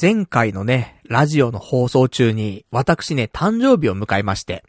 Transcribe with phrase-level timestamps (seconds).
[0.00, 4.64] 前回のね、ラジオの放送中に、私ね、誕生日を迎えまして、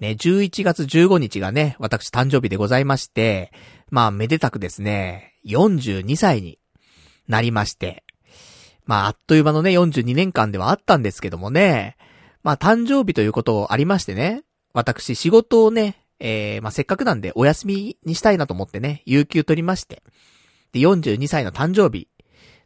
[0.00, 3.52] ね、11月15日がね、私誕生日でございまして、
[3.90, 6.58] まあ、めでたくですね、42歳に
[7.28, 8.02] なりまして、
[8.84, 11.96] まあ、あっという間のね、42年間ではあったんですけどもね、
[12.42, 14.42] まあ、誕生日ということありましてね、
[14.72, 20.02] 私仕事をね、えー、まあ、せっかくなんでお休みにしたいなと思ってね、有給取りまして、
[20.72, 22.08] で、42歳の誕生日、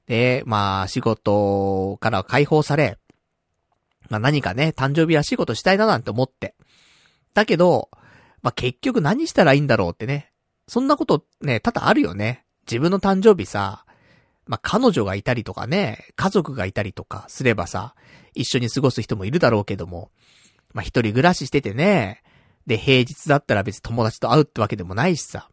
[0.07, 2.99] で、まあ、仕事から解放され、
[4.09, 6.55] まあ何かね、誕生日らしいことしたいななんて思って。
[7.35, 7.91] だけど、
[8.43, 10.33] まあ結局何したらいいんだろうってね。
[10.69, 12.45] そんなことね、多々あるよね。
[12.67, 13.85] 自分の誕生日さ、
[14.47, 17.95] まあ彼女がいたりとかね、家族がいたりとかすればさ、
[18.35, 20.11] 一緒に過ごす人もいるだろうけども、
[20.73, 22.23] まあ一人暮らししててね、
[22.67, 25.51] で平日だったら別に友達と会うってわけでもないしさ。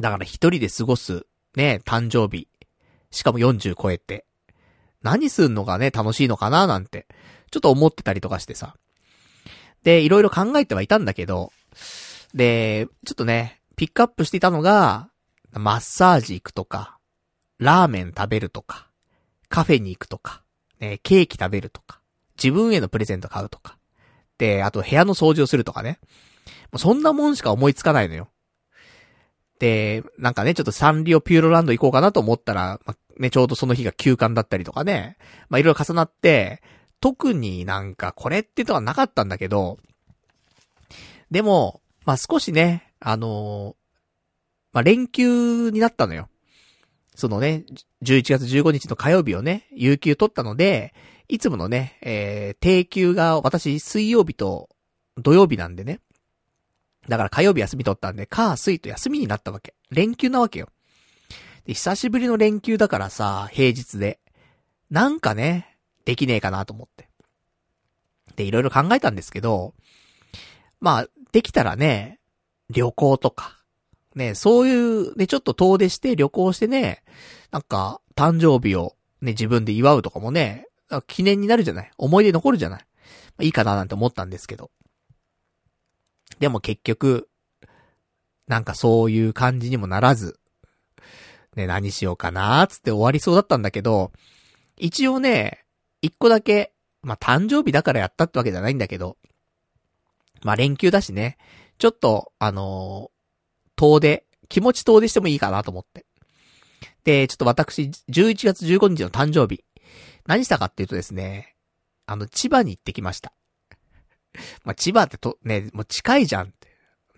[0.00, 2.48] だから一人で過ごす、ね、誕生日。
[3.10, 4.26] しかも40超えて。
[5.02, 7.06] 何すんのがね、楽しいのかななんて、
[7.50, 8.76] ちょっと思ってたりとかしてさ。
[9.84, 11.52] で、いろいろ考えてはいたんだけど、
[12.34, 15.08] で、ちょっとね、ピックアップしていたのが、
[15.52, 16.98] マッサージ行くとか、
[17.58, 18.88] ラーメン食べるとか、
[19.48, 20.42] カフェに行くとか、
[20.80, 22.00] ね、ケーキ食べるとか、
[22.36, 23.78] 自分へのプレゼント買うとか、
[24.38, 25.98] で、あと部屋の掃除をするとかね。
[26.76, 28.28] そんなもんしか思いつかないのよ。
[29.58, 35.16] で、なんかね、ちょっとサンリオピューロランド行こうかなと思ったら、まあ、ね、ちょうどその日が休館だったりとかね、
[35.48, 36.62] まあ、いろいろ重なって、
[37.00, 39.78] 特になんかこれってとはなかったんだけど、
[41.30, 43.76] でも、まあ、少しね、あの、
[44.72, 46.28] まあ、連休になったのよ。
[47.14, 47.64] そのね、
[48.02, 50.94] 11月15日の火曜日をね、有給取ったので、
[51.28, 54.68] いつものね、えー、定休が私水曜日と
[55.16, 56.00] 土曜日なんでね。
[57.08, 59.74] だから火曜日休み取ったんで、火、水と休みになったわけ。
[59.90, 60.68] 連休なわけよ。
[61.64, 64.20] で、久しぶりの連休だからさ、平日で。
[64.90, 67.08] なんかね、できねえかなと思って。
[68.36, 69.74] で、いろいろ考えたんですけど、
[70.80, 72.20] まあ、できたらね、
[72.70, 73.56] 旅行とか、
[74.14, 77.02] ね、そういう、ね、ちょっと遠出して旅行してね、
[77.50, 80.66] なんか、誕生日をね、自分で祝うとかもね、
[81.06, 82.86] 記念になるじゃない思い出残るじゃない、ま
[83.40, 84.70] あ、いいかななんて思ったんですけど。
[86.38, 87.28] でも結局、
[88.46, 90.38] なんかそういう感じにもならず、
[91.56, 94.12] ね、何しようかなーつって終わりそうだったんだけど、
[94.76, 95.64] 一応ね、
[96.02, 99.16] 一個だけ、まあ、誕生日だからやったってわけじゃないんだけど、
[100.42, 101.38] まあ、連休だしね、
[101.78, 106.06] ちょっと、あのー、遠出、気持ち遠出してもいいかなと思って。
[107.04, 109.64] で、ちょっと私、11月15日の誕生日、
[110.26, 111.56] 何したかっていうとですね、
[112.06, 113.32] あの、千葉に行ってきました。
[114.64, 116.68] まあ、千葉ってと、ね、もう近いじゃんって。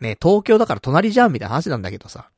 [0.01, 2.31] ね、東京だから隣じゃんみたいな話なんだけどさ。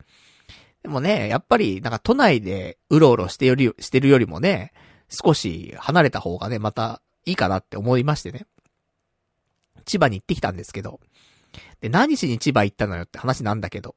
[0.83, 4.73] でもね、やっぱり、なんか都内でうろうろしてより、してるよりもね、
[5.09, 8.47] 少し離れた方がね、またいいかなって思いましてね。
[9.85, 10.99] 千葉に行ってきたんですけど。
[11.81, 13.95] で、何しに千葉行ったのよって話なんだけど。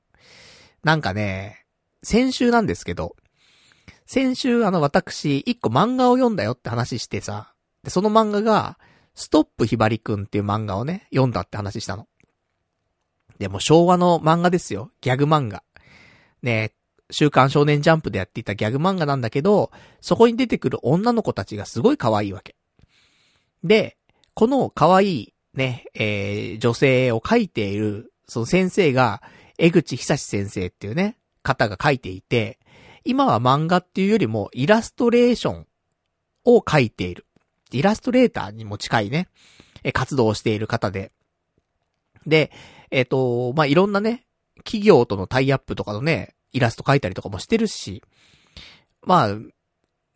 [0.82, 1.64] なんかね、
[2.02, 3.16] 先週なんですけど、
[4.06, 8.78] 先週あの私、一個漫画を読んだよって話してさ、で、その漫画が、
[9.14, 12.08] ストップひばりくんっていう漫画をね、読んだって話したの。
[13.38, 14.90] でも昭和の漫画ですよ。
[15.00, 15.62] ギャグ漫画。
[16.42, 16.72] ね
[17.10, 19.70] 週刊少年ジャンプでやっていたギャグ漫画なんだけど、
[20.00, 22.56] そこに出てくる女の子たちがすごい可愛いわけ。
[23.62, 23.96] で、
[24.34, 29.22] この可愛いね、えー、女性を描いている、その先生が、
[29.58, 32.58] 江口久志先生っていうね、方が書いていて、
[33.04, 35.66] 今は漫画っていうよりもイラストレーション
[36.44, 37.26] を描いている。
[37.74, 39.28] イラストレーターにも近いね、
[39.82, 41.12] え、活動をしている方で。
[42.26, 42.50] で、
[42.90, 44.24] えっ、ー、と、まあ、いろんなね、
[44.58, 48.02] 企業とのタイアップとかのね、イラスト描いたりとかもしてるし、
[49.02, 49.28] まあ、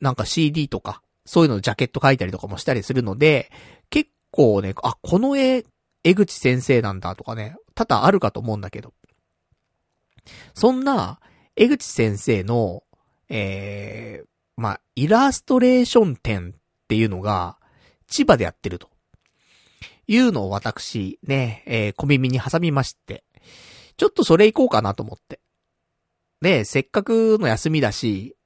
[0.01, 3.51] なんか CD とか、そういうのジャケット描いたりとかもしたりするので、
[3.91, 5.65] 結構ね、あ、この絵、
[6.05, 8.95] 江口先生なんだとかね、多々あるかと思うんだけど。
[10.55, 11.21] そんな、
[11.57, 12.85] 江口先生の、
[13.29, 17.57] えー、まあ、イラストレーション展っていうのが、
[18.08, 18.90] 千葉でやってると。
[20.08, 23.25] いうのを私、ね、えー、小耳に挟みまして、
[23.99, 25.40] ちょっとそれ行こうかなと思って。
[26.40, 28.37] ね、せっかくの休みだし、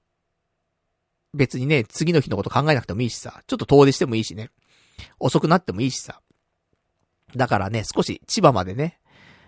[1.34, 4.50] 別にね、次の日のこと考えなくてもいいしさ、ちょっと遠出してもいいしね、
[5.20, 6.20] 遅くなってもいいしさ。
[7.36, 8.98] だからね、少し千葉までね、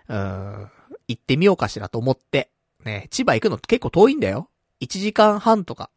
[0.07, 0.71] うーん、
[1.07, 2.49] 行ってみようかしらと思って、
[2.83, 4.49] ね、千葉行くの結構遠いんだよ。
[4.81, 5.89] 1時間半とか。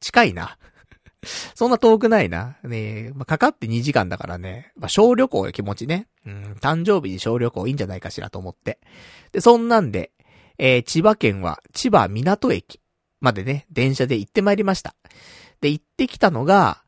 [0.00, 0.58] 近いな。
[1.54, 2.56] そんな遠くないな。
[2.64, 4.72] ねまあ、かかって2時間だからね。
[4.76, 6.08] まあ、小旅行の気持ちね。
[6.26, 8.78] うん、誕生日に小旅行いいんじゃないかしらと思って。
[9.32, 10.12] で、そんなんで、
[10.58, 12.80] えー、千葉県は千葉港駅
[13.20, 14.94] までね、電車で行ってまいりました。
[15.60, 16.82] で、行ってきたのが、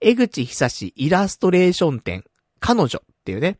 [0.00, 2.24] 江口久志イラストレーション展、
[2.60, 3.58] 彼女っていうね、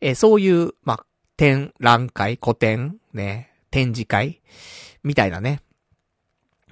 [0.00, 1.06] えー、そういう、まあ、
[1.36, 4.42] 展覧会、古典、ね、展示会、
[5.02, 5.62] みたいなね、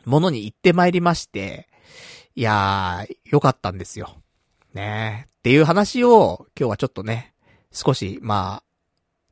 [0.04, 1.69] ものに行ってまいりまして、
[2.37, 4.17] いやー、よかったんですよ。
[4.75, 7.35] ねっていう話を、今日はちょっとね、
[7.73, 8.65] 少し、まあ、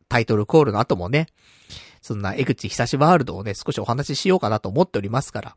[0.09, 1.27] タイトルコールの後もね、
[2.01, 5.57] そんな江口久しワールドをね、少しお話ししようかなと思っておりますから。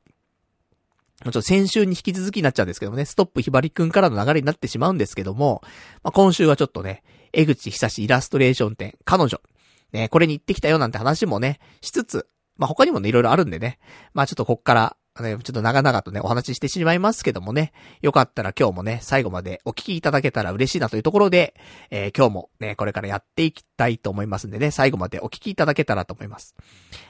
[1.23, 5.61] ちょっと先週に引き続きになっちゃうんですけどもね、ストップひばりくんからの流れになってしまうんですけども、
[6.03, 9.39] まあ、今週はちょっとね、江口久しイラストレーション展、彼女、
[9.93, 12.27] ね、これに行ってきたよなんて話もね、しつつ、
[12.57, 13.77] まあ、他にもね、いろいろあるんでね、
[14.13, 21.53] まあ、ちょっとこっから、ね、ちょっと長々とね、お話ししてしまいますけどもね、よかったら今日もね、最後までお聞きいただけたら嬉しいなというところで、
[21.89, 26.55] えー、今日もね、これからやっていきたいと思いますんでね、最後までお聞きいただけたらと思います。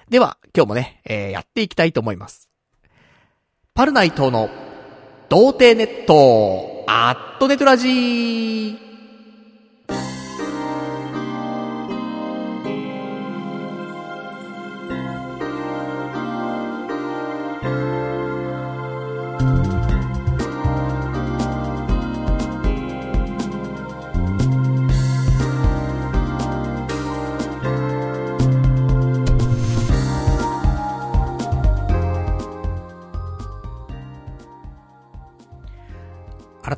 [0.09, 2.49] では、今日もね、えー、やっていきたいと思います。
[3.75, 4.49] パルナイトの、
[5.29, 8.90] 童貞ネット、アットネトラジー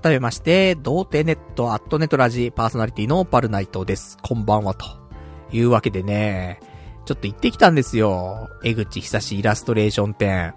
[0.04, 4.18] 改めまして、童貞ネットアットネトラジパーソナリティのパルナイトです。
[4.22, 4.86] こんばんはと。
[5.54, 6.60] いうわけでね、
[7.06, 8.50] ちょっと行ってきたんですよ。
[8.66, 10.56] 江口久しイラストレーション展。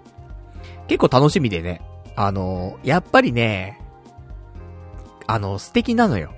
[0.89, 1.81] 結構楽しみでね。
[2.17, 3.79] あの、やっぱりね、
[5.27, 6.33] あの、素敵なのよ。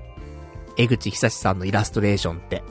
[0.77, 2.61] 江口久しさんのイラストレーションって。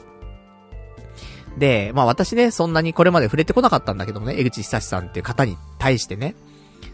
[1.57, 6.33] で、まあ私ね、そんなにこれまで触れてこなかったんだけどもね、江口久しさんっていう方に対してね、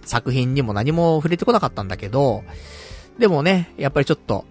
[0.03, 2.43] 作品にも何も触れてこなかったんだけど、
[3.17, 4.45] でもね、やっぱりちょっと、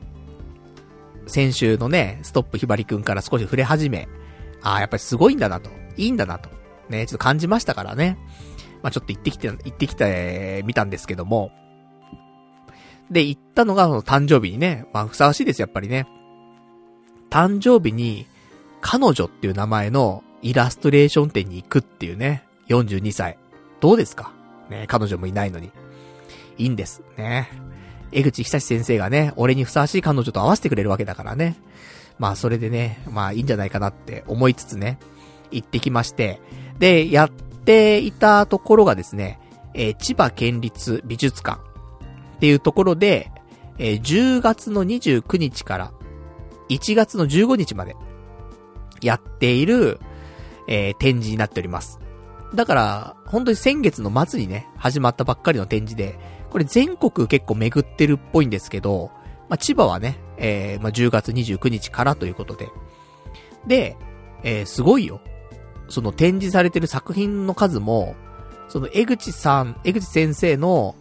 [1.27, 4.09] 先週のね、ストップひばりくんから少し触れ始め、
[4.63, 6.49] ああ、やっぱりすごいんだなと、いいんだなと、
[6.89, 8.19] ね、ちょっと感じましたからね。
[8.83, 11.53] まあ、ちょっと行ってきて、行ってきて、みたんですけども。
[13.11, 16.07] で、行ったのが、その誕生日にね、まあ、ふさわしいです、やっぱりね。
[17.31, 18.27] 誕生日に、
[18.81, 23.39] 彼女っていう名前のイラストレーション展に行くっていうね、42歳。
[23.81, 24.33] どうですか？
[24.69, 25.71] ね、彼女もいないのに。
[26.59, 27.03] いいんです。
[27.17, 27.49] ね。
[28.15, 31.57] 江口久志先生がね、俺にふさわしい彼女と合わせてくれるわけだからね。
[32.19, 34.99] まあそれでね、まあいいんじゃないかなって思いつつね、
[35.51, 36.41] 行ってきまして。
[36.79, 39.41] で、やっていたところがですね、
[39.75, 41.61] えー、千葉県立美術館
[42.37, 43.33] っていうところで、
[43.79, 45.93] えー、10月の29日から
[46.69, 47.97] 1月の15日まで
[49.03, 49.99] やっている、
[50.69, 51.99] えー、展示になっております。
[52.55, 56.19] だから、本当に先月の末にね、始まったばっかりの展示で、
[56.55, 59.11] これ全国結構巡ってるっぽいんですけど、
[59.49, 62.69] まあ、千葉はね、えー、まあ、10月29日からということで。
[63.67, 63.97] で、
[64.45, 65.21] えー、すごいよ。
[65.89, 68.15] その展示されてる作品の数も、
[68.69, 70.95] その江口さん、江口先生の、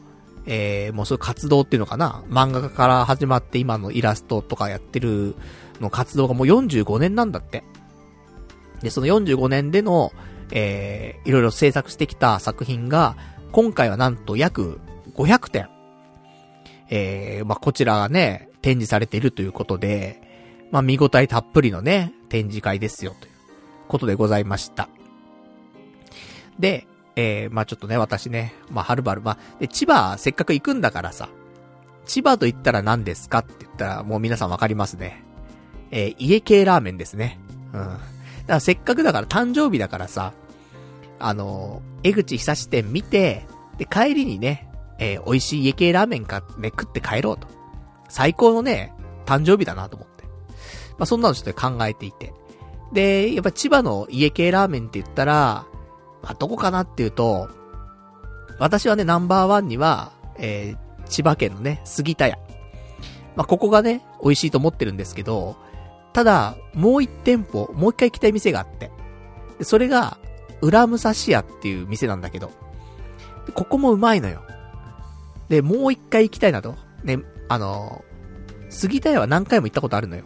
[0.47, 5.35] えー、もうそういう活動っていうのかな漫画家から始まって今のイラストとかやってる
[5.79, 7.63] の活動がもう45年なんだって。
[8.81, 10.13] で、その45年での、
[10.51, 13.15] えー、いろいろ制作してきた作品が、
[13.51, 14.79] 今回はなんと約
[15.15, 15.69] 500点、
[16.89, 20.22] えー、まあ、こちらがね、展示されているということで、
[20.72, 23.34] まあ、見応えたっぷりのね、展示会ですよ、という
[23.88, 24.89] ことでございました。
[26.60, 31.29] で、えー、まあ、ちょっとね、私ね、まあ、はるばる、まあ、で、千葉、せっかく行くんだからさ、
[32.05, 35.24] 千葉と言ったら何ですかって言ったら、もう皆さんわかりますね。
[35.91, 37.39] えー、家系ラーメンですね。
[37.74, 37.79] うん。
[37.79, 38.00] だか
[38.48, 40.34] らせっかくだから誕生日だからさ、
[41.20, 43.46] あのー、江口久志店見て、
[43.77, 44.67] で、帰りにね、
[45.03, 47.48] えー、美味しい家系ラーメンか、ね、食って帰ろうと。
[48.07, 48.93] 最高のね、
[49.25, 50.24] 誕生日だなと思って。
[50.24, 50.29] ま
[51.00, 52.33] あ、そんなのちょっと考えていて。
[52.93, 55.65] で、やっぱ千葉の家系ラーメンって言ったら、
[56.22, 57.50] まあ、どこかなっていうと、
[58.60, 62.38] 私はね、ナンバーワンには、えー、千葉県のね、杉田屋。
[63.36, 65.57] まあ、ここがね、美味しいと思ってるんですけど、
[66.13, 68.89] ただ、もう一店舗、もう一回行きたい店があって。
[69.57, 70.17] で、それが、
[70.62, 72.51] 裏武蔵屋っていう店なんだけど、
[73.53, 74.43] ここもうまいのよ。
[75.53, 76.75] で、もう一回行きたいなと。
[77.03, 78.03] ね、あの、
[78.69, 80.24] 杉田屋は何回も行ったことあるのよ。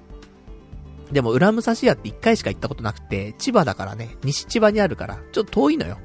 [1.12, 5.98] でも、裏武蔵屋って一回しか行ったことなくて、千葉だからね、西千葉にあるから、ちょっと遠いのよ。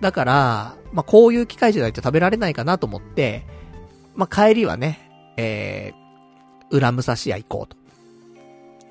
[0.00, 3.44] だから、まあ、こういう機会じゃないと食べられないかなと思って、
[4.14, 7.76] まあ、帰りはね、えー、裏武蔵屋行こうと。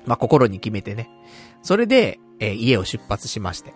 [0.06, 1.10] まあ、心に決めてね。
[1.62, 3.74] それで、えー、家を出発しまして。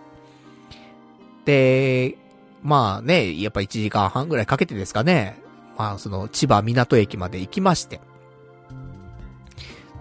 [1.43, 2.17] で、
[2.63, 5.43] まあね、やっぱ1時間半ぐらいかけてですかね。
[5.77, 8.01] まあ、その、千葉港駅まで行きまして。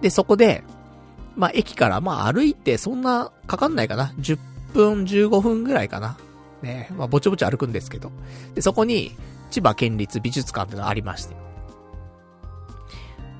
[0.01, 0.65] で、そこで、
[1.37, 4.15] まあ、駅から、まあ、歩いてそんなかかんないかな。
[4.19, 4.39] 10
[4.73, 6.17] 分、15分ぐらいかな。
[6.63, 8.11] ね、まあ、ぼちぼち歩くんですけど。
[8.55, 9.17] で、そこに、
[9.51, 11.37] 千葉県立美術館ってのがありまして。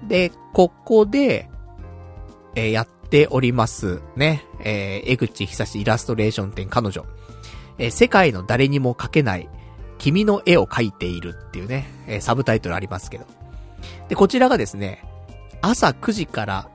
[0.07, 1.49] で、ここで、
[2.55, 4.45] えー、やっておりますね。
[4.61, 7.05] えー、江口久志イラストレーション展彼女。
[7.79, 9.49] えー、世界の誰にも描けない、
[9.99, 13.27] 君の絵を描いているっていうね、えー、サブタイトルありますけど。
[14.09, 15.05] で、こちらがですね、
[15.63, 16.69] 朝9時から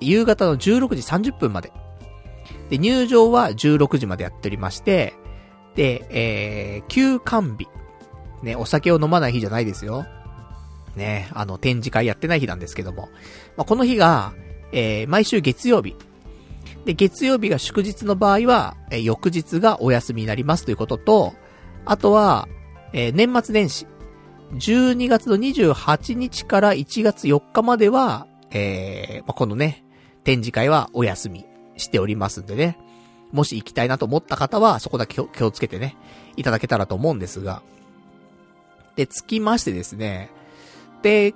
[0.00, 1.72] 夕方の16時30分まで。
[2.70, 5.14] で、入場は16時までやっておりまして、
[5.74, 7.68] で、えー、休館日。
[8.42, 10.06] ね、お酒を飲まない日じゃないですよ。
[10.94, 13.08] ね、あの、展示会やってない日なんですけども。
[13.56, 14.32] まあ、この日が、
[14.72, 15.96] えー、毎週月曜日。
[16.84, 21.34] で、月曜日が祝日の場合は、えー、翌日がお休みになりますということと、
[21.86, 22.48] あとは、
[22.92, 23.86] えー、年末年始。
[24.54, 29.84] 12月の28日から1月4日までは、えー、まあ、このね、
[30.24, 32.78] 展示会はお休みしておりますんでね。
[33.32, 35.96] もし行きたいなと思った方は、そこだけ気をつけてね、
[36.36, 37.62] いただけたらと思うんですが。
[38.96, 40.30] で、つきましてですね、
[41.02, 41.34] で、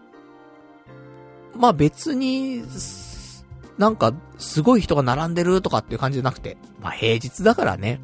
[1.55, 2.63] まあ別に、
[3.79, 8.01] なんか、すごい人が並んでるとかっていう感じじゃなくて、まあ平日だからね。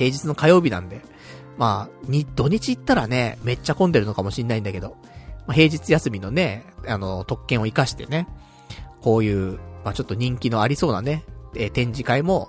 [0.00, 1.02] 平日の火曜日なんで。
[1.58, 4.96] まあ、に、土日行ったらね、めっちゃ混んでるのかもしんないんだけど、
[5.46, 8.26] まあ平日休みのね、あの、特権を活かしてね、
[9.02, 11.22] こういう、まあちょっと人気のありそうなね、
[11.54, 12.48] えー、展示会も、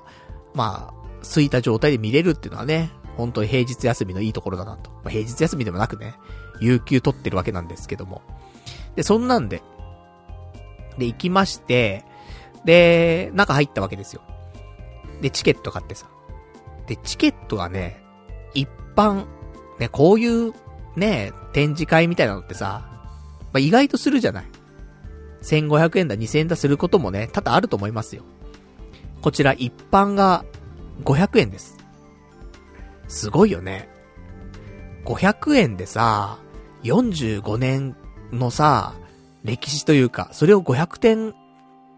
[0.54, 4.90] まあ、空いた状態で見れるっていうのはね、本当に平日休みのいいところだなと。
[4.90, 6.16] まあ、平日休みでもなくね、
[6.62, 8.22] 有給取ってるわけなんですけども。
[8.96, 9.62] で、そんなんで、
[10.98, 12.06] で、行きまして、
[12.64, 14.22] で、中入ったわけですよ。
[15.22, 16.08] で、チケット買ってさ。
[16.92, 18.04] で、チケットがね、
[18.54, 18.68] 一
[18.98, 19.26] 般、
[19.80, 20.54] ね、こういう、
[20.98, 22.82] ね、展示会みたいなのってさ、
[23.40, 24.46] まあ、意外とするじゃない。
[25.42, 28.24] 1500円だ、2000円だすることもね、多々あると思いますよ。
[29.22, 30.44] こちら一般が
[31.06, 31.78] 500円です。
[33.08, 33.88] すごいよね。
[35.06, 36.40] 500円でさ、
[36.84, 37.96] 45年
[38.34, 38.96] のさ、
[39.46, 41.34] 歴史というか、それを500点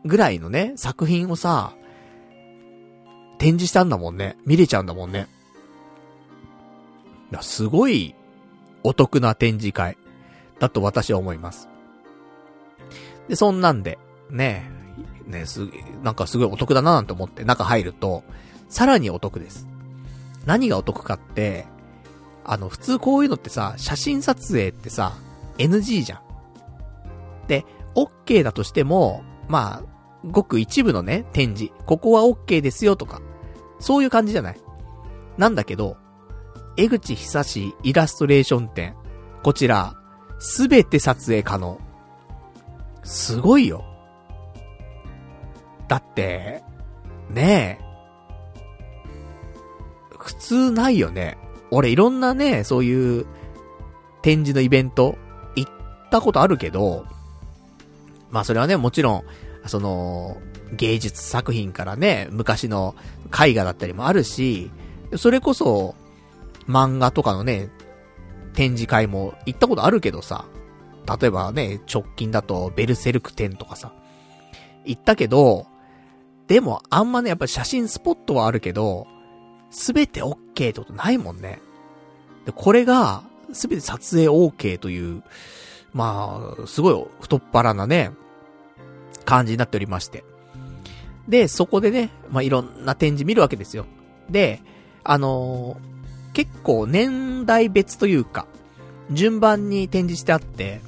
[0.06, 1.74] ぐらいのね、作品をさ、
[3.38, 4.38] 展示したんだもんね。
[4.46, 5.28] 見れちゃうんだもんね。
[7.42, 8.14] すごい
[8.84, 9.98] お得な展示会
[10.60, 11.70] だと私は思います。
[13.28, 13.98] で、そんなんで、
[14.30, 14.70] ね、
[15.26, 15.68] ね、す、
[16.04, 18.24] なんかすごいお得だななんて思って中入ると、
[18.70, 19.68] さらにお得です。
[20.46, 21.66] 何がお得かって、
[22.44, 25.14] あの、普通こういうのってさ、写真撮影ってさ、
[25.58, 26.22] NG じゃん。
[27.48, 29.93] で、OK だとしても、まあ、
[30.26, 31.74] ごく一部のね、展示。
[31.86, 33.22] ここは OK ですよとか。
[33.80, 34.60] そういう感じじゃない。
[35.38, 35.98] なんだけど、
[36.78, 38.96] 江口久志イラストレーション展。
[39.44, 39.96] こちら、
[40.40, 41.80] すべて撮影可能。
[43.04, 43.84] すごいよ。
[45.88, 46.64] だって、
[47.30, 47.84] ねえ。
[50.18, 51.38] 普通ないよね。
[51.72, 53.26] 俺いろんなね、そういう
[54.22, 55.18] 展示のイベント
[55.56, 55.72] 行っ
[56.10, 57.06] たことあるけど、
[58.32, 59.24] まあそれはね、もちろん、
[59.66, 60.38] その、
[60.74, 62.96] 芸術作品からね、昔の
[63.28, 64.72] 絵画だったりもあるし、
[65.18, 65.96] それこそ、
[66.68, 67.70] 漫画とかのね、
[68.54, 70.46] 展示会も行ったことあるけどさ、
[71.20, 73.94] 例えばね、直近だとベルセルク展とかさ、
[74.86, 75.68] 行ったけど、
[76.48, 79.08] でもあんまね、やっぱ写真スポットはあるけど、
[79.70, 81.60] すべて OK ってことないもんね。
[82.46, 85.24] で、これが、すべて撮影 OK という、
[85.94, 88.12] まあ、すごい太っ腹なね、
[89.26, 90.24] 感じになっておりまして。
[91.28, 93.86] で、そこでね、まあ、いろんな展示見るわけですよ。
[94.30, 94.62] で、
[95.04, 98.48] あのー、結構年代別というか、
[99.12, 100.82] 順番に展示してあって、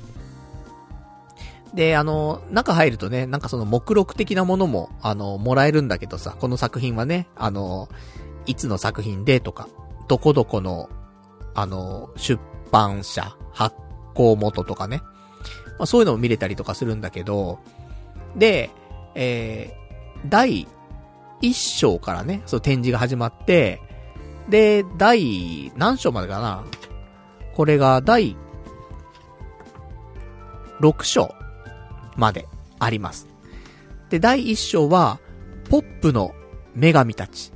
[1.73, 7.89] で、あの、中入るとね、なんかその目録的なものも、あの、もらえるんだけどさ、この作品はね、あの、
[8.45, 9.67] いつの作品でとか、
[10.07, 10.89] どこどこの、
[11.53, 12.39] あの、出
[12.71, 13.75] 版社、発
[14.13, 15.01] 行元とかね。
[15.77, 17.59] まあそういうのも見れたりとかするんだけど、
[18.35, 18.69] で、
[19.15, 20.67] えー、第
[21.41, 23.81] 1章からね、その展示が始まって、
[24.49, 26.63] で、第、何章までかな
[27.55, 28.35] これが第
[30.79, 31.33] 6章
[32.15, 32.47] まで
[32.79, 33.27] あります。
[34.09, 35.19] で、第1章は、
[35.69, 36.33] ポップの
[36.75, 37.51] 女神たち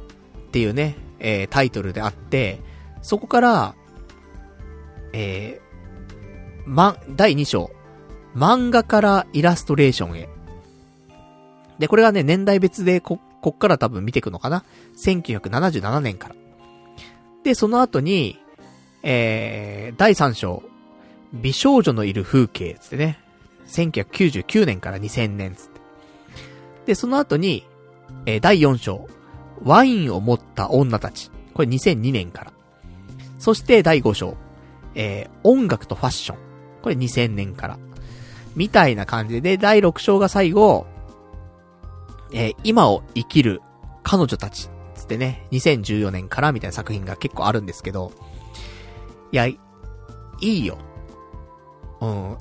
[0.48, 2.60] っていうね、えー、タイトルであって、
[3.02, 3.76] そこから、
[5.14, 7.72] えー、ま、第2章、
[8.36, 10.30] 漫画からイラストレーションへ。
[11.80, 14.64] で、これがね、年代別でこ、こっから多分見ていくのかな
[14.98, 16.36] ?1977 年から。
[17.44, 18.38] で、その後に、
[19.02, 20.62] えー、第3章、
[21.34, 23.20] 美少女のいる風景つってね、
[23.68, 25.80] 1999年から2000年つって。
[26.88, 27.66] で、その後に、
[28.26, 29.08] えー、第4章、
[29.64, 31.32] ワインを持った女たち。
[31.54, 32.54] これ2002年から。
[33.38, 34.36] そして第5章、
[34.96, 36.38] えー、音楽とファッション。
[36.82, 37.80] これ2000年から。
[38.56, 40.88] みたいな感じで、で、第6章が最後、
[42.34, 43.62] えー、今を生きる
[44.04, 44.70] 彼女たち。
[44.96, 48.12] つってね、2014年からみたいな作品が結構あるんですけど、
[49.32, 49.58] いや、い
[50.42, 50.78] いよ。
[52.02, 52.38] うん。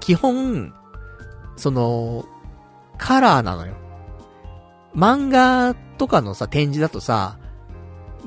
[0.00, 0.74] 基本、
[1.56, 2.24] その、
[2.98, 3.74] カラーなのよ。
[4.94, 7.38] 漫画とかのさ、展示だとさ、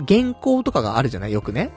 [0.07, 1.33] 原稿とかがあるじゃない？
[1.33, 1.71] よくね。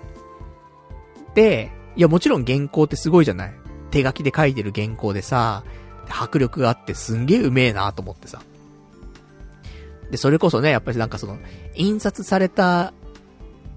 [1.35, 3.55] で、いやもちろん原稿ってすごいじゃない？
[3.91, 5.65] 手書きで書いてる原稿でさ、
[6.09, 8.41] 迫力があってすんげえうめえなと思ってさ。
[10.11, 11.39] で、それこそね、やっぱりなんかその、
[11.75, 12.93] 印刷された、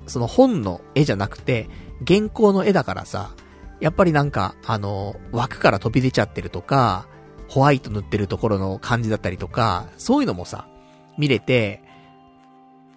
[0.08, 1.70] その本の絵じゃなくて、
[2.08, 3.32] 原稿の絵だからさ、
[3.80, 7.08] やっぱりなんか、あの、枠から飛び出ちゃってるとか、
[7.48, 10.68] ホワイト塗ってるところの感じだったりとか、そういうのもさ、
[11.18, 11.82] 見れて、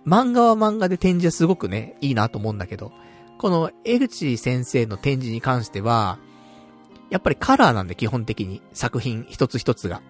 [0.07, 2.93] 漫画は漫画で展示はすごくね、いいなと思うんだけど、
[3.39, 6.19] この江口先生の展示に関しては、
[7.11, 10.03] やっぱりカラーなんで基本的に作品一つ一つが。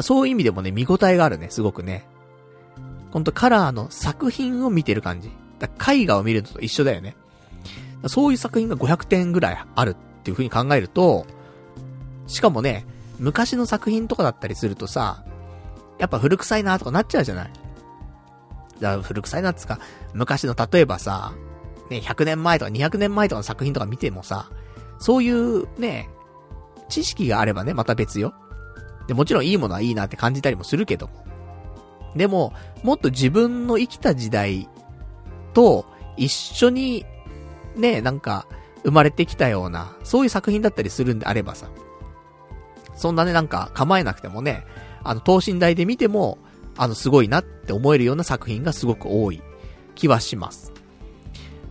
[0.00, 2.06] そういう意味でもね、見応えがあるね、すごくね。
[3.10, 5.30] ほんとカラーの作品を見てる感じ。
[5.58, 7.16] だ絵画を見るのと一緒だよね。
[8.06, 11.26] そういう作品が500点ぐらいあるっていう風に考えると、
[12.26, 12.86] しかもね、
[13.18, 15.24] 昔の作品とかだったりするとさ、
[15.98, 17.50] やっぱ古臭いなとかなっちゃうじゃない
[18.80, 19.80] だから古臭いなっつか、
[20.14, 21.32] 昔の例えばさ、
[21.90, 24.48] ね、100年前とか200年前とかの作品とか見てもさ、
[25.00, 26.08] そういうね、
[26.88, 28.34] 知識があればね、また別よ。
[29.08, 31.12] で、もちろんいいものはいいなって感じたりもするけども。
[32.14, 32.52] でも、
[32.84, 34.68] もっと自分の生きた時代
[35.54, 35.86] と
[36.16, 37.04] 一緒に、
[37.74, 38.46] ね、なんか、
[38.84, 41.68] 生まれてきたような、そういう作品だったりするんであればさ。
[42.94, 44.64] そんなね、なんか構えなくてもね、
[45.02, 46.38] あの、等身大で見ても、
[46.76, 49.42] あの、すごいなって思えるような作品がすごく多い
[49.94, 50.72] 気はします。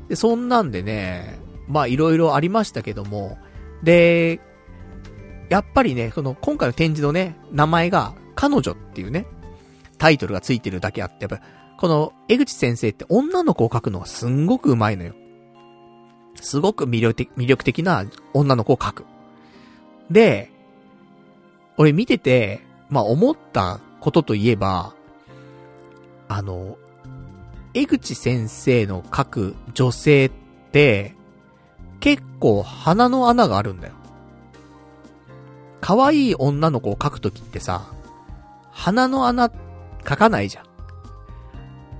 [0.09, 3.37] で、そんなんでね、まあいろいろありましたけども、
[3.83, 4.39] で、
[5.49, 9.25] やっぱりね、この今回の展示のね、名前が、彼女っていうね、
[9.97, 11.41] タイトルがついてるだけあって、やっぱ
[11.77, 15.13] この江口先生って女の子を描くのがすんごく上手いのよ。
[16.35, 19.05] すごく魅力的、魅力的な女の子を描く。
[20.11, 20.51] で、
[21.77, 24.93] 俺見てて、まあ思ったことといえば、
[26.27, 26.77] あの、
[27.73, 30.31] 江口先生の描く女性っ
[30.71, 31.15] て、
[31.99, 33.93] 結構鼻の穴があるんだよ。
[35.81, 37.85] 可愛い女の子を描くときってさ、
[38.71, 39.51] 鼻の穴
[40.03, 40.65] 描かないじゃん。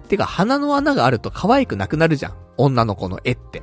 [0.08, 2.34] てか鼻の穴があると可愛くなくなるじゃん。
[2.58, 3.62] 女の子の絵って。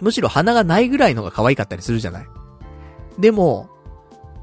[0.00, 2.26] むしろ鼻がないぐらいのが可愛かったりするじゃない。
[3.18, 3.68] でも、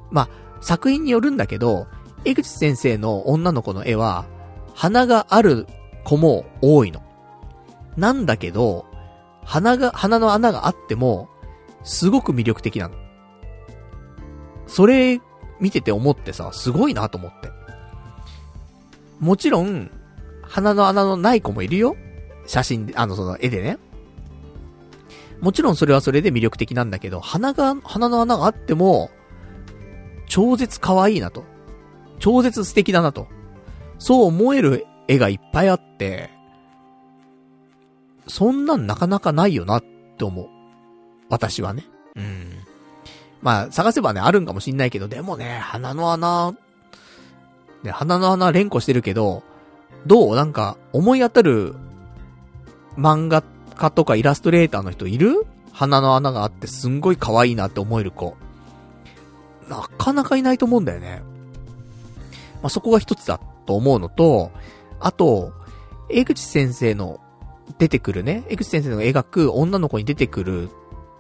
[0.09, 0.29] まあ、
[0.61, 1.87] 作品によるんだけど、
[2.23, 4.25] 江口先生の女の子の絵は、
[4.73, 5.67] 鼻がある
[6.03, 7.01] 子も多いの。
[7.97, 8.85] なんだけど、
[9.43, 11.29] 鼻が、鼻の穴があっても、
[11.83, 12.95] すごく魅力的なの。
[14.71, 15.19] それ、
[15.59, 17.51] 見てて思ってさ、すごいなと思って。
[19.19, 19.91] もちろん、
[20.43, 21.97] 鼻の穴のない子もいるよ
[22.47, 23.79] 写真で、あの、その絵でね。
[25.41, 29.11] もちろんそれはそれで魅力的なんだけど、鼻が、鼻の穴があっても、
[30.27, 31.43] 超絶可愛いなと。
[32.19, 33.27] 超絶素敵だなと。
[33.99, 36.29] そう思える絵がいっぱいあって、
[38.25, 39.83] そんなんなかなかないよなっ
[40.17, 40.47] て思う。
[41.27, 41.85] 私はね。
[42.15, 42.60] うん。
[43.41, 46.53] まあ、探せばね、あるんかもしんないけど、でもね、鼻の穴、
[47.83, 49.43] ね、鼻の穴連呼してるけど、
[50.05, 51.75] どうなんか、思い当たる
[52.97, 53.43] 漫画
[53.75, 55.45] 家とかイラストレーターの人いる？
[55.71, 58.35] 鼻の穴があってすんごい可愛いなって思える子。
[59.69, 61.23] なかなかいないと思うんだよね。
[62.61, 64.51] まあ、そこが一つだと思うのと、
[64.99, 65.53] あと、
[66.09, 67.19] 江口先生の
[67.79, 70.69] 出てくるね、江口先生の描く女の子に出てくる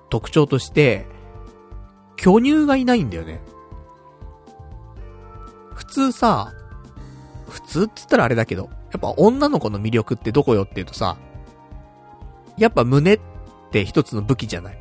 [0.09, 1.07] 特徴として、
[2.21, 3.41] 巨乳がいないんだよね。
[5.73, 6.53] 普通さ、
[7.49, 11.17] 普通って言ったらあれだけど、やっぱ女の子の魅力ってどこよって言うとさ、
[12.59, 13.19] やっぱ胸っ
[13.71, 14.77] て一つの武器じゃない。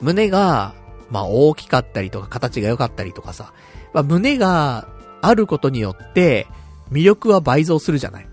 [0.00, 0.76] 胸が、
[1.10, 3.52] まあ大きかったりとか形が良かったりとかさ、
[3.92, 4.86] まあ胸が
[5.22, 6.46] あることによって、
[6.92, 8.28] 魅力は倍増するじゃない。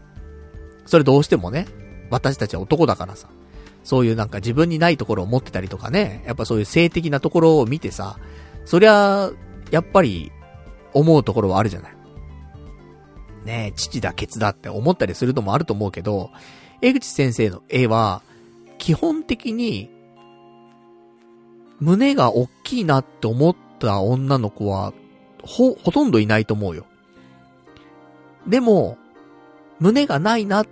[0.85, 1.65] それどうしてもね、
[2.11, 3.29] 私たちは男だからさ、
[3.83, 8.17] そういうなんか自分にないところを持ってたりとかね、やっぱそういう性的なところを見てさ、
[8.65, 9.31] そりゃ、
[9.71, 10.31] やっぱり、
[10.93, 11.95] 思うところはあるじゃない。
[13.45, 16.29] ねえ、父だ、ケツだって思ったりするのもあると思うけど、
[16.81, 18.21] 江口先生の絵は、
[18.77, 19.89] 基本的に、
[21.79, 24.93] 胸が大ききいなって思った女の子は、
[25.43, 26.85] ほ、ほとんどいないと思うよ。
[28.47, 28.97] でも、
[29.79, 30.67] 胸がないなっ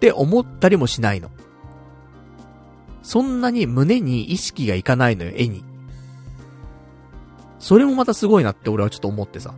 [0.00, 1.30] て思ったりもしないの。
[3.04, 5.62] そんなに胸に意識がいかないのよ、絵に。
[7.58, 9.54] それもまたすごいなって俺はちょっと思ってさ。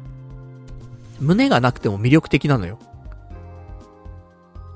[1.21, 2.79] 胸がなくても魅力的なのよ。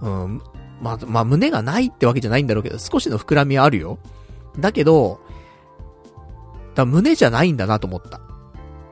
[0.01, 0.43] うん。
[0.81, 3.99] ま、まあ、胸がないってわけじゃないんだろうけど、少しの膨らみはあるよ。
[4.59, 5.21] だけど、
[6.77, 8.21] だ胸じゃないんだなと思った。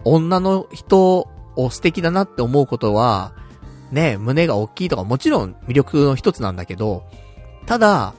[0.04, 3.32] 女の人を素敵だなって思うことは、
[3.92, 7.04] ね、胸が大きいとかもちろん魅力の一つなんだけど、
[7.66, 8.14] ただ、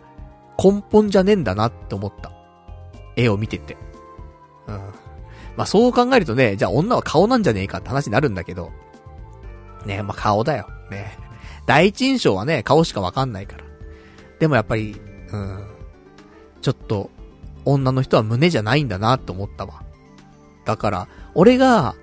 [0.62, 2.32] 根本じゃねえんだなって思った。
[3.15, 3.78] 絵を見てて。
[4.67, 4.76] うん。
[5.56, 8.72] まあそう考えるとね、じゃあ女は顔なんじゃねえかって話になるんだけど。
[9.86, 10.67] ねまあ顔だよ。
[10.91, 11.17] ね
[11.65, 13.63] 第一印象はね、顔しかわかんないから。
[14.39, 15.00] でもやっぱり、
[15.32, 15.67] うん。
[16.62, 17.10] ちょっと、
[17.63, 19.84] 女の人は胸じゃないんだなって思ったわ。
[20.65, 21.95] だから、俺が、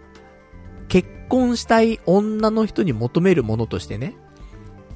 [0.88, 4.16] 結婚したい女の人に求めるものとしてね、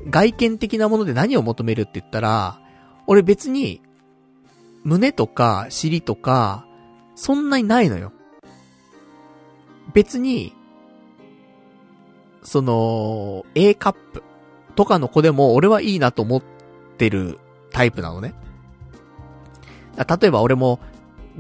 [0.09, 2.61] 外見的なもので何を求めるって言ったら、
[3.11, 3.83] 俺別に、
[4.85, 6.65] 胸とか尻とか、
[7.17, 8.13] そんなにないのよ。
[9.93, 10.55] 別に、
[12.45, 14.23] その、A カップ
[14.77, 16.43] とかの子でも俺はいいなと思っ
[16.99, 17.41] てる
[17.73, 18.33] タイプなのね。
[19.97, 20.79] 例えば俺も、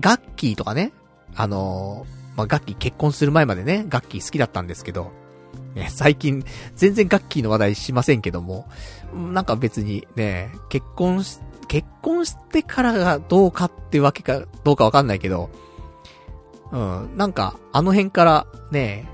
[0.01, 0.93] ガッキーとかね、
[1.37, 5.13] あのー、まあ、ガッキー結婚する前までね、ガッキー好きだったんですけど、
[5.77, 8.67] ね、最近、全然ガッキーの話題しませんけども、
[9.15, 11.39] なんか別にね、結婚し、
[11.71, 15.51] 結婚してからがどうかってわけか、どうかわかんないけど、
[16.73, 19.09] うん、なんか、あの辺から、ね、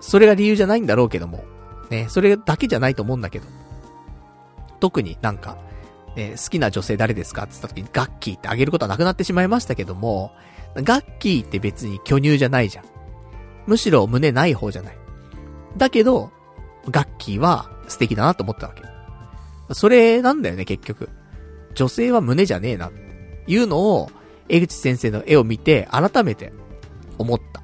[0.00, 1.44] それが理由じゃないんだろうけども、
[1.90, 3.44] ね、それだけじゃないと思うんだけど、
[4.80, 5.58] 特になんか、
[6.16, 10.32] え、好きな女性誰ですかって言った時にガッキーってあげることはなくなってしまいましたけども、
[10.76, 12.84] ガッキーって別に巨乳じゃないじゃん。
[13.66, 14.96] むしろ胸ない方じゃない。
[15.76, 16.30] だけど、
[16.88, 19.74] ガッキーは素敵だなと思ったわけ。
[19.74, 21.10] それなんだよね、結局。
[21.74, 22.88] 女性は胸じゃねえな。
[22.88, 24.10] っていうのを、
[24.48, 26.52] 江口先生の絵を見て、改めて、
[27.18, 27.62] 思った。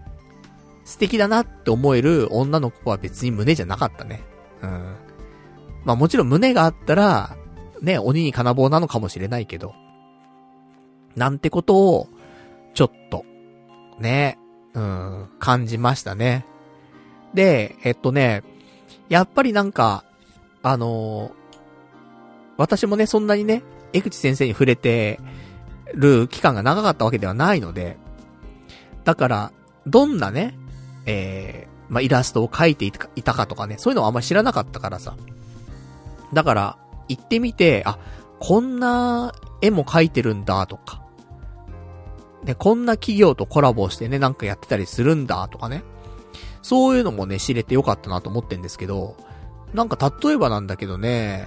[0.85, 4.23] 素敵だなって思える女の子は別に胸じゃなかったね。
[4.63, 4.97] うん。
[5.85, 7.37] まあもちろん胸があったら、
[7.81, 9.75] ね、鬼に金棒なのかもしれないけど、
[11.17, 12.09] なんてことを、
[12.75, 13.25] ちょっと、
[13.99, 14.39] ね、
[14.75, 16.47] うん、感じましたね。
[17.35, 18.43] で、えっとね、
[19.09, 20.05] やっぱりなんか、
[20.63, 21.33] あのー、
[22.59, 23.63] 私もね、そんなにね、
[23.97, 25.21] 江口先生に触れて
[25.95, 27.97] る期間が長かったわけではないので、
[29.05, 29.53] だから、
[29.87, 30.59] どんなね、
[31.07, 35.17] えー、まあ、イラストを描いていたかとかね、そういうのはあんまり知らなかったからさ。
[36.33, 36.79] だから、
[37.09, 37.99] 行ってみて、あ、
[38.41, 39.33] こんな
[39.63, 41.03] 絵も描いてるんだとか。
[42.45, 45.85] ね、こんな企業とコラボしてね、なんかやってたりするんだとかね。
[46.63, 49.17] そういうのもね、知れてよかったなと思ってんですけど、
[49.73, 51.47] なんか例えばなんだけどね、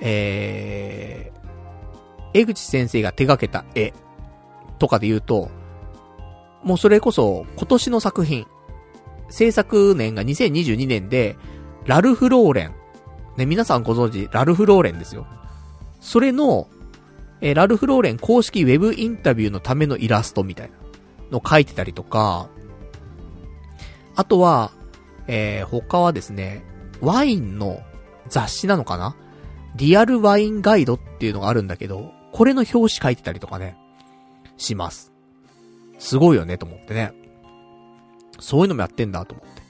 [0.00, 1.41] えー、
[2.34, 3.92] 江口先生が手掛けた絵
[4.78, 5.50] とかで言うと、
[6.62, 8.46] もうそれこそ今年の作品、
[9.28, 11.36] 制作年が2022年で、
[11.86, 12.74] ラルフ・ローレン
[13.36, 15.26] ね、皆さんご存知、ラルフ・ローレンですよ。
[16.00, 16.68] それの、
[17.40, 20.76] えラルフ・ローレン公式ウェブインタビューのためのイラストみたいな
[21.30, 22.48] のを描いてたりとか、
[24.14, 24.72] あとは、
[25.26, 26.64] えー、他はですね、
[27.00, 27.80] ワインの
[28.28, 29.16] 雑誌なのかな？
[29.74, 33.76] リアルワインガイドっていうのがあるんだけど、これの表紙書いてたりとかね、
[34.56, 35.12] します。
[35.98, 37.12] すごいよね、と思ってね。
[38.40, 39.62] そういうのもやってんだ、と思って。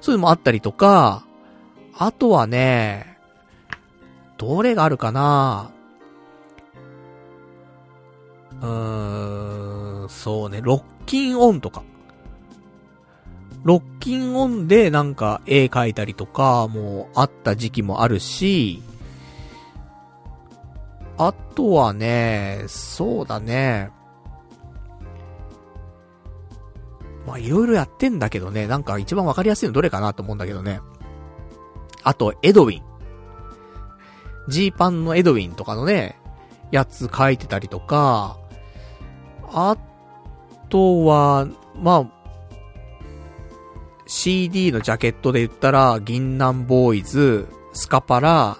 [0.00, 1.24] そういうのもあったりとか、
[1.98, 3.18] あとはね、
[4.38, 5.70] どれがあるかな
[8.62, 11.82] うーん、そうね、ロッキンオンとか。
[13.64, 18.82] ロッキンオンでなんか絵描いたりとかもあった時期もあるし、
[21.22, 23.90] あとはね、そうだね。
[27.26, 30.80] まあいろいろやってんだけどね、なんか一番わかりやすいのどれかなと思うんだけどね。
[32.02, 32.82] あと、エドウィン。
[34.48, 36.18] ジーパンのエドウィンとかのね、
[36.70, 38.38] やつ書いてたりとか、
[39.52, 39.76] あ
[40.70, 42.06] とは、まあ、
[44.06, 48.56] CD のジャケットで言ったら、銀杏ボーイズ、スカパラ、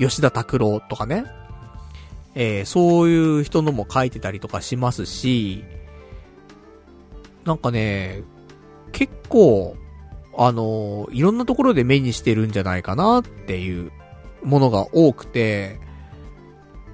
[0.00, 1.24] 吉田拓郎とかね。
[2.34, 5.64] えー、そういう人のも書いてたりとかしますし、
[7.44, 8.22] なんかね、
[8.92, 9.76] 結構、
[10.36, 13.92] あの、いろんなところで目にしてるんじゃないかなっていう
[14.42, 15.78] ものが多くて、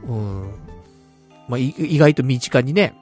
[0.06, 0.54] うん。
[1.48, 2.94] まあ、意外と身近にね、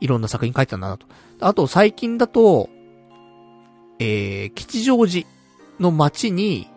[0.00, 1.06] いろんな作品書いてたんだなと。
[1.40, 2.68] あと、最近だと、
[3.98, 5.26] えー、吉祥寺
[5.78, 6.68] の街に、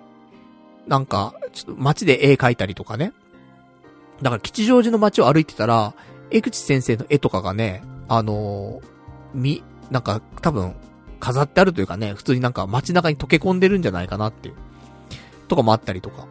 [0.88, 3.14] なんか、ちょっと街で絵描いたりとかね。
[4.24, 5.94] だから吉祥寺の街を歩いてたら、
[6.32, 8.82] 江口先生の絵とかがね、あのー、
[9.34, 10.76] み、なんか多分、
[11.20, 14.56] 飾ってあるというかね、普通になんか街中に溶け込んでるんじゃないかなっていう。
[15.48, 16.28] とかもあったりとか。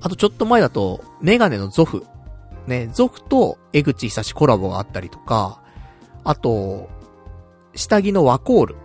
[0.00, 2.04] あとちょっと前だと、メガネのゾフ。
[2.66, 5.62] ね、ゾフと江口久志コラボがあったりとか、
[6.24, 6.88] あと、
[7.74, 8.76] 下着のワコール。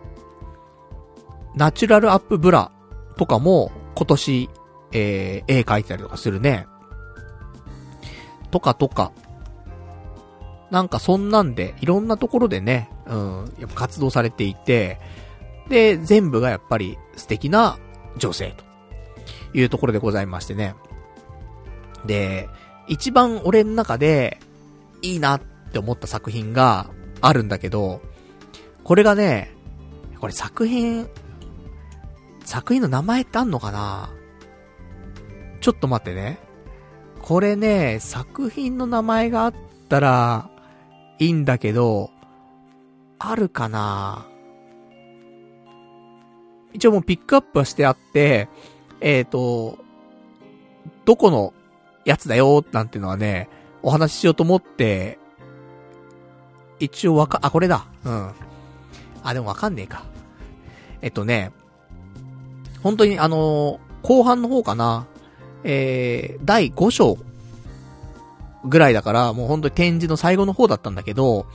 [1.55, 2.71] ナチュラルアップブラ
[3.17, 4.49] とかも今年、
[4.91, 6.67] えー、絵描いてたりとかするね。
[8.51, 9.11] とかとか。
[10.69, 14.99] なんかそんなんで、いろんなところでね、うん、やっぱ活動されていて、
[15.69, 17.77] で、全部がやっぱり素敵な
[18.17, 18.65] 女性と
[19.57, 20.75] いうところでございましてね。
[22.05, 22.49] で、
[22.87, 24.39] 一番俺の中で
[25.01, 26.89] いいなって思った作品が
[27.21, 28.01] あるんだけど、
[28.83, 29.53] これがね、
[30.19, 31.07] これ作品、
[32.43, 34.09] 作品の名前ってあんのかな？
[35.61, 36.39] ちょっと待ってね。
[37.27, 39.53] これね、作品の名前があっ
[39.89, 40.49] たら、
[41.19, 42.09] いいんだけど、
[43.19, 44.25] あるかな？
[46.71, 48.47] 一応もうピックアップはしてあって、
[49.01, 49.77] えっ、ー、と、
[51.03, 51.53] どこの
[52.05, 53.49] やつだよ、なんていうのはね、
[53.83, 55.19] お話ししようと思って、
[56.79, 57.87] 一応わか、あ、これだ。
[58.05, 58.31] うん。
[59.21, 60.05] あ、でもわかんねえか。
[61.01, 61.51] えっとね、
[62.81, 65.07] 本当にあのー、後半の方かな。
[65.69, 67.17] えー、第5章
[68.63, 71.45] ぐらいだから、もう本当に展示の最後の方だったんだけど、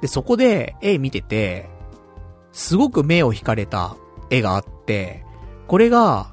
[0.00, 1.68] で、そこで絵見てて、
[2.52, 3.96] すごく目を惹かれた
[4.30, 5.24] 絵があって、
[5.66, 6.32] これが、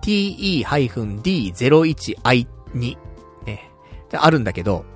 [0.00, 2.96] te-d01i2
[3.44, 3.70] ね。
[4.12, 4.86] あるんだけど、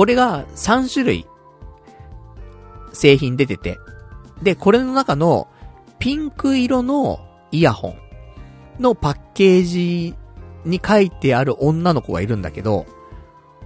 [0.00, 1.26] これが3種類
[2.94, 3.78] 製品出てて、
[4.42, 5.46] で、これの中の
[5.98, 7.20] ピンク色の
[7.52, 10.14] イヤホンのパッケージ
[10.64, 12.86] に書いてある女の子がいるんだけど、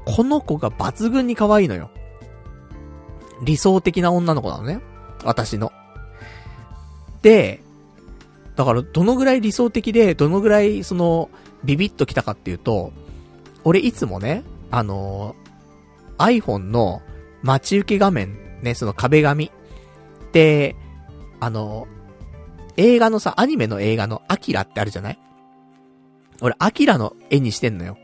[0.06, 1.88] この子が抜群に可愛いのよ。
[3.44, 4.80] 理想的な女の子なのね。
[5.22, 5.70] 私の。
[7.22, 7.60] で、
[8.56, 11.30] だからどのぐらい理想的で、どのぐらいその、
[11.62, 12.92] ビビッときたかっていうと、
[13.62, 14.42] 俺いつもね、
[14.72, 15.36] あの、
[16.24, 17.02] iPhone の
[17.42, 19.50] 待ち受け画面、ね、その壁紙。
[20.32, 20.76] で、
[21.40, 21.86] あの、
[22.76, 25.18] 映画のさ、アニメの映画のアキラってあるじゃない？
[26.40, 27.96] 俺、アキラの絵にしてんのよ。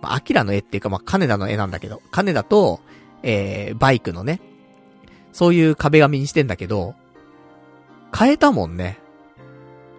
[0.00, 2.80] まあ、アキラの絵っていうか、まあ、金田の絵なんだけど、金田と、
[3.22, 4.40] えー、バイクのね、
[5.32, 6.94] そういう壁紙にしてんだけど、
[8.16, 8.98] 変えたもんね。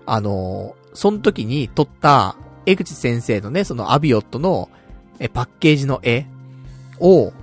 [0.05, 4.69] あのー、その時に撮った、江口先生のね、そのアビオットの、
[5.19, 6.25] え、パッケージの絵
[6.99, 7.33] を、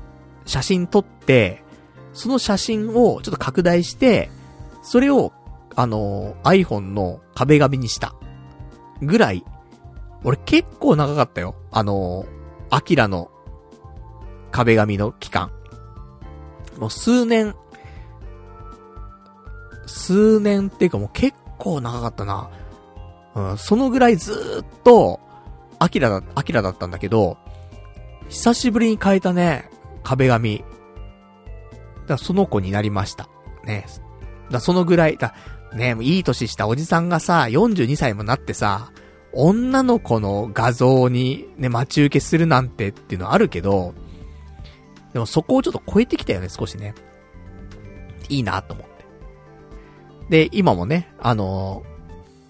[0.44, 1.62] 写真撮って、
[2.12, 4.30] その写真をちょっと拡大して、
[4.82, 5.32] それを、
[5.74, 8.14] あのー、iPhone の壁紙にした。
[9.02, 9.44] ぐらい、
[10.24, 11.54] 俺結構長かったよ。
[11.70, 12.26] あのー、
[12.70, 13.30] アキラの
[14.50, 15.50] 壁紙の期間。
[16.78, 17.54] もう数年、
[19.86, 22.50] 数年っていうかもう結構長かったな。
[23.34, 25.20] うん、そのぐらいずーっと、
[25.78, 27.36] アキラだ、アキラだったんだけど、
[28.28, 29.70] 久しぶりに変えたね、
[30.02, 30.64] 壁紙。
[32.06, 33.28] だその子になりました。
[33.64, 33.86] ね。
[34.50, 35.34] だそのぐらい、だ、
[35.74, 38.92] ね、いい年したおじさんがさ、42歳もなってさ、
[39.32, 43.94] 女の子の画像にね、待ち受けするなんてっていうのはあるけど、
[45.12, 46.94] でもそこをちょっと超えてきたよね、少しね。
[48.28, 48.96] いいなと思って。
[50.30, 51.82] で、今もね、あの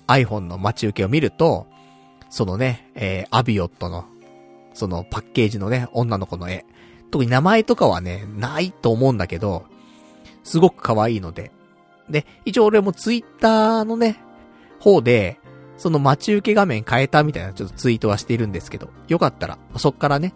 [0.06, 1.66] ー、iPhone の待ち受けを見ると、
[2.30, 4.06] そのね、えー、アビオットの、
[4.76, 6.66] そのパッケージのね、女の子の絵。
[7.10, 9.64] 特に名前とかはね、ないと思うんだけど、
[10.44, 11.50] すごく可愛いので。
[12.10, 14.20] で、一応俺もツイッターのね、
[14.78, 15.40] 方で、
[15.78, 20.34] その待ち受け画面変えたみたいなちょっとツイートはしているんですけど、よかったら、そっからね、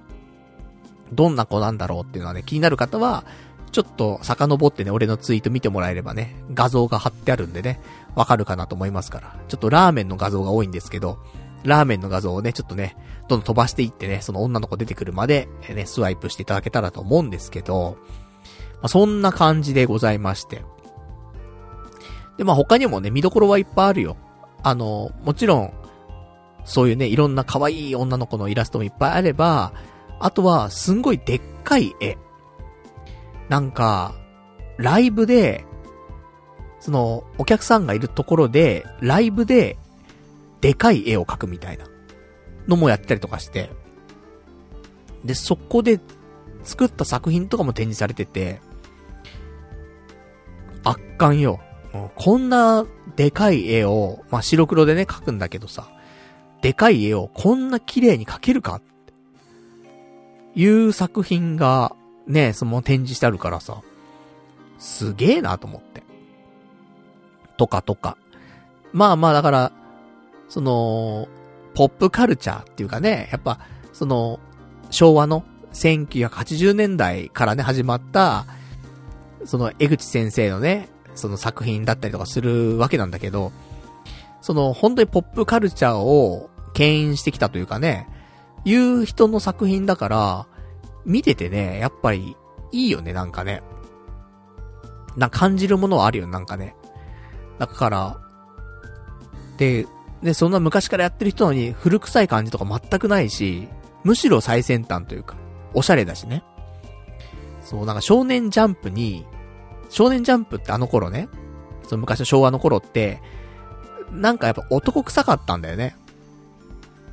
[1.13, 3.25] どんな子なんだろうっていうのはね、気になる方は、
[3.73, 7.81] ちょっと遡ってね、俺のツイート見てもらえればね、画像が貼ってあるんでね、
[8.15, 9.37] わかるかなと思いますから。
[9.49, 11.19] ちょっとラーメンの画像が多いんですけど、
[11.63, 12.97] ラーメンの画像をね、ちょっとね、
[13.31, 17.97] どん飛ばしていってね、その女の子出てくるまで、ね、スワイプしていただけたらと思うんですけど、
[18.75, 20.65] まあ、そんな感じでございまして。
[22.37, 24.17] で、まあ、他にもね、見どころはいっぱいあるよ。
[24.63, 25.73] あの、もちろん、
[26.65, 29.73] そういうね、いろんな可愛い女の子のイラストもいっぱいあれば、
[30.19, 32.19] あとは、すんごいでっかい絵。
[33.49, 34.15] なんか、
[34.77, 35.65] ライブで、
[36.79, 39.79] その、お客さんがいるところで、ライブで、
[40.61, 41.87] でかい絵を描くみたいな
[42.69, 43.71] のもやったりとかして、
[45.25, 46.01] で、そこで
[46.63, 48.61] 作った作品とかも展示されてて、
[50.85, 51.61] 圧巻よ。
[52.15, 55.89] こんなでかい絵を、まあ、白黒でね、描くんだけどさ、
[56.63, 58.77] でかい絵をこんな綺麗に描けるか？
[58.77, 59.13] って
[60.55, 61.95] いう作品が、
[62.27, 63.83] ね、その展示してあるからさ、
[64.79, 66.03] すげえなと思って。
[67.57, 68.17] とかとか。
[68.93, 69.73] まあまあだから、
[70.49, 71.29] その、
[71.81, 73.59] ポップカルチャーっていうかね、やっぱ、
[73.95, 74.39] その、
[74.91, 78.45] 昭和の1980年代からね、始まった、
[79.47, 83.51] その、江口先生のね、その作品だったりとかするわけなんだけど、
[84.43, 88.07] その、本当にポップカルチャーを牽引してきたというかね、
[88.67, 90.47] いう人の作品だから、
[91.07, 92.37] 見ててね、やっぱり、
[92.73, 93.63] いいよね、なんかね。
[95.17, 96.77] な、感じるものはあるよ、なんかね。
[97.59, 98.21] だから、
[99.57, 99.87] で、
[100.23, 103.69] ね、そんな昔からやってる人のに古臭い感じとか全くないし、
[104.05, 105.37] むしろ最先端というか、
[105.75, 106.43] おしゃれだしね。
[107.63, 109.27] そう、なんか少年ジャンプに、
[109.89, 111.29] 少年ジャンプってあの頃ね、
[111.85, 113.23] その昔の昭和の頃って、
[114.13, 115.97] なんかやっぱ男臭かったんだよね。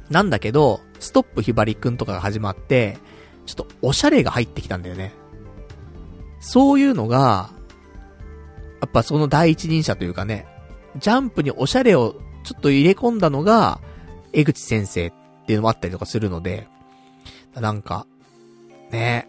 [0.10, 2.98] なんだけど、ストップひばりくんとかが始まって、
[3.46, 5.14] ちょっとおしゃれが入ってきたんだよね。
[6.40, 7.50] そういうのが、
[8.82, 10.48] やっぱその第一人者というかね、
[10.98, 12.16] ジャンプにおしゃれを
[12.48, 13.82] ちょっと入れ込んだのが、
[14.32, 15.14] 江口先生っ
[15.46, 16.70] ていうのもあったりとかするので、
[17.54, 18.08] なんか、
[18.90, 19.28] ね、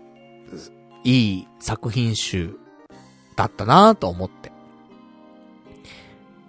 [1.03, 2.57] いい作品集
[3.35, 4.53] だったなと思って。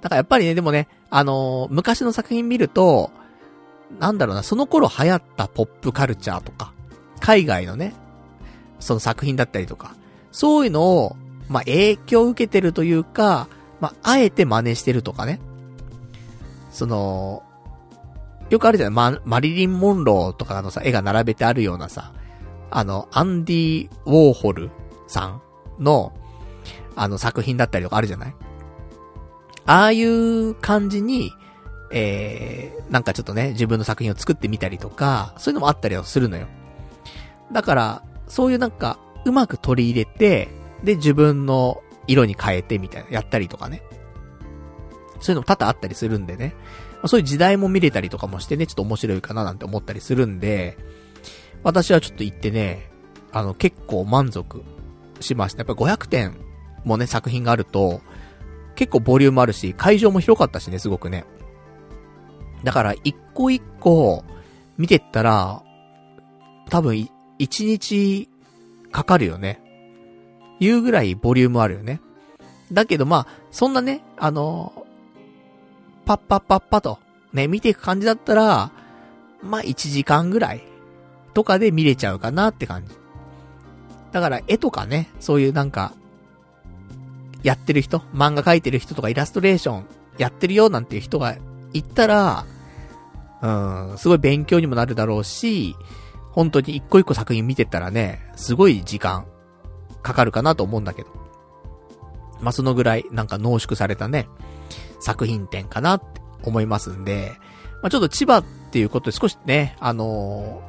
[0.02, 3.10] だからやっぱりね、でもね、あのー、昔の作品見ると、
[4.00, 6.72] なんだろうな、その頃流行ったポップカルチャーとか、
[7.20, 7.96] 海外のね、
[8.80, 9.96] その作品だったりとか、
[10.32, 11.16] そういうのを、
[11.48, 13.48] まあ、影響を受けてるというか、
[13.80, 15.40] まあ、あえて真似してるとかね。
[16.80, 17.44] その、
[18.50, 19.12] よくあるじゃない？
[19.12, 22.14] ママリリン・モンローとかのさ、絵が並べてあるようなさ、
[22.72, 24.70] あの、アンディ・ウォーホル
[25.06, 25.42] さん
[25.84, 26.14] の、
[26.96, 28.36] あの作品だったりとかあるじゃない？
[29.66, 31.34] ああいう感じに、
[31.92, 36.48] えー、なんかちょっとね、自分の作品を作ってみたりとか、そういうのもあったりはするのよ。
[37.52, 40.48] だから、そういうなんか、うまく取り入れて、
[40.84, 43.84] で、自分の色に変えてみたいな、やったりとかね。
[45.20, 46.56] そういうのも多々あったりするんでね。
[46.96, 50.78] まあ、そういう時代も見れたりとかもしてね、ちょっと面白いかななんて思ったりするんで、
[51.64, 52.90] 私はちょっと行ってね、
[53.32, 54.64] あの、結構満足
[55.20, 55.60] しました。
[55.60, 56.38] やっぱ500点
[56.84, 58.02] もね、作品があると、
[58.76, 61.26] 結構ボリュームあるし、会場も広かったしね、すごくね。
[62.64, 64.24] だから、一個一個
[64.78, 65.64] 見てったら、
[66.70, 68.30] 多分、一日
[68.92, 69.62] かかるよね。
[70.60, 72.02] いうぐらいボリュームあるよね。
[72.72, 74.79] だけどまあ、そんなね、あの
[76.10, 76.98] パッパッパッパと、
[77.34, 78.72] ね、見ていく感じだったら、
[79.44, 80.64] まあ、1時間ぐらい
[81.36, 82.96] とかで見れちゃうかなって感じ。
[84.12, 85.94] だから、絵とかね、そういうなんか、
[87.44, 89.86] やってる人、漫画描いてる人とかイラストレーション
[90.18, 91.38] やってるよなんていう人が
[91.74, 92.48] いったら、
[93.44, 95.76] うん、すごい勉強にもなるだろうし、
[96.32, 99.28] 本当に一個一個作品見てったらね、すごい時間
[100.02, 101.10] かかるかなと思うんだけど。
[102.42, 104.28] まあ、そのぐらいなんか濃縮されたね、
[105.00, 107.34] 作品展かなって思いますんで、
[107.82, 110.62] まあ、ちょっと千葉っていうことで少しね、あの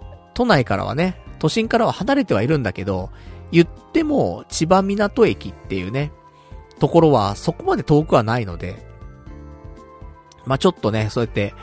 [0.00, 3.10] ー、都内からはね、都心からは離れてはいるんだけど、
[3.52, 6.12] 言っても千葉港駅っていうね、
[6.78, 8.84] ところはそこまで遠くはないので、
[10.44, 11.54] まあ、ちょっとね、そうやって、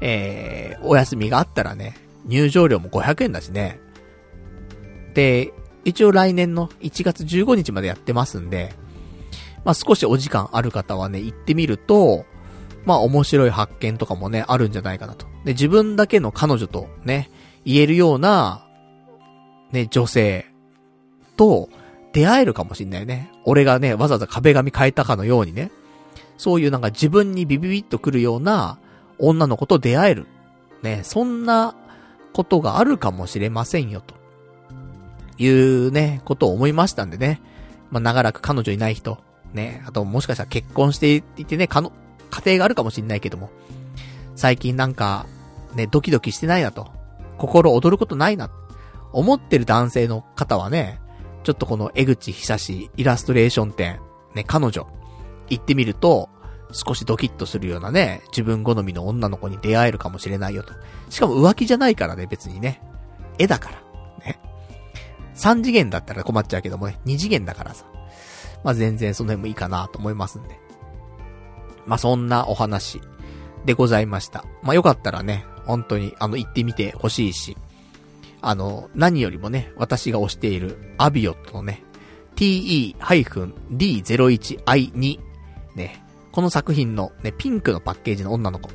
[0.00, 1.94] えー、お休みがあったらね、
[2.26, 3.80] 入場料も500円だしね。
[5.14, 5.52] で、
[5.84, 8.74] 一応来年の1月15日までやってますんで、
[9.64, 12.24] まあ、少しお時間ある方はね、行ってみると、
[12.84, 15.26] まあ、面白い発見とかもね、あるんじゃないかなと。
[15.44, 17.30] で、自分だけの彼女とね、
[17.64, 18.66] 言えるような、
[19.70, 20.46] ね、女性
[21.36, 21.68] と
[22.12, 23.30] 出会えるかもしんないね。
[23.44, 25.70] 俺がね、わざわざ壁紙変えたかのようにね。
[26.36, 28.78] そういうなんか自分にビビビッとくるような
[29.18, 30.26] 女の子と出会える。
[30.82, 31.74] ね、そんな
[32.32, 34.14] ことがあるかもしれませんよ、と
[35.36, 37.42] いうね、ことを思いましたんでね。
[37.90, 39.18] まあ、長らく彼女いない人、
[39.52, 41.92] ね、あともしかしたら結婚していてね、かの、
[42.30, 43.50] 家庭があるかもしんないけども、
[44.36, 45.26] 最近なんか、
[45.74, 46.90] ね、ドキドキしてないなと。
[47.38, 48.50] 心躍ることないな。
[49.12, 51.00] 思ってる男性の方はね、
[51.42, 54.00] ちょっとこの江口久志イラストレーション展、
[54.34, 54.86] ね、彼女、
[55.48, 56.28] 行ってみると、
[56.72, 60.72] 少しドキッとするようなね、自分好みの女の子に出会えるかもしれないよと。
[61.08, 62.80] しかも浮気じゃないからね、別にね。
[63.38, 63.76] 絵だから。
[64.24, 64.38] ね。
[65.34, 67.84] 3次元だったら困っちゃうけどもね、2次元だからさ。
[68.64, 70.58] まあ、全然その辺もいいかなと思いますんで。
[71.86, 73.00] まあ、そんなお話
[73.64, 74.44] でございました。
[74.62, 77.56] まあ、よかったらね、本当に、あの、行ってみてほしいし、
[78.42, 81.82] あの、何よりもね、私が推しているアビオットのね、
[82.36, 85.20] te-d01i2
[85.74, 88.70] ね、この作品のね、ピンクのパッケージの女の子。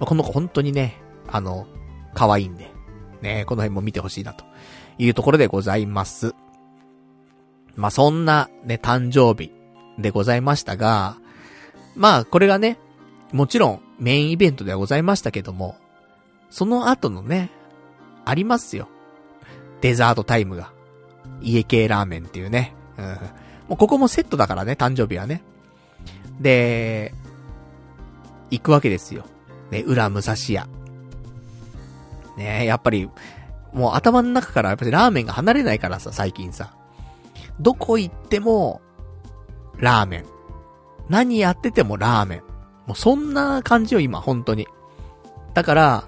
[0.00, 0.96] この子本当にね、
[1.28, 1.66] あの、
[2.14, 2.70] 可愛いんで、
[3.22, 4.44] ね、この辺も見てほしいなと
[4.98, 6.34] いうところでございます。
[7.76, 9.52] まあ、そんなね、誕生日
[9.98, 11.16] でございましたが、
[11.94, 12.78] まあ、これがね、
[13.32, 15.76] もちろんメインイベントではございましたけども、
[16.50, 17.50] その後のね、
[18.24, 18.88] ありますよ。
[19.80, 20.72] デザートタイムが。
[21.42, 22.74] 家系ラーメンっていうね。
[22.98, 23.04] うん。
[23.04, 23.14] も
[23.70, 25.42] うここもセットだからね、誕生日はね。
[26.40, 27.12] で、
[28.50, 29.24] 行くわけですよ。
[29.70, 30.68] ね、裏武蔵屋。
[32.36, 33.08] ねやっぱり、
[33.72, 36.75] もう頭の中からやっぱりラーメンが離れないからさ、最近さ。
[37.60, 38.80] どこ行っても、
[39.78, 40.24] ラーメン。
[41.08, 42.38] 何やっててもラーメン。
[42.86, 44.66] もうそんな感じよ、今、本当に。
[45.54, 46.04] だから、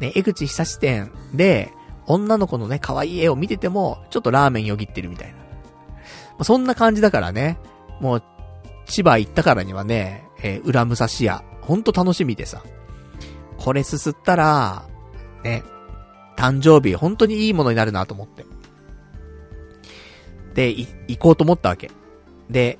[0.00, 1.72] ね、江口久志店で、
[2.06, 5.34] 女の子のね、可愛い絵を見てても、ちょっとラーメンよぎってるみたいな。
[5.34, 5.42] ま
[6.40, 7.58] あ、そんな感じだからね、
[8.00, 8.22] もう、
[8.86, 12.62] 千葉行ったからにはね、えー、裏武蔵屋、ほんと楽しみでさ。
[13.58, 14.84] これすすったら、
[15.42, 15.64] ね、
[16.36, 18.44] 誕生日、本当にいいものになるなと思って。
[20.56, 21.90] で、行こうと思ったわけ。
[22.48, 22.78] で、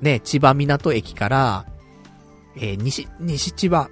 [0.00, 1.66] ね、千葉港駅から、
[2.56, 3.90] えー、西、西千葉、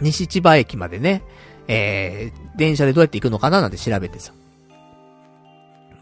[0.00, 1.22] 西千葉駅までね、
[1.68, 4.32] えー、電車でどうやって行くのかななんて調べてさ。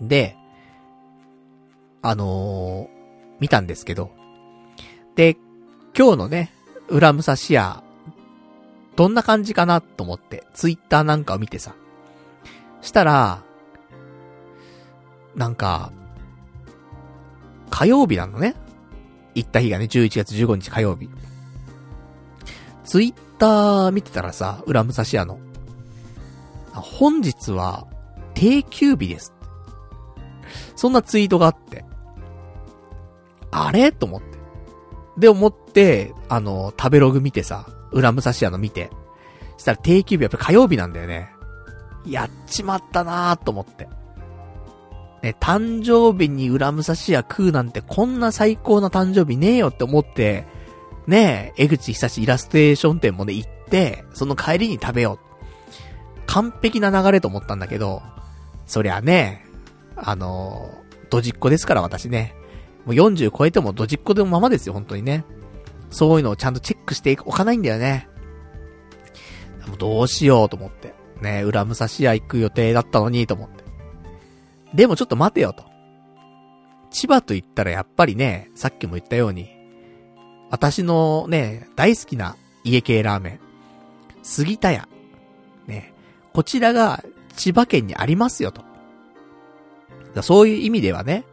[0.00, 0.34] で、
[2.00, 2.88] あのー、
[3.38, 4.10] 見たんですけど、
[5.14, 5.36] で、
[5.96, 6.52] 今日のね、
[6.88, 7.82] 裏武蔵屋、
[8.96, 11.74] どんな感じかなと思って、ツイッターなんかを見てさ。
[12.80, 13.42] したら、
[15.34, 15.92] なんか、
[17.70, 18.54] 火曜日なのね。
[19.34, 21.08] 行った日がね、11月15日火曜日。
[22.84, 25.38] ツイッター見てたらさ、裏武蔵屋の。
[26.72, 27.86] 本日は、
[28.34, 29.32] 定休日です。
[30.76, 31.84] そんなツイートがあって。
[33.50, 33.92] あれ？
[33.92, 34.38] と思って。
[35.18, 38.90] で、思って、あの、食べログ見てさ、裏武蔵屋の見て。
[39.58, 41.30] したら定休日やっぱ火曜日なんだよね。
[42.06, 43.88] やっちまったなーと思って。
[45.22, 50.46] ね、誕生日に裏武蔵屋食うなんてこんな最高な誕生日ねえよって思って、
[51.06, 55.30] ねえ、江口久志イラストレーション店もね、行って、その帰りに食べよう。
[56.26, 58.02] 完璧な流れと思ったんだけど、
[58.66, 59.44] そりゃね、
[59.96, 60.70] あの
[61.10, 62.34] ドジっ子ですから私ね。
[62.86, 65.24] もう40超えてもドジっ子でもままですよ、本当にね。
[65.90, 68.08] そういうのをちゃんとチェックしておかないんだよね。
[69.78, 70.94] どうしようと思って。
[71.20, 73.59] ね裏武蔵屋行く予定だったのにと思って。
[74.74, 75.64] でもちょっと待てよと。
[76.90, 79.48] 千葉と言ったらやっぱりね、さっきも言ったように、
[80.50, 83.40] 私のね、大好きな家系ラーメン、
[84.22, 84.88] 杉田屋。
[85.66, 85.94] ね、
[86.32, 87.04] こちらが
[87.36, 88.62] 千葉県にありますよと。
[90.14, 91.24] だそういう意味ではね、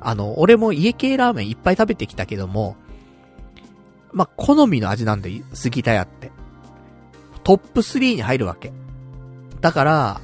[0.00, 2.76] あの、俺も家系ラーメンいっぱい食べてきたけども、
[4.12, 6.30] まあ、好みの味なんで、杉田屋って。
[7.44, 8.72] トップ3に入るわけ。
[9.60, 10.20] だから、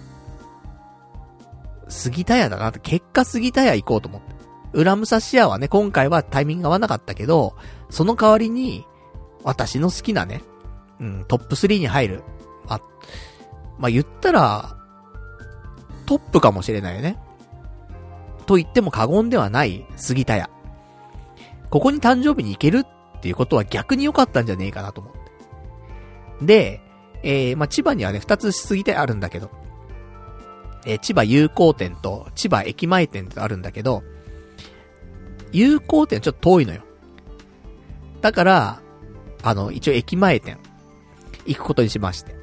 [1.88, 4.34] 杉田屋だなって、結果杉田屋行こうと思って。
[4.72, 7.54] 裏武蔵屋はね、今回はタイミング合わなかったけど、
[7.90, 8.86] その代わりに、
[9.44, 10.42] 私の好きなね、
[11.00, 12.22] うん、トップ3に入る。
[12.66, 12.80] あ、
[13.78, 14.76] まあ、言ったら、
[16.06, 17.18] トップかもしれないよね。
[18.46, 20.50] と言っても過言ではない杉田屋。
[21.70, 25.12] ここに誕生日に行けるっていうことは逆に良かったんじゃねえかなと思っ
[26.40, 26.46] て。
[26.46, 26.80] で、
[27.22, 29.50] えー、まあ、千葉にはね、二つ杉田屋あるんだけど、
[30.86, 34.02] えー、千葉友好店と千葉駅前店とあるんだけど、
[35.52, 36.82] 有効店ちょっと遠いのよ。
[38.20, 38.82] だから、
[39.42, 40.58] あの、一応駅前店、
[41.46, 42.34] 行くことにしまして。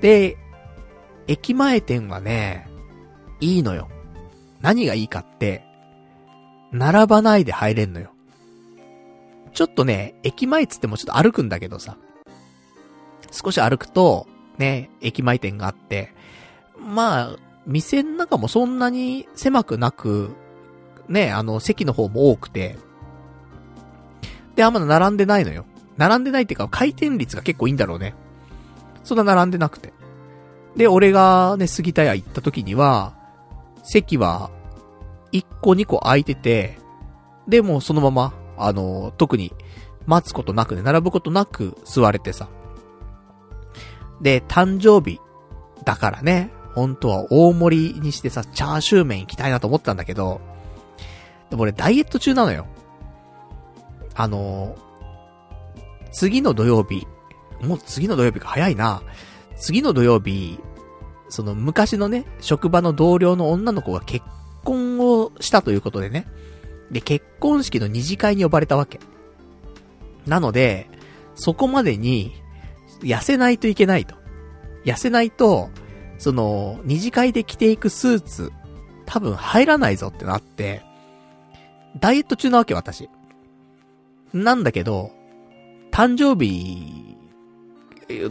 [0.00, 0.36] で、
[1.26, 2.68] 駅前店はね、
[3.40, 3.88] いいのよ。
[4.60, 5.64] 何がいいかって、
[6.70, 8.12] 並ばないで入れんのよ。
[9.52, 11.96] ちょっとね、駅前つってもちょっと歩くんだけどさ、
[13.30, 14.26] 少し歩くと、
[14.58, 16.14] ね、駅前店があって、
[16.82, 20.30] まあ、店の中もそんなに狭くなく、
[21.08, 22.76] ね、あの、席の方も多くて、
[24.54, 25.64] で、あんま並んでないのよ。
[25.96, 28.14] 並んでないっていうか、回転率が結構いいんだろうね。
[29.04, 29.92] そんな並んでなくて。
[30.76, 33.14] で、俺がね、杉田屋行った時には、
[33.82, 34.50] 席は、
[35.32, 36.78] 1個2個空いてて、
[37.48, 39.52] で、もそのまま、あの、特に、
[40.06, 42.48] 待つことなくね、並ぶことなく座れてさ。
[44.20, 45.20] で、誕生日、
[45.84, 50.40] だからね、本当は大盛りにしてさ、チャーシュー麺行きたいなと思ったんだけど、
[51.50, 52.66] でも俺ダイエット中なのよ。
[54.14, 54.76] あの
[56.12, 57.06] 次の土曜日、
[57.62, 59.02] もう次の土曜日か早いな。
[59.56, 60.58] 次の土曜日、
[61.28, 64.24] その昔のね、職場の同僚の女の子が結
[64.64, 66.26] 婚をしたということでね。
[66.90, 69.00] で、結婚式の二次会に呼ばれたわけ。
[70.26, 70.90] なので、
[71.34, 72.32] そこまでに、
[73.00, 74.14] 痩せないといけないと。
[74.84, 75.70] 痩せないと、
[76.22, 78.52] その、二次会で着ていくスーツ、
[79.06, 80.84] 多分入らないぞってなって、
[81.98, 83.10] ダイエット中なわけ、私。
[84.32, 85.10] なんだけど、
[85.90, 87.16] 誕生日、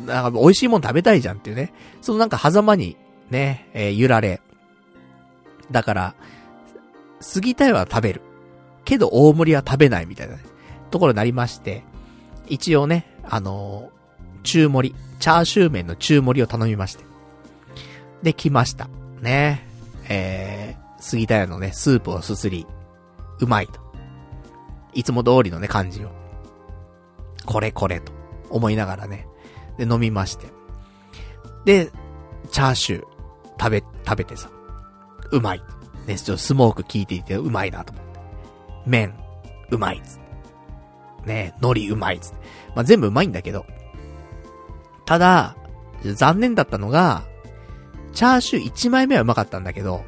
[0.06, 1.74] なんか美味しいもん食べたいじゃんっていうね。
[2.00, 2.96] そのなんか狭間に、
[3.30, 4.40] ね、えー、揺られ。
[5.70, 6.16] だから、
[7.34, 8.22] 過ぎたいは食べる。
[8.86, 10.44] けど大盛りは食べないみたいな、ね、
[10.92, 11.84] ところになりまして、
[12.48, 17.11] 一応ね、あのー、中盛り、チャーシュー麺の中盛りを頼みまして。
[18.24, 18.90] で、来ました。
[19.22, 19.68] ね。
[20.10, 22.68] えー、杉田屋のね、スープをすすり、
[23.40, 23.80] うまいと。
[24.94, 26.12] いつも通りのね、感じを。
[27.46, 28.12] これこれと
[28.50, 29.28] 思いながらね。
[29.78, 30.48] で、飲みまして。
[31.66, 31.92] で、
[32.52, 33.06] チャーシュー、
[33.60, 34.50] 食べ、食べてさ。
[35.32, 35.64] うまい。
[36.08, 38.20] ね、ちょっとスモーク効いていてうまいなと思って。
[38.86, 39.14] 麺、
[39.70, 40.20] うまいっつっ
[41.24, 41.28] て。
[41.28, 42.36] ね、海苔うまいっつって。
[42.76, 43.66] まあ、全部うまいんだけど。
[45.06, 45.56] ただ、
[46.04, 47.24] 残念だったのが、
[48.14, 50.04] チャーシュー1枚目はうまかったんだけど、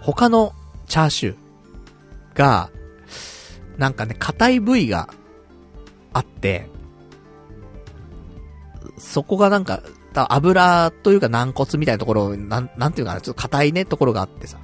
[0.00, 0.52] 他の
[0.86, 2.70] チャーシューが、
[3.78, 5.08] なんかね、硬い部位が
[6.12, 6.68] あって、
[8.98, 9.82] そこがなんか、
[10.14, 14.58] 油というか軟骨みたいなところ、なん、なんていうかな、ちょっと硬いね、ところがあってさ。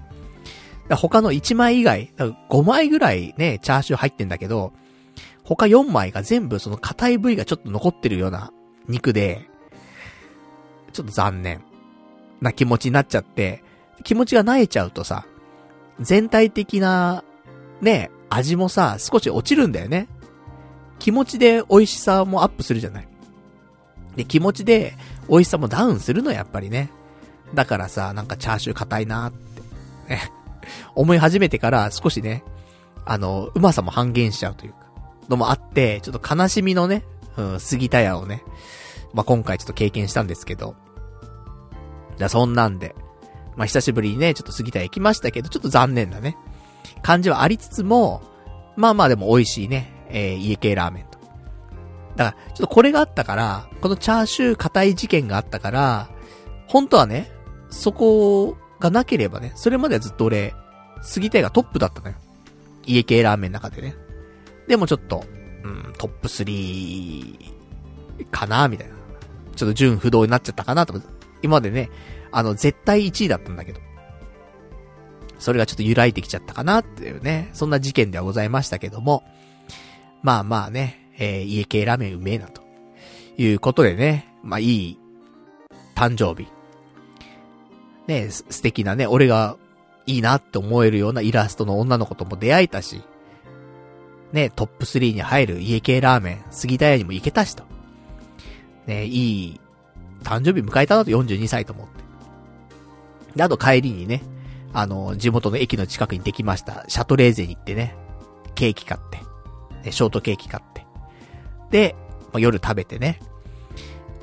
[0.96, 4.72] 他の1枚以外、5枚ぐらいね、チャーシュー入ってんだけど、
[5.44, 8.52] 他4枚が全部その硬い部位がちょっと残ってるような
[8.88, 9.48] 肉で、
[10.92, 11.62] ちょっと残念
[12.40, 13.62] な気持ちになっちゃって、
[14.02, 15.26] 気持ちが萎えちゃうとさ、
[16.00, 17.24] 全体的な、
[17.80, 20.08] ね、味もさ、少し落ちるんだよね。
[20.98, 23.08] 気持ちで美味しさもアップするじゃない。
[24.16, 24.94] で、気持ちで
[25.28, 26.90] 美味しさもダウンするのやっぱりね。
[27.54, 29.62] だからさ、なんかチャーシュー硬いなって、
[30.08, 30.32] ね、
[30.94, 32.44] 思い始めてから少しね、
[33.04, 34.78] あの、うまさも半減しちゃうというか、
[35.28, 37.04] のもあって、ちょっと悲しみのね、
[37.36, 38.42] うん、杉田屋をね、
[39.12, 40.76] まあ、今回ちょっと経験したんですけど、
[42.20, 42.94] じゃあそんなんで、
[43.56, 46.36] まあ、久しぶりにね、ちょっと杉田行きましたけど、ちょっと残念なね、
[47.00, 48.20] 感じはありつつも、
[48.76, 51.18] まあまあでも美味しいね、えー、家系ラーメンと。
[52.16, 56.10] だから、ちょっとこれがあったから、このチャーシュー硬い事件があったから、
[56.66, 57.32] 本当はね、
[57.70, 60.52] そこがなければね、それまではずっと俺、
[61.00, 62.16] 杉田がトップだったのよ。
[62.84, 63.94] 家系ラーメンの中でね。
[64.68, 65.24] でもちょっと、
[65.64, 67.54] うん、トップ3
[68.30, 68.94] かなみたいな。
[69.56, 71.00] ちょっと順不動になっちゃったかなとか
[71.42, 71.90] 今までね、
[72.32, 73.80] あの、絶対1位だったんだけど。
[75.38, 79.24] それがちょっと揺らいできちゃったかなっていうね、そんな事件ではございましたけども。
[80.22, 82.62] まあまあね、えー、家系ラーメンうめえなと。
[83.38, 84.98] いうことでね、まあいい、
[85.94, 86.48] 誕生日。
[88.06, 89.56] ね、素敵なね、俺が
[90.06, 93.02] いいなって思えるようなイラストの女の子とも出会えたし、
[94.32, 97.64] ね、トップ3に入る家系ラーメン、杉田屋にも行けたしと。
[98.86, 99.60] ね、いい、
[100.22, 102.09] 誕生日迎えたなと42歳と思って。
[103.34, 104.22] で、あと帰りにね、
[104.72, 107.96] あの、地元の駅の近くにできました、シャトレーゼに行ってね、
[108.54, 109.18] ケーキ買って、
[109.84, 110.86] ね、ショートケーキ買って。
[111.70, 111.94] で、
[112.32, 113.20] まあ、夜食べてね。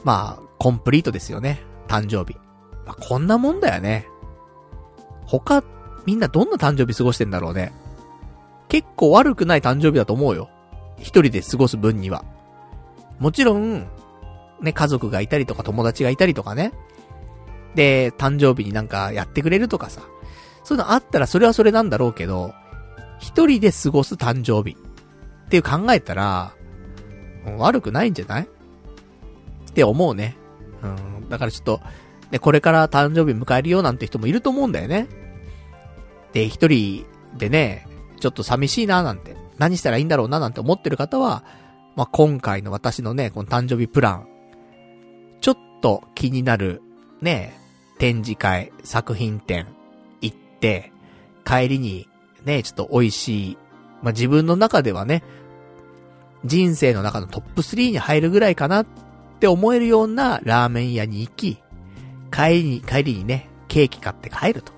[0.03, 1.61] まあ、コンプリートですよね。
[1.87, 2.37] 誕生日。
[2.85, 4.07] まあ、こんなもんだよね。
[5.25, 5.63] 他、
[6.05, 7.73] みんなどんな誕生日過ごしてんだろうね。
[8.69, 10.49] 結構悪くない誕生日だと思うよ。
[10.97, 12.23] 一人で過ごす分には。
[13.19, 13.87] もちろん、
[14.61, 16.71] ね、家族がいたりとか友達がいたりとかね。
[17.77, 20.01] で、誕生日になんかやってくれるとかさ。
[20.63, 22.53] そういうのあったらそれはそれなんだろうけど、
[23.19, 26.53] 一人で過ごす誕生日っていう考えたら、
[27.57, 28.43] 悪くないんじゃない？
[28.43, 28.47] っ
[29.73, 30.35] て思うね。
[30.83, 31.29] うん。
[31.29, 31.81] だからちょっと、
[32.31, 35.07] ね、これから誕生日迎えるよなんて人もいると思うんだよね。
[36.33, 37.05] で、一人
[37.37, 37.87] でね、
[38.19, 41.43] ちょっと寂しいななんて、何したらいいんだろうななんて思ってる方は、
[41.95, 44.27] まあ、今回の私のね、この誕生日プラン、
[45.39, 46.81] ちょっと気になる、
[47.21, 47.56] ね、
[47.97, 49.67] 展示会、作品展、
[50.21, 50.91] 行って、
[51.45, 52.07] 帰りに、
[52.45, 53.57] ね、ちょっと美味しい、
[54.01, 55.23] まあ、自分の中ではね、
[56.45, 58.85] 人生の中のトップ3に入るぐらいかなっ
[59.39, 61.57] て思えるようなラーメン屋に行き、
[62.31, 64.73] 帰りに、帰りにね、ケーキ買って帰ると。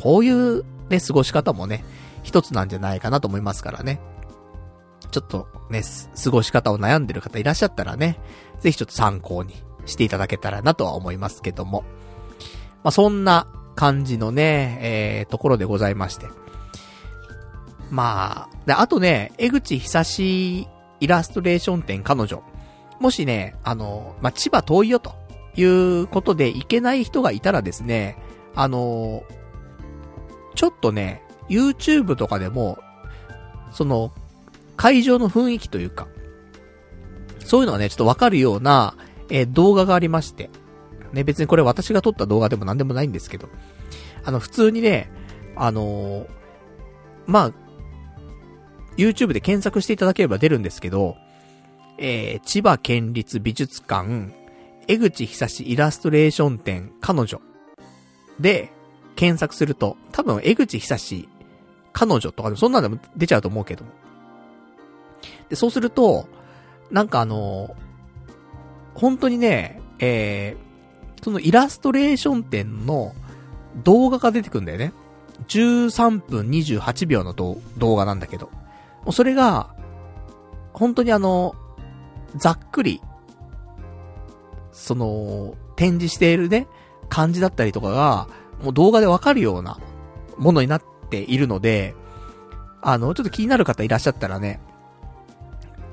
[0.00, 1.84] こういうね、過ごし方もね、
[2.22, 4.00] 一つなんじゃないかなと思いますからね。
[5.10, 5.82] ちょっとね、
[6.22, 8.18] 過ごし方を悩んでる方いらっしゃったらね、
[8.60, 9.54] ぜひちょっと参考に
[9.86, 11.84] していただけたらなとは思いますけども。
[12.82, 16.26] まあ、そんな感じのね、えー、ところでございまして。
[17.90, 20.68] まあ、で、あとね、江口久し
[21.00, 22.42] イラストレーション展彼女。
[23.00, 25.14] もしね、あの、まあ、千葉遠いよと
[25.56, 28.16] いうことで行けない人がいたらですね、
[28.54, 29.24] あの、
[30.54, 32.78] ちょっとね、YouTube とかでも、
[33.72, 34.12] その、
[34.76, 36.06] 会場の雰囲気というか、
[37.44, 38.94] そういうのがね、ちょっとわかるような、
[39.28, 40.50] えー、動画がありまして。
[41.12, 43.48] ね、別にこれ私が撮った動画でも何でもないんですけど、
[44.24, 45.10] あの、普通にね、
[45.56, 46.28] あのー、
[47.26, 47.52] まあ、
[48.96, 51.16] YouTube で検索していただければ出るんですけど、
[51.98, 54.34] えー、千葉県立美術館、
[54.88, 57.40] 江口久志イラストレーション展彼女
[58.40, 58.72] で
[59.16, 61.28] 検索すると、多分江口久志
[61.92, 63.90] 彼女とかでもそんなんでも出ちゃうと思うけども。
[65.48, 66.28] で、そうすると、
[66.90, 67.76] なんかあの、
[68.94, 70.69] 本当にね、えー、
[71.22, 73.14] そのイラストレーション展の
[73.84, 74.92] 動画が出てくるんだよね。
[75.48, 78.46] 13分28秒の動画なんだけど。
[79.04, 79.74] もうそれが、
[80.72, 81.54] 本当にあの、
[82.36, 83.00] ざっくり、
[84.72, 86.66] その、展示しているね、
[87.08, 88.28] 感じだったりとかが、
[88.62, 89.78] もう動画でわかるような
[90.36, 91.94] ものになっているので、
[92.82, 94.60] あの、ちょっと気になる方いらっしゃったらね、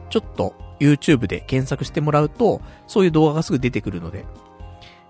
[0.09, 4.25] ちょっと YouTube で検索してもらうと、そういう動画がすぐ出てくるので。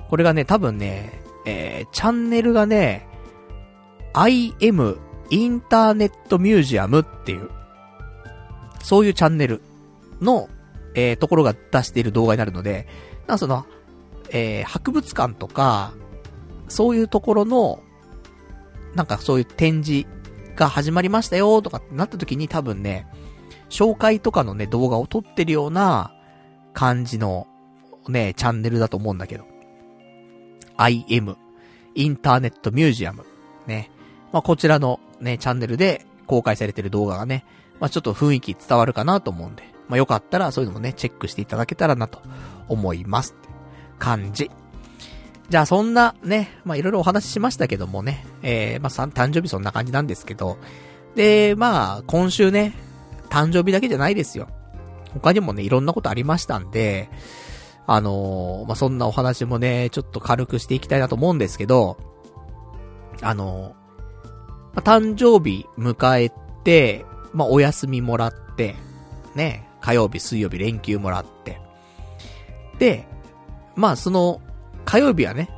[0.10, 3.08] これがね、多分ね、えー、チャンネルがね、
[4.14, 4.98] IM
[5.30, 7.50] インターネットミュージアムっていう、
[8.82, 9.62] そういうチャンネル
[10.22, 10.50] の、
[10.96, 12.88] えー、ところが出している動画になるので、
[13.28, 13.66] なんその、
[14.30, 15.94] えー、博物館とか、
[16.68, 17.82] そういうところの、
[18.96, 20.08] なんかそういう展示
[20.56, 23.08] が始まりましたよとかってなった時に多分ね、
[23.70, 26.14] 紹介とかのね、動画を撮ってるような
[26.74, 27.48] 感じの
[28.08, 29.57] ね、チャンネルだと思うんだけど。
[30.78, 31.36] IM、
[31.96, 33.26] インターネットミュージアム。
[33.66, 33.92] ね。
[34.32, 37.46] まあ、こちらのね、チャンネルで公開されてる動画がね、
[37.80, 42.22] まあ、ちょっと雰囲気伝わるかなと思うんで、まあ、よかったらそういうのもね、チェックしていただけたらなと
[42.68, 43.36] 思います。
[44.00, 44.52] 感じ。
[45.50, 50.58] じゃあそんなね、まあ、いろいろお話ししましたけどもね、えー、まあ、誕生日そんな感じなんですけど、
[51.16, 52.74] で、まあ、今週ね、
[53.30, 54.50] 誕生日だけじゃないですよ。
[55.14, 57.10] 他にもね、いろんなことありましたんで、
[57.88, 61.98] あのー、まあ、そんなお話もね、ちょっと軽くしていきたいなと思うんですけど、
[63.22, 64.36] あのー、
[64.74, 66.32] まあ、誕生日迎え
[66.64, 68.76] て、まあ、お休みもらって、
[69.36, 71.62] ね、火曜日、水曜日連休もらって、
[72.78, 73.08] で、
[73.76, 74.42] まあ、その、
[74.84, 75.50] 火曜日はね、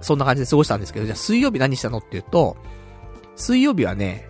[0.00, 2.56] そんな感じで過ごしたんですけど、じゃあ水曜日何したのっていうと、
[3.36, 4.28] 水曜日はね、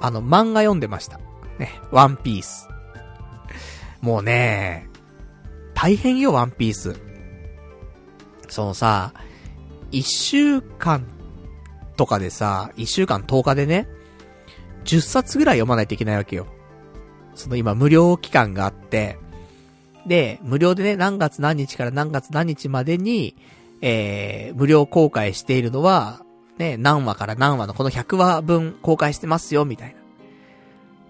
[0.00, 1.20] あの、漫画読んでました。
[1.58, 2.68] ね、ワンピース。
[4.00, 4.87] もうね、
[5.80, 6.96] 大変よ、ワンピース。
[8.48, 9.12] そのさ、
[9.92, 11.06] 一週間
[11.96, 13.86] とかでさ、一週間10日でね、
[14.86, 16.48] 10冊ぐらい読まないといけないわけよ。
[17.36, 19.18] その今無料期間があって、
[20.04, 23.36] で、無料でね、何月何日から何月何日までに、
[23.80, 26.22] えー、無料公開しているのは、
[26.56, 30.00] ね、何話から何話のこの100話分公開してますよ、みたいな。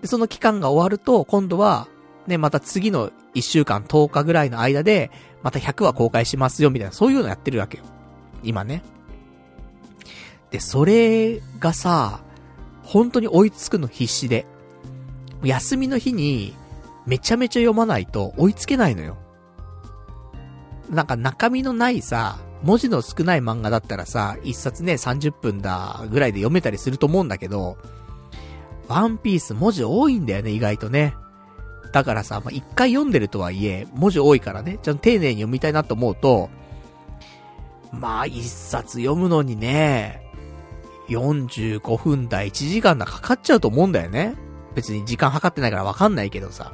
[0.02, 1.88] で、その期間が終わると、今度は、
[2.28, 5.10] ね、また次の1週間10日ぐらいの間で、
[5.42, 7.84] また100話公開しますよ、みたいな、そういうのやってるわけよ。
[8.42, 8.82] 今ね。
[10.50, 12.20] で、それがさ、
[12.82, 14.46] 本当に追いつくの必死で。
[15.42, 16.54] 休みの日に、
[17.06, 19.16] めちゃめちゃ読まないと追いつけないのよ。
[20.90, 27.78] なんか中身のないさ、文字の少ない漫画だったらさ、一冊ね、30分だぐらいで読めたりすると思うんだけど、
[28.88, 31.14] ワンピース文字多いんだよね、意外とね。
[31.92, 36.50] だからさ、まあ、一回読んでるとはいえ、文字多いからね、ちゃんと丁寧に読みたいなと思うと、
[37.92, 40.22] まあ、一冊読むのにね、
[41.08, 44.34] 45分台1時間だかかっちゃうと思うんだよね。
[44.74, 46.72] 別に時間計ってないからわかんないけどさ。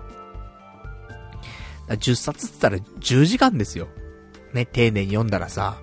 [1.88, 3.88] 10冊って言ったら10時間ですよ。
[4.52, 5.78] ね、丁寧に読んだらさ。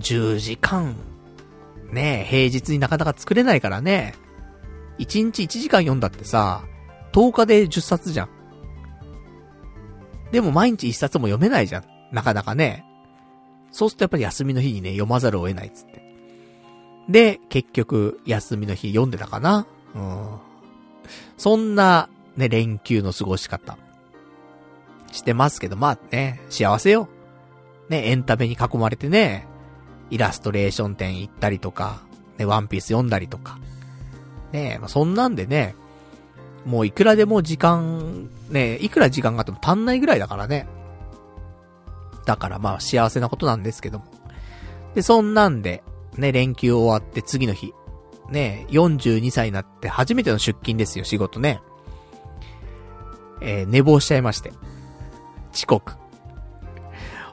[0.00, 0.96] 10時間。
[1.92, 4.14] ね平日になかなか作れないからね。
[4.98, 6.64] 1日1時間読んだってさ、
[7.12, 8.28] 10日で10冊じゃん。
[10.32, 11.84] でも毎日1冊も読めないじゃん。
[12.12, 12.84] なかなかね。
[13.70, 16.02] そうするとやっぱり休みの日にね、読まざるを得ないっつって。
[17.08, 20.38] で、結局、休みの日読んでたかなうん。
[21.36, 23.78] そんな、ね、連休の過ごし方。
[25.10, 27.08] してますけど、まあね、幸せよ。
[27.88, 29.46] ね、エンタメに囲まれてね、
[30.10, 32.02] イラストレーション展行ったりとか、
[32.36, 33.58] ね、ワンピース読んだりとか。
[34.52, 35.74] ねまあ、そんなんでね、
[36.64, 40.66] もういくらでも時間、ね、いくら時間があっても足んないぐらいだからね。
[42.26, 44.04] だからまあ幸せなことなんですけども。
[44.94, 45.82] で、そんなんで、
[46.16, 47.72] ね、連休終わって次の日。
[48.30, 51.60] ね、42歳になって初めての出勤ですよ、仕事ね。
[53.40, 54.52] えー、寝坊しちゃいまして。
[55.54, 55.94] 遅刻。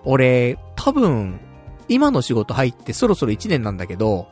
[0.05, 1.39] 俺、多分、
[1.87, 4.27] 今の仕事入ってそろそろ1年なんだけど、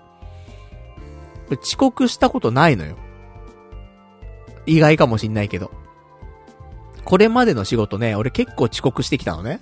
[1.62, 2.96] 遅刻したことないのよ。
[4.66, 5.72] 意外かもしんないけど。
[7.05, 9.59] これまでの仕事ね、俺結構遅刻してきたのね。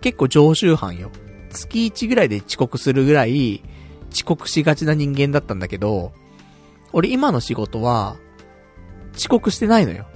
[0.00, 1.10] 結構常習犯よ。
[1.50, 3.62] 月1ぐらいで遅刻するぐらい、
[4.12, 6.12] 遅刻しがちな人間だったんだけど、
[6.92, 8.16] 俺今の仕事は、
[9.16, 10.06] 遅刻してないのよ。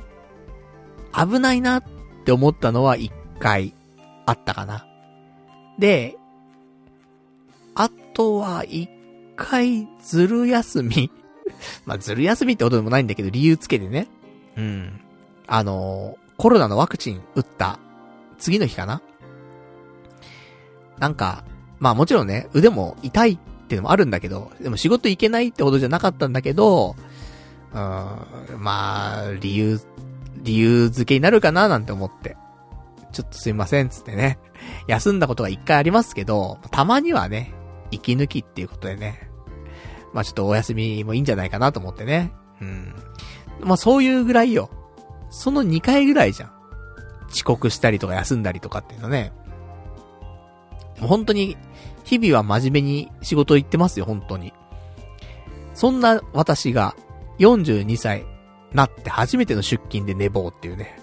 [1.13, 1.85] 危ないなっ
[2.25, 3.75] て思ったのは一回
[4.27, 4.87] あったかな。
[5.79, 6.17] で、
[7.75, 8.89] あとは一
[9.37, 11.11] 回ずる休み
[11.87, 14.09] まあ、ずる休みってことでもないんだけど、理由つけてね。
[14.57, 15.01] うん。
[15.47, 17.79] あのー、コロナのワクチン打った
[18.39, 19.03] 次の日かな
[20.99, 21.45] なんか、
[21.79, 26.97] まあもちろんね、腕も痛いってのもあるんだけど、でも仕事行けないってほどじゃなかったんだけど、
[27.73, 27.79] うん、
[28.59, 29.81] まあ、理由、
[30.43, 32.37] 理由付けになるかななんて思って。
[33.13, 34.39] ちょっとすいませんつってね。
[34.89, 37.53] 休んだことが一回ありますけど、たまにはね、
[37.91, 39.31] 息抜きっていうことでね。
[40.15, 42.33] まあちょっとお休みもいいんじゃないかなと思ってね。
[42.63, 42.95] うん。
[43.61, 44.71] まあそういうぐらいよ。
[45.31, 46.53] その2回ぐらいじゃん。
[47.31, 49.33] 遅刻したりとか休んだりとかっていうのね。
[51.01, 51.57] 本当に、
[52.05, 54.53] 日々は真面目に仕事行ってますよ、本当に。
[55.75, 56.95] そんな私が、
[57.41, 58.25] 42歳
[58.73, 60.97] なって初めての出勤で寝坊っていうね。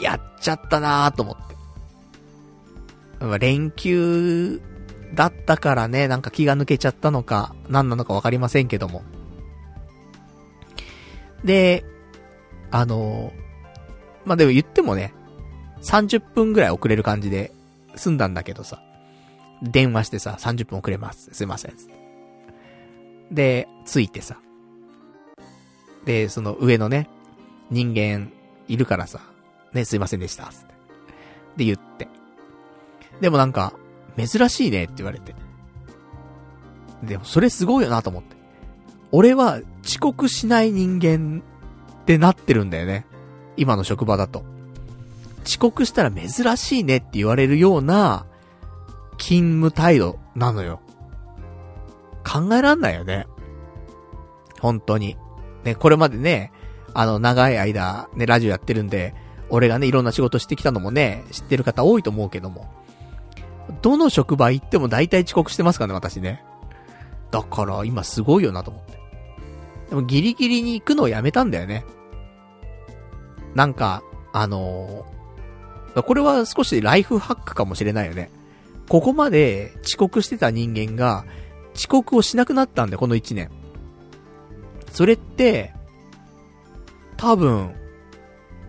[0.00, 1.56] やっちゃったなーと思って。
[3.40, 4.62] 連休
[5.14, 9.02] だったからね、なんか気が抜けちゃったのか、何なのかわかりませんけども。
[11.44, 11.84] で、
[12.70, 13.32] あの
[14.24, 15.14] まあ、でも言ってもね、
[15.82, 17.52] 30分ぐらい遅れる感じで
[17.94, 18.82] 済んだんだけどさ、
[19.62, 21.30] 電話してさ、30分遅れます。
[21.32, 21.74] すいません。
[23.30, 24.38] で、着いてさ。
[26.04, 27.08] で、その上のね、
[27.70, 28.32] 人間
[28.68, 29.20] いるからさ、
[29.72, 30.50] ね、すいませんでした。
[31.56, 32.08] で、言って。
[33.20, 33.72] でもなんか、
[34.16, 35.34] 珍しいねって言われて。
[37.02, 38.36] でもそれすごいよなと思って。
[39.12, 41.42] 俺は遅刻しない人間
[42.02, 43.06] ってなってるんだよね。
[43.56, 44.44] 今の職場だと。
[45.44, 48.26] 遅刻したら珍しいねって言われるような
[49.18, 50.80] 勤務態度なのよ。
[52.24, 53.26] 考えらんないよね。
[54.60, 55.16] 本当に。
[55.64, 56.52] ね、これまでね、
[56.94, 59.14] あの、長い間、ね、ラジオやってるんで、
[59.48, 62.68] 俺がね、いろんな仕事してきたのもね、知ってる方多いと思うけども。
[63.86, 66.42] どの職場行っても大体遅刻してますからね、私ね。
[67.30, 68.98] だから、今すごいよなと思って。
[69.90, 71.84] でもギリギリに行くのをやめたんだよね。
[73.54, 78.28] なんか、あのー、これは少しライフハックかもしれないよね。
[78.88, 81.24] ここまで遅刻してた人間が、
[81.76, 83.52] 遅刻をしなくなったんだよ、この1年。
[84.90, 85.72] それって、
[87.16, 87.72] 多分、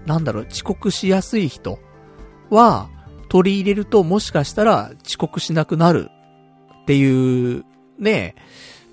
[0.06, 1.80] なんだろう、遅刻しやすい人
[2.52, 2.92] は、
[3.30, 6.10] 取り入れるともしかしたら遅刻しなくなる
[6.84, 7.66] っていう、
[8.00, 8.36] ね、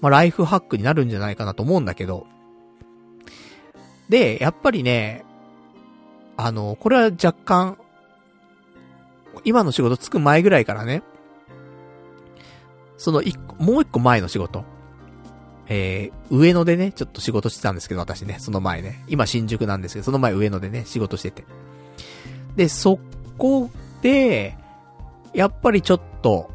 [0.00, 2.26] まあ、ライフハックになるんじゃないかなと思うんだけど。
[4.08, 5.24] で、やっぱりね、
[6.36, 7.78] あの、これは若干、
[9.44, 11.02] 今の仕事つく前ぐらいからね、
[12.96, 14.64] その一個、もう一個前の仕事。
[15.66, 19.04] えー、上野でね、ちょっと仕事してたんですけど、私ね、その前ね。
[19.08, 21.44] 今新宿なんですけど、その前上野でね、仕事してて。
[22.56, 22.98] で、そ
[23.38, 23.70] こ
[24.04, 24.54] で、
[25.32, 26.50] やっぱりちょっと、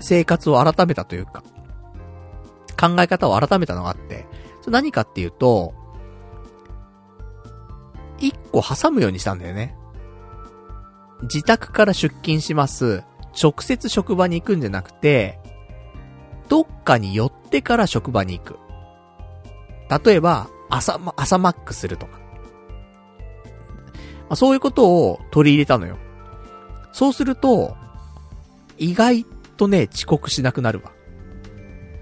[0.00, 1.44] 生活を改めたというか、
[2.80, 4.26] 考え方を改めたのがあって、
[4.62, 5.74] それ何かっていうと、
[8.18, 9.76] 一個挟むようにしたんだよね。
[11.24, 13.04] 自宅から出勤します。
[13.40, 15.38] 直接職場に行くんじゃなくて、
[16.48, 18.58] どっかに寄ってから職場に行く。
[20.04, 22.12] 例えば、朝、朝マックするとか。
[22.14, 22.20] ま
[24.30, 25.98] あ、そういうことを取り入れたのよ。
[26.94, 27.76] そうすると、
[28.78, 29.26] 意外
[29.56, 30.92] とね、遅刻しなくなるわ。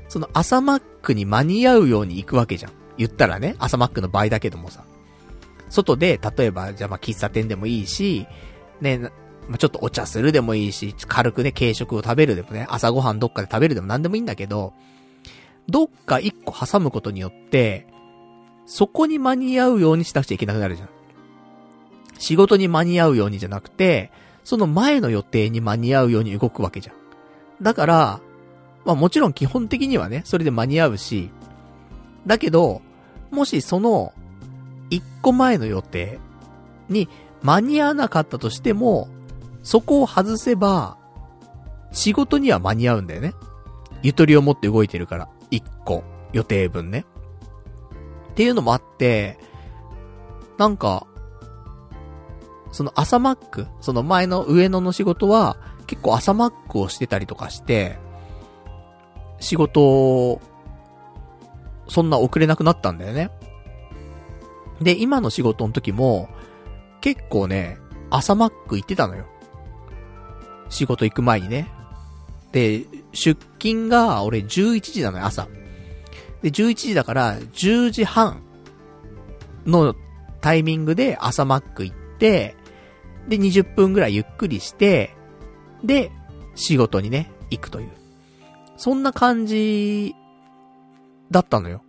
[0.09, 2.73] その朝マックに間に合うように行くわけじゃん。
[2.99, 4.85] 言ったらね、朝マックの場合だけどもさ。
[5.71, 8.27] 外で、例えば、じゃあまあ喫茶店でもいいし、
[8.83, 14.75] ね、まあ、ちょっとお茶するでもいいし、軽くね、軽食を食べるでもね、朝ごはんどっかで食べるでも何でもいいんだけど、
[15.69, 17.87] どっか一個挟むことによって、
[18.67, 20.89] そこに間に合うようにしなくちゃいけなくなるじゃん。
[22.19, 24.13] 仕事に間に合うようにじゃなくて、
[24.45, 26.95] その前の予定に間に合うように動くわけじゃん。
[27.63, 28.21] だから、
[28.85, 31.31] まあもちろん基本的にはね、それで間に合うし、
[32.27, 32.83] だけど、
[33.31, 34.13] もしその、
[34.91, 36.19] 一個前の予定
[36.89, 37.09] に
[37.43, 39.09] 間に合わなかったとしても、
[39.63, 40.97] そこを外せば、
[41.93, 43.35] 仕事には間に合うんだよね。
[44.03, 45.29] ゆとりを持って動いてるから。
[45.51, 47.05] 一個、予定分ね。
[48.33, 49.39] っていうのもあって、
[50.59, 51.07] なんか、
[52.73, 55.57] その朝マック、その前の上野の仕事は、
[55.87, 57.99] 結構朝マックをしてたりとかして、
[59.39, 60.41] 仕事、
[61.89, 63.31] そんな遅れなくなったんだよね。
[64.81, 66.29] で、今の仕事の時も、
[67.01, 67.79] 結構ね、
[68.11, 69.27] 朝マック行ってたのよ。
[70.71, 71.71] 仕事行く前にね。
[72.53, 75.47] で、出勤が俺11時なのよ、朝。
[76.43, 78.43] で、11時だから10時半
[79.67, 79.95] の
[80.41, 82.57] タイミングで朝マック行って、
[83.29, 85.15] で、20分ぐらいゆっくりして、
[85.85, 86.11] で、
[86.55, 87.91] 仕事にね、行くという。
[88.77, 90.15] そんな感じ、
[91.33, 91.83] だったのよ。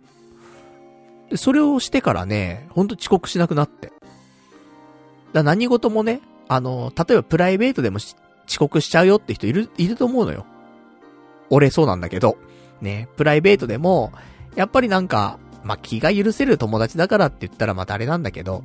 [1.36, 3.92] それをしてからね、ほんと遅刻しなくなって。
[5.32, 8.16] だ何事もね、あの、例えばプライベートでも遅
[8.58, 10.46] 刻しちゃうよって人いる、いると思うのよ。
[11.50, 12.36] 俺そうなんだけど。
[12.80, 14.12] ね、プライベートでも、
[14.56, 18.62] やっぱりなんか、まあ、気が許せる友達だからって言ったらまたあれなんだけど、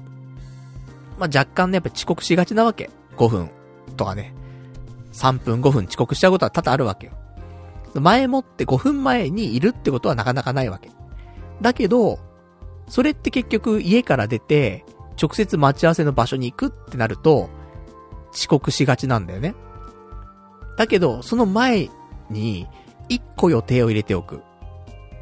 [1.19, 2.89] まあ、若干ね、やっぱ遅刻しがちなわけ。
[3.17, 3.51] 5分
[3.97, 4.33] とかね。
[5.13, 7.13] 3分5分遅刻しちゃうことは多々あるわけよ。
[7.95, 10.91] 前もって5分前にいるってことはなかなかないわけ。
[11.61, 12.19] だけど、
[12.87, 14.85] それって結局家から出て、
[15.21, 17.49] 直接待ち合わせの場所に行くってなると、
[18.33, 19.55] 遅刻しがちなんだよね。
[20.77, 21.89] だけど、その前
[22.29, 22.67] に、
[23.09, 24.41] 1個予定を入れておく。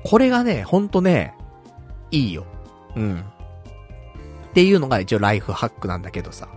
[0.04, 1.34] これがね、ほんとね、
[2.12, 2.46] いいよ。
[2.96, 3.24] うん。
[4.58, 6.50] っていうのが一応ライフハックなんだけどさ。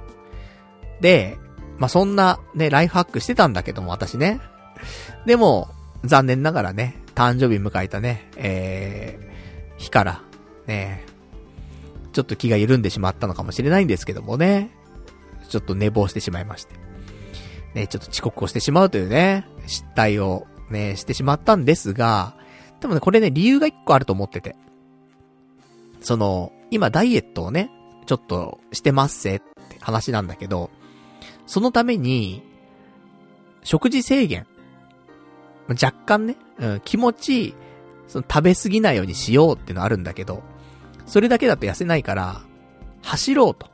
[1.02, 1.36] で、
[1.76, 4.40] まあ、そんなね、ライフハックしてたんだけども、私ね。
[5.26, 5.68] でも、
[6.02, 10.22] 残念ながらね、誕生日迎えたね、えー、日から、
[10.66, 11.04] ね、
[12.14, 14.70] ちょっと気が緩んでしまったのかもしれないんですけどもね。
[15.50, 16.76] ちょっと寝坊してしまいまして。
[17.74, 22.34] ね、ちょっと遅刻をしてしまうというね、失態をね、してしまったんですが、
[22.80, 24.56] でもね、これね、理由が一個あると思ってて。
[26.00, 27.70] その、今ダイエットをね、
[28.10, 30.72] ちょっとしてますせって話なんだけど、
[31.46, 32.42] そのために、
[33.62, 34.48] 食事制限。
[35.68, 37.54] 若干ね、うん、気持ち、
[38.08, 40.42] その食べ過ぎないようにしようってのあるんだけど、
[41.06, 42.40] それだけだと痩せないから、
[43.02, 43.68] 走ろうと。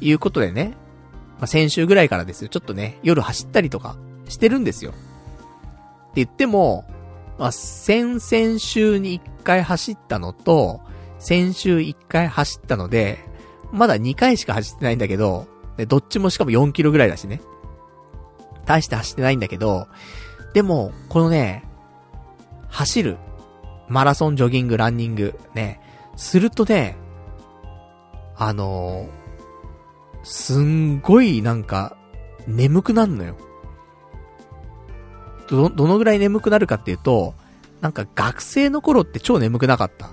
[0.00, 0.74] いうことでね、
[1.38, 3.96] まあ、先週ぐらいからですよ、ちょっとね、夜走ったりとか
[4.28, 4.92] してるんですよ。
[4.92, 5.00] って
[6.14, 6.84] 言っても、
[7.40, 10.80] まあ、先々週に1回走ったのと、
[11.18, 13.31] 先週1回走ったので、
[13.72, 15.46] まだ2回しか走ってないんだけど、
[15.88, 17.40] どっちもしかも4キロぐらいだしね。
[18.66, 19.88] 大して走ってないんだけど、
[20.54, 21.64] でも、このね、
[22.68, 23.16] 走る、
[23.88, 25.80] マラソン、ジョギング、ランニング、ね、
[26.16, 26.96] するとね、
[28.36, 31.96] あのー、すんごいなんか、
[32.46, 33.36] 眠くなるのよ。
[35.48, 37.34] ど、どのぐらい眠くなるかっていうと、
[37.80, 40.10] なんか学生の頃って超眠くなかった。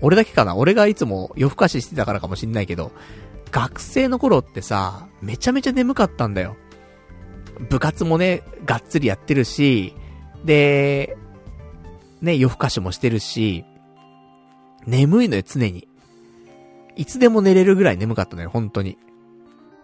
[0.00, 0.56] 俺だけかな？
[0.56, 2.92] 俺がいつも夜更かししてたからかもしんないけど、
[3.50, 6.56] 学生の頃ってさ、めちゃめちゃ眠かったんだよ。
[7.68, 9.94] 部活もね、がっつりやってるし、
[10.44, 11.16] で、
[12.22, 13.64] ね、夜更かしもしてるし、
[14.86, 15.86] 眠いのよ、常に。
[16.96, 18.92] いつでも寝れるぐらい眠かったのよ、本当に。
[18.92, 19.02] だか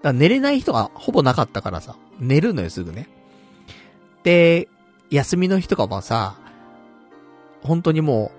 [0.05, 3.09] ら寝れない人がほぼなかったからさ、寝るのよ、すぐね。
[4.23, 4.69] で、
[5.11, 6.39] 休みの日とかはさ、
[7.63, 8.36] 本当にもう、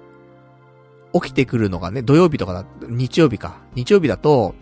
[1.21, 3.57] 起きてくるのがね、土曜日とかだ、日曜日か。
[3.75, 4.55] 日曜日だと、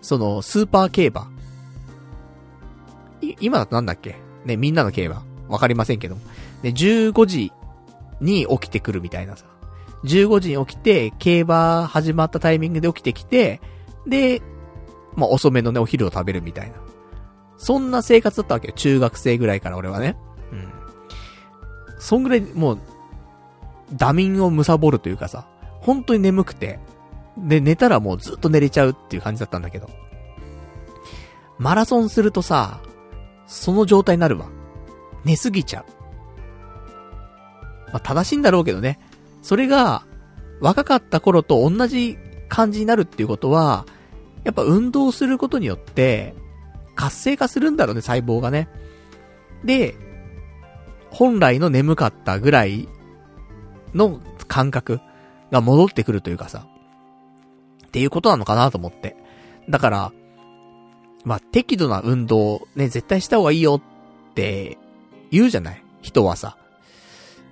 [0.00, 1.30] その、スーパー競馬。
[3.40, 4.16] 今だとなんだっけ？
[4.44, 5.24] ね、みんなの競馬。
[5.48, 6.20] わかりませんけども。
[6.62, 7.52] ね、15時
[8.20, 9.44] に起きてくるみたいなさ。
[10.04, 13.60] 15時に起きて、競馬始まったタイミングで起きてきて、
[14.06, 14.42] で、
[15.14, 16.76] まあ、遅めのね、お昼を食べるみたいな。
[17.58, 18.74] そんな生活だったわけよ。
[18.74, 20.16] 中学生ぐらいから俺はね。
[20.50, 20.68] うん。
[22.00, 22.78] そんぐらいもう、
[23.92, 25.46] ダミンを貪るというかさ、
[25.82, 26.78] 本当に眠くて、
[27.36, 29.90] で、寝たらもうずっと寝れちゃうっていう感じだったんだけど。
[31.58, 32.80] マラソンするとさ、
[33.46, 34.46] その状態になるわ。
[35.24, 35.84] 寝すぎちゃう。
[37.92, 38.98] まあ、正しいんだろうけどね。
[39.42, 40.04] それが、
[40.60, 42.16] 若かった頃と同じ
[42.48, 43.84] 感じになるっていうことは、
[44.44, 46.34] やっぱ運動することによって、
[46.94, 48.68] 活性化するんだろうね、細胞がね。
[49.64, 49.96] で、
[51.10, 52.88] 本来の眠かったぐらい
[53.94, 55.00] の感覚
[55.52, 56.66] が戻ってくるというかさ、
[57.86, 59.16] っていうことなのかなと思って。
[59.68, 60.12] だから、
[61.24, 64.78] まあ、適度な運動ね、絶対した方がいいよって
[65.30, 65.84] 言うじゃない？
[66.00, 66.56] 人はさ。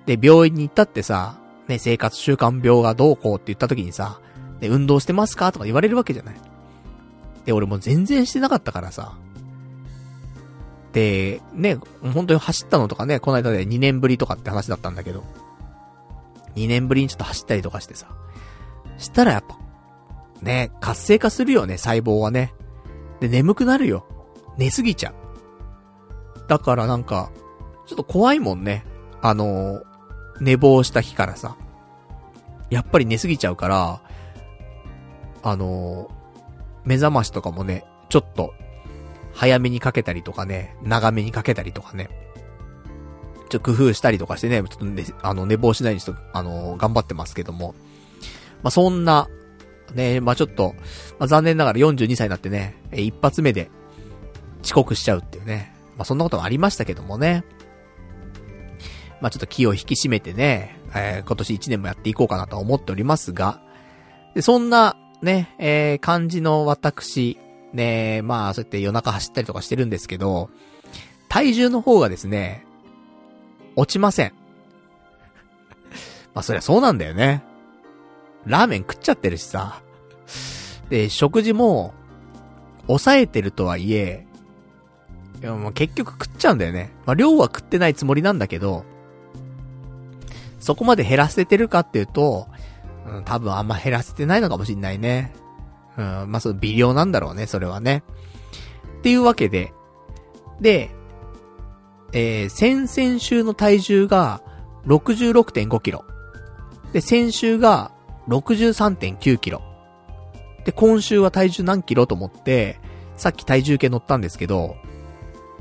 [0.05, 1.37] で、病院に行ったってさ、
[1.67, 4.19] ね、生活習慣病がどうこうって言った時にさ、
[4.59, 6.35] ね、運動してますかとか言われるわけじゃない？
[7.45, 9.13] で、俺も全然してなかったからさ。
[10.91, 15.23] で、ね、本当に走ったのとかね、この間で2年ぶりとかって話だったんだけど、
[16.55, 18.07] 2年ぶりにちょっと走ったりとかしてさ。
[18.97, 19.57] したらやっぱ、
[20.41, 22.53] ね、活性化するよね、細胞はね。
[23.19, 24.05] で、眠くなるよ。
[24.57, 26.47] 寝すぎちゃう。
[26.47, 27.31] だからなんか、
[27.87, 28.85] ちょっと怖いもんね。
[29.21, 29.83] あのー、
[30.39, 31.55] 寝坊した日からさ。
[32.69, 34.01] やっぱり寝すぎちゃうから、
[35.43, 36.09] あのー、
[36.85, 38.53] 目覚ましとかもね、ちょっと、
[39.33, 42.09] 早めにかけたりとかね、長めにかけたりとかね。
[43.51, 47.75] ちょっと工夫したりとかしてね、ちょっとね、あの、寝坊しないようにちょっと、あの、頑張ってますけども。
[48.63, 49.27] まあ、そんな、
[49.93, 50.73] ね、まあ、ちょっと、
[51.19, 53.69] まあ、残念ながら42歳になってね、一発目で
[54.63, 55.75] 遅刻しちゃうっていうね。
[55.97, 57.43] まあ、そんなことがありましたけどもね。
[59.19, 63.61] まあ、ちょっと気を引き締めてね、えー、今年1年もやっていこうかなと思っておりますが、
[64.33, 67.37] で、そんな、ね、えー、感じの私、
[67.73, 70.49] ね、まあ、そうやって夜中走ったりとかしてるんですけど、
[71.27, 72.65] 体重の方がですね、
[73.75, 74.33] 落ちません。
[76.33, 77.43] まあ、そりゃそうなんだよね。
[78.45, 79.81] ラーメン食っちゃってるしさ。
[80.89, 81.93] で、食事も、
[82.87, 84.25] 抑えてるとはいえ、
[85.41, 86.91] いやもう結局食っちゃうんだよね。
[87.05, 88.83] まあ、量は食ってないつもりなんだけど、
[90.59, 92.47] そこまで減らせてるかっていうと、
[93.07, 95.33] うん、多分あんま減らせてないのかもしんないね。
[95.97, 98.03] うん、まあ、その微量なんだろうね、それはね。
[98.99, 99.73] っていうわけで、
[100.59, 100.91] で、
[102.13, 104.41] えー、先々週の体重が
[104.85, 106.05] 66.5キロ。
[106.93, 107.91] で、先週が
[108.27, 109.61] 63.9キロ。
[110.65, 112.79] で、今週は体重何キロと思って、
[113.15, 114.75] さっき体重計乗ったんですけど、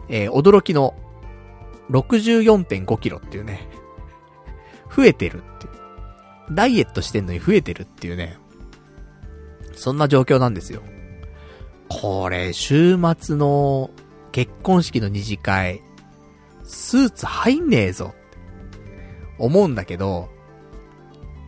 [0.08, 0.94] えー、驚きの
[1.90, 3.68] 64.5キロっていうね、
[4.94, 5.68] 増えてるって。
[6.52, 8.36] ダイエットしてんのに増えてるっていうね、
[9.74, 10.82] そんな状況なんですよ。
[11.88, 13.90] これ、週末の
[14.32, 15.82] 結婚式の二次会、
[16.70, 18.14] スーツ入んねえぞ。
[19.38, 20.28] 思うんだけど、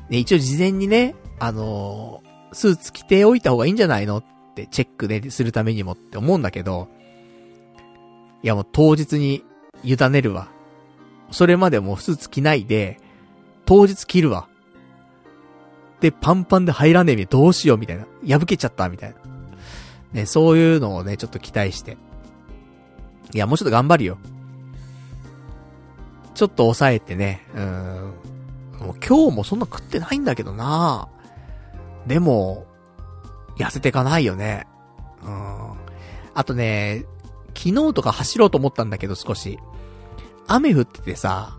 [0.09, 6.89] ね、一応事前にね、あのー、スーツ着ておいた方がいいんじゃないのってチェックでするためにもって思うんだけど、
[8.43, 9.45] いやもう当日に
[9.85, 10.49] 委ねるわ。
[11.31, 12.99] それまでもうスーツ着ないで、
[13.65, 14.49] 当日着るわ。
[16.01, 18.07] で、パンパンで入らねえみたいな、どうしようみたいな。
[18.39, 19.17] 破けちゃったみたいな。
[20.13, 21.97] ね、そういうのをね、ちょっと期待して。
[23.33, 24.19] いや、もうちょっと頑張るよ。
[26.35, 28.15] ちょっと抑えてね、うん。
[28.81, 31.09] もう今日もそんな食ってないんだけどな
[32.07, 32.67] でも、
[33.57, 34.67] 痩せてかないよね。
[35.23, 35.73] うん。
[36.35, 37.05] あとね、
[37.55, 39.59] 昨日とか走ろうと思ったんだけど少し。
[40.49, 41.57] 雨降っててさ、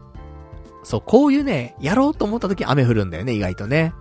[0.84, 3.94] そう、こういうね、やろうと思った時雨降るんだよね、意外とね。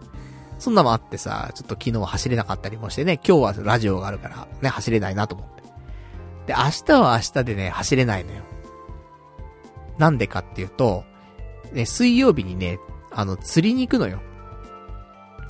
[0.59, 5.62] そんなもあってさ、ちょっと昨日走れなかったりもしてね、今日はラジオがあるから、ね、走れないなと思って。
[6.47, 8.43] で、明日は明日でね、走れないのよ。
[10.03, 11.05] なんでかっていうと、
[11.72, 12.80] ね、水曜日にね、
[13.12, 14.20] あの、釣りに行くのよ。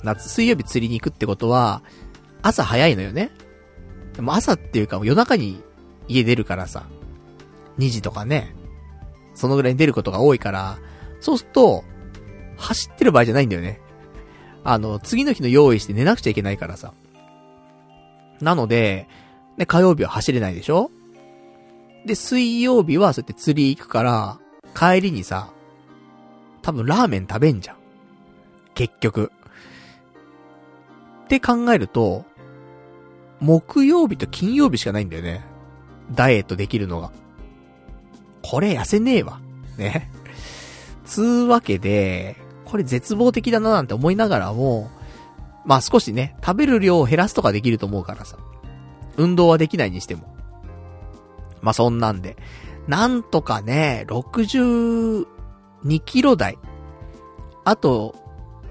[0.03, 1.81] 夏、水曜日釣りに行くってことは、
[2.43, 3.31] 朝早いのよね。
[4.13, 5.63] でも朝っていうか夜中に
[6.07, 6.85] 家出るからさ、
[7.79, 8.53] 2時とかね、
[9.33, 10.77] そのぐらいに出ることが多いから、
[11.19, 11.83] そうすると、
[12.57, 13.81] 走ってる場合じゃないんだよね。
[14.63, 16.93] あの、次の日の用意して寝なくちゃいけないからさ。
[18.39, 19.07] なので、
[19.57, 20.91] ね、火曜日は走れないでしょ？
[22.05, 24.39] で、水曜日はそうやって釣り行くから、
[24.75, 25.51] 帰りにさ、
[26.61, 27.75] 多分ラーメン食べんじゃん。
[28.73, 29.31] 結局。
[31.25, 32.25] って考えると、
[33.39, 35.43] 木曜日と金曜日しかないんだよね。
[36.11, 37.11] ダイエットできるのが。
[38.41, 39.39] これ痩せねえわ。
[39.77, 40.09] ね。
[41.05, 44.89] つうわけで、これ絶望的だななんて思いながらも、
[45.65, 48.37] まあ少しね、食べる量を減らすとかできると思うからさ。
[49.17, 50.35] 運動はできないにしても。
[51.61, 52.37] まあそんなんで。
[52.87, 55.25] なんとかね、62
[56.05, 56.57] キロ台。
[57.63, 58.15] あと、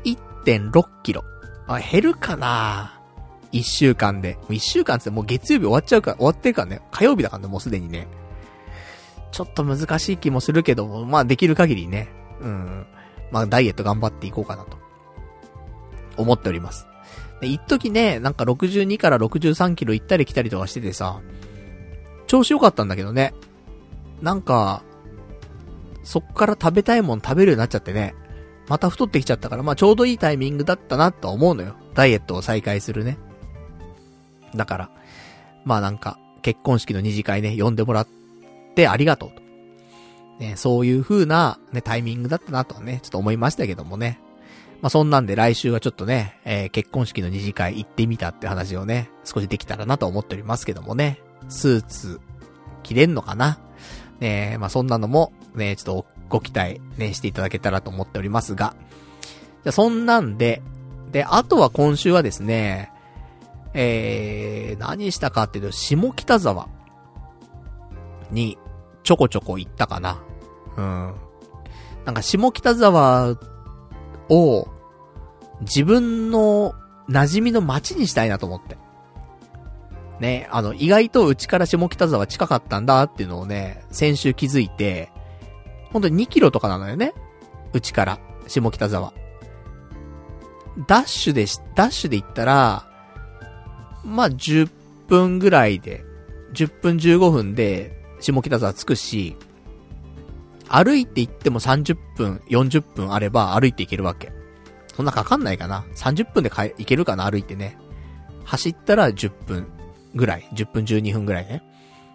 [0.05, 1.25] 1.6キロ。
[1.67, 3.01] あ、減るかな
[3.53, 4.39] ？1週間で。
[4.49, 6.83] 1週間ってもう月曜日終わっちゃうから、終わってるからね。
[6.91, 8.07] 火曜日だからね、もうすでにね。
[9.31, 12.09] ちょっと難しい気もするけども、まあできる限りね。
[12.41, 12.87] うん。
[13.31, 14.77] まあダイエット頑張っていこうかなと。
[16.19, 16.87] 思っております。
[17.41, 21.21] で、一時ね、なんか62から63キロ行ったり来たりとかしててさ、
[22.27, 23.35] 調子良かったんだけどね。
[24.23, 24.83] なんか、
[26.05, 28.15] そっから食べたいもん食べるようになっちゃってね。
[28.69, 31.75] また太ってきちゃったから、まあちょうどいいタイミングだったなとは思うのよ。
[31.95, 33.19] ダイエットを再開するね。
[34.55, 34.91] だから、
[35.65, 38.09] まあなんか、結婚式の二次会ね、呼んでもらっ
[38.75, 39.43] てありがとうと。
[40.39, 44.21] ね、そういう風な、ね、タイミングだったなとはね、ちょっと思いましたけどもね。
[44.81, 51.21] まあそんなんで来週はちょっとね、えー、結婚式の二次会行ってみたって話をね、少しできたらなと思っておりますけどもね。
[51.49, 52.21] スーツ、
[52.83, 53.61] 着れんのかな？
[54.23, 58.75] ねまあそんなのも、ね、ちょっとご期待ね、していただけたらと思っておりますが。
[59.65, 60.63] じゃそんなんで、
[61.11, 62.91] で、あとは今週はですね、
[63.75, 66.69] えー、何したかっていうと、下北沢
[68.31, 68.57] に
[69.03, 70.23] ちょこちょこ行ったかな。
[70.77, 71.15] うん。
[72.07, 73.37] なんか下北沢
[74.31, 74.69] を
[75.61, 76.75] 自分の
[77.09, 78.79] 馴染みの街にしたいなと思って。
[80.23, 85.11] ね、あの、意外とうちから下北沢近かったんだっていうのをね、先週気づいて、
[85.91, 87.13] ほんと2キロとかなのよね。
[87.73, 89.13] うちから、下北沢。
[90.87, 92.87] ダッシュでし、ダッシュで行ったら、
[94.05, 94.71] まあ、10
[95.09, 96.05] 分ぐらいで、
[96.55, 99.37] 10分15分で、下北沢着くし、
[100.69, 104.33] 歩いて行っても30分、40分あれば歩いて行けるわけ。
[104.95, 107.77] そんなかかんないかな ?30 分でか行けるかな歩いてね。
[108.45, 109.67] 走ったら10分
[110.15, 110.49] ぐらい。
[110.53, 111.63] 10分12分ぐらいね。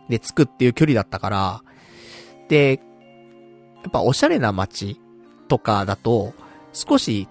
[0.10, 1.62] で、着くっていう距離だったから、
[2.50, 2.80] で、
[3.84, 5.00] やっぱおしゃれな街
[5.48, 6.34] とかだと、
[6.74, 7.28] 少し、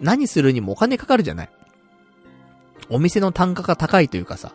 [0.00, 1.50] 何するにもお金かかるじゃない
[2.90, 4.52] お店の単価が高いというかさ、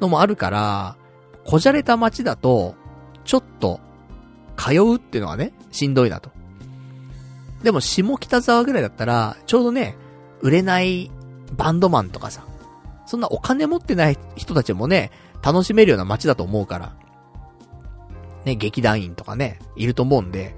[0.00, 0.96] のもあるから、
[1.44, 2.74] こじゃれた街だと、
[3.24, 3.80] ちょっと、
[4.56, 6.30] 通うっていうのはね、しんどいなと。
[7.62, 9.96] でも、下北沢ぐらいだったら、ちょうどね、
[10.40, 11.10] 売れない
[11.56, 12.44] バンドマンとかさ、
[13.12, 15.10] そんなお金持ってない人たちもね、
[15.42, 16.96] 楽しめるような街だと思うから。
[18.46, 20.56] ね、劇団員とかね、いると思うんで、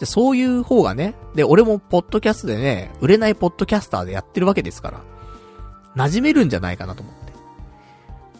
[0.00, 5.04] じゃそういう方がね、で、俺もポッドキャストでね、売れないポッドキャスターでやってるわけですから、
[5.94, 7.32] 馴染めるんじゃないかなと思って。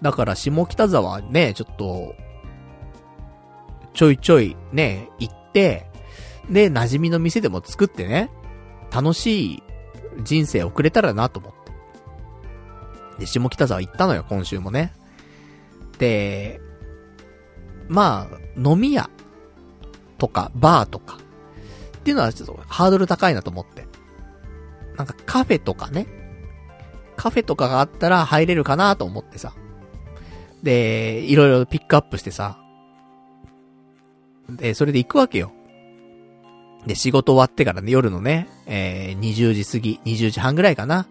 [0.02, 2.16] だから下北沢ね、ちょっと、
[3.94, 5.88] ちょいちょいね、行って、
[6.50, 8.28] で、馴染みの店でも作ってね、
[8.92, 9.62] 楽しい
[10.24, 11.55] 人生を送れたらなと思って。
[13.18, 14.92] で、下北沢行ったのよ、今週もね。
[15.98, 16.60] で、
[17.88, 19.10] まあ、飲み屋
[20.18, 21.18] とか、バーとか、
[21.98, 23.86] っていうのはちょっとハードル高いなと思って。
[24.96, 26.06] なんかカフェとかね、
[27.16, 29.54] カフェとかがあったら入れるかなと思ってさ。
[30.62, 32.58] で、いろいろピックアップしてさ。
[34.48, 35.52] で、それで行くわけよ。
[36.86, 41.06] で、仕事終わってからね、夜のね、えー、20時過ぎ、20時半ぐらいかな。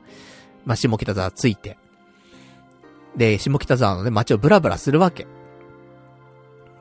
[0.66, 1.78] まあ、下北沢着いて。
[3.18, 5.28] で、下北沢のね、街をブラブラするわけ。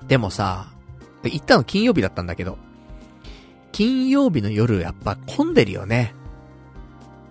[0.06, 0.66] でもさ、
[1.22, 2.59] 行ったの金曜日だったんだけど、
[3.72, 6.14] 金曜日の夜やっぱ混んでるよね。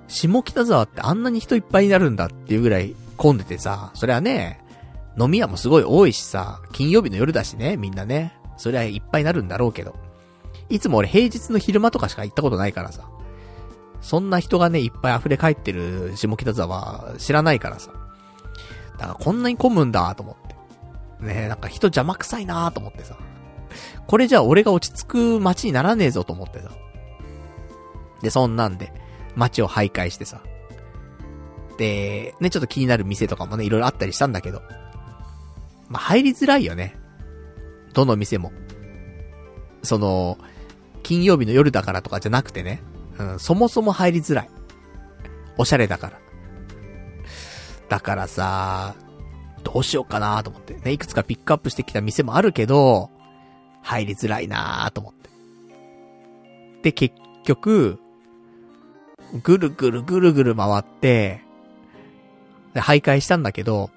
[0.07, 4.61] 下北沢ってあんなに人いっぱいになるんだっていうぐらい混んでてさ、それはね、
[5.19, 8.33] 飲み屋もすごい多いしさ、金曜日の夜だしね、みんなね。
[8.57, 9.95] それはいっぱいになるんだろうけど。
[10.69, 13.07] いつも俺平日の昼間とかしか行ったことないからさ。
[14.01, 17.91] そんな人がね、いっぱい溢れ返ってる下北沢知らないからさ。
[18.97, 20.53] だからこんなに混むんだと思って。
[21.25, 23.17] ねなんか人邪魔くさいなと思ってさ。
[24.07, 26.71] これじゃあ俺が落ち着く街にならねえぞと思ってさ。
[28.21, 28.93] で、そんなんで、
[29.35, 30.41] 街を徘徊してさ。
[31.77, 34.61] で、ね、ちょっと気になる店とかもね、いろいろあったりしたんだけど。
[35.89, 36.95] まあ、入りづらいよね。
[37.93, 38.51] どの店も。
[39.83, 40.37] その、
[41.03, 42.81] 金曜日の夜だからとかじゃなくてね。
[43.19, 44.49] うん、そもそも入りづらい。
[45.57, 46.22] おしゃれだから。
[47.93, 48.95] だからさ、
[49.63, 50.73] どうしようかなと思って。
[50.83, 53.11] ね、いくつかピックアップしてきた店もあるけど、
[53.83, 55.29] 入りづらいなと思って。
[56.81, 57.13] で、結
[57.43, 57.99] 局、
[59.43, 61.43] ぐるぐるぐるぐる回って、
[62.73, 63.91] で、徘徊したんだけど、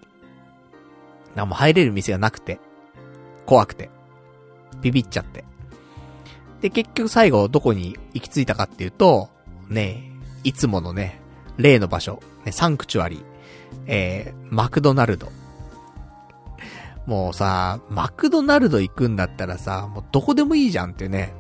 [1.35, 2.61] なんも入れる店がなくて、
[3.47, 3.89] 怖くて、
[4.83, 5.43] ビビっちゃって。
[6.61, 9.31] で、結局最後どこに行き着いたかっていうと、
[9.71, 10.13] ね
[10.45, 11.19] いつものね、
[11.57, 13.36] 例の場所、ね、サンクチュアリー、
[13.87, 15.31] えー、マクドナルド。
[17.07, 21.35] もうさ、マクドナルド行くんだったらさ、もうどこでもいいじゃんってね。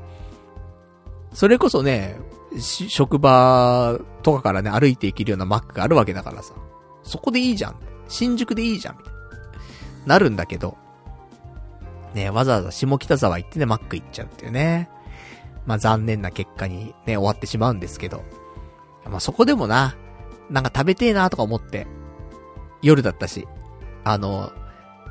[1.32, 2.18] それこそね、
[2.60, 6.54] 職場とかからね、歩いて行けるようなマックがあるわけだからさ。
[7.02, 7.76] そこでいいじゃん。
[8.08, 8.96] 新宿でいいじゃん。
[8.96, 9.18] みたいな。
[10.06, 10.76] なるんだけど。
[12.14, 14.88] ね、わざわざ下北沢行ってね、マック行っちゃうっていうね。
[15.66, 18.22] まあ残念な結果にね、終わってしまうんですけど。
[19.04, 19.96] まあそこでもな、
[20.48, 21.86] なんか食べてえなとか思って、
[22.86, 23.46] 夜だったし、
[24.04, 24.52] あの、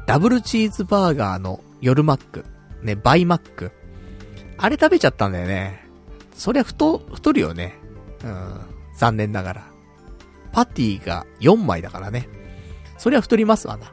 [0.07, 2.45] ダブルチーズバーガーの夜マック、
[2.81, 3.71] ね、バイマック。
[4.57, 5.85] あれ食べちゃったんだよね。
[6.33, 7.75] そりゃ太、太るよね。
[8.23, 8.61] うん、
[8.97, 9.67] 残念ながら。
[10.53, 12.29] パティが4枚だからね。
[12.97, 13.91] そりゃ太りますわな。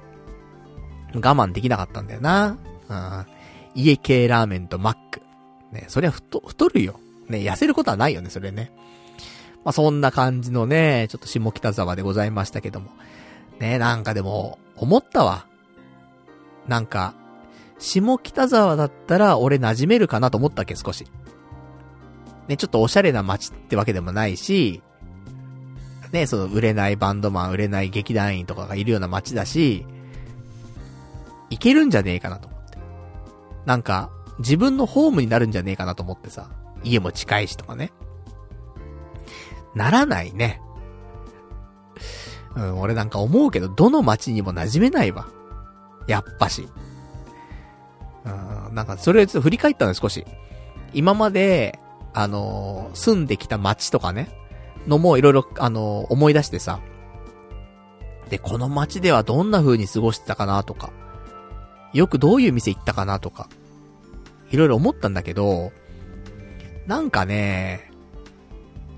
[1.15, 2.57] 我慢できなかったんだよな。
[2.89, 3.27] うん。
[3.75, 5.23] 家系ラーメンとマック。
[5.73, 7.01] ね、そりゃ太、太るよ。
[7.29, 8.71] ね、痩せることはないよね、それね。
[9.65, 12.91] まあ、そんな感じのね、ちょっと下北沢でございましたけども。
[13.59, 15.47] ね、なんかでも、思ったわ。
[16.67, 17.15] なんか、
[17.79, 21.07] 下北沢だったら俺馴染めるかなと思ったっけ、少し。
[22.49, 24.83] ね、ちょっとおしゃれな街ってわけでもないし、
[26.13, 29.87] ね、その売れないバンドマン、売れない劇団員とかがいるような街だし、
[31.51, 32.79] いけるんじゃねえかなと思って。
[33.67, 36.51] なんか、自分のホームになるんじゃねえかなと思ってさ、
[36.85, 37.93] 家も近いしとかね。
[39.75, 40.61] ならないね。
[42.55, 45.27] うん、俺なんか思うけど、どの街にも馴染めないわ。
[46.07, 46.69] やっぱし。
[48.25, 50.27] うん、なんかそれちょっと振り返ったの少し。
[50.95, 51.79] 今まで、
[52.13, 54.29] あのー、住んできた街とかね、
[54.87, 56.81] のもいろいろ、あのー、思い出してさ。
[58.29, 60.91] で、この街ではどんな風に過ごしてたかなとか、
[61.93, 63.49] よくどういう店行ったかなとか、
[64.51, 65.73] いろいろ思ったんだけど、
[66.87, 67.92] なんかね、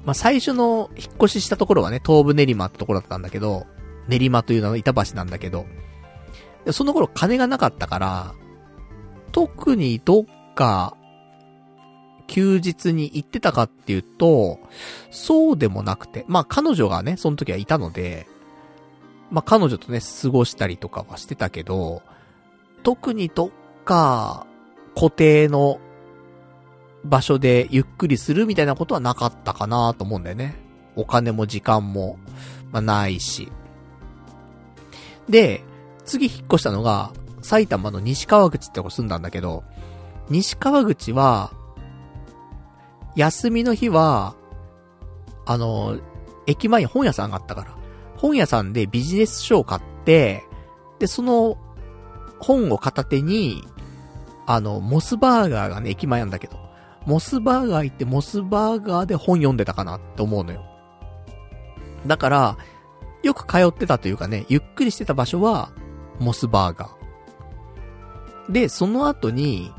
[0.04, 3.66] まあ、最初の引っ越ししたところはね、東武練馬ってところだったんだけど、
[4.08, 5.66] 練馬というのは板橋なんだけど、
[6.70, 8.34] その頃金がなかったから、
[9.32, 10.24] 特にどっ
[10.54, 10.96] か、
[12.26, 14.58] 休日に行ってたかっていうと、
[15.10, 18.26] そうでもなくて、まあ彼女がね、その時はいたので、
[19.30, 22.02] まあ彼女とね、過ごしたりとかはしてたけど、
[22.82, 23.50] 特にどっ
[23.84, 24.46] か、
[24.94, 25.80] 固定の
[27.04, 30.56] 場所でゆっくりするみたいなことはなかったかなと思うんだよね。
[30.96, 32.18] お金も時間も、
[32.72, 33.50] まあ、ないし。
[35.28, 35.62] で、
[36.04, 37.12] 次引っ越したのが、
[37.42, 39.64] 埼玉の西川口ってとこ住んだんだけど、
[40.30, 41.52] 西川口は、
[43.16, 44.34] 休みの日は、
[45.46, 45.98] あの、
[46.46, 47.76] 駅前に本屋さんがあったから、
[48.16, 50.44] 本屋さんでビジネス書を買って、
[50.98, 51.58] で、その
[52.38, 53.62] 本を片手に、
[54.46, 56.63] あの、モスバーガーがね、駅前なんだけど、
[57.06, 60.64] モスバーガー行ってモスバーガーで本読んでたかなって思うのよ。
[62.06, 62.58] だから、
[63.22, 65.72] よく通ってたというかね、ゆっくりしてた場所は、
[66.18, 68.52] モスバーガー。
[68.52, 69.72] で、その後に、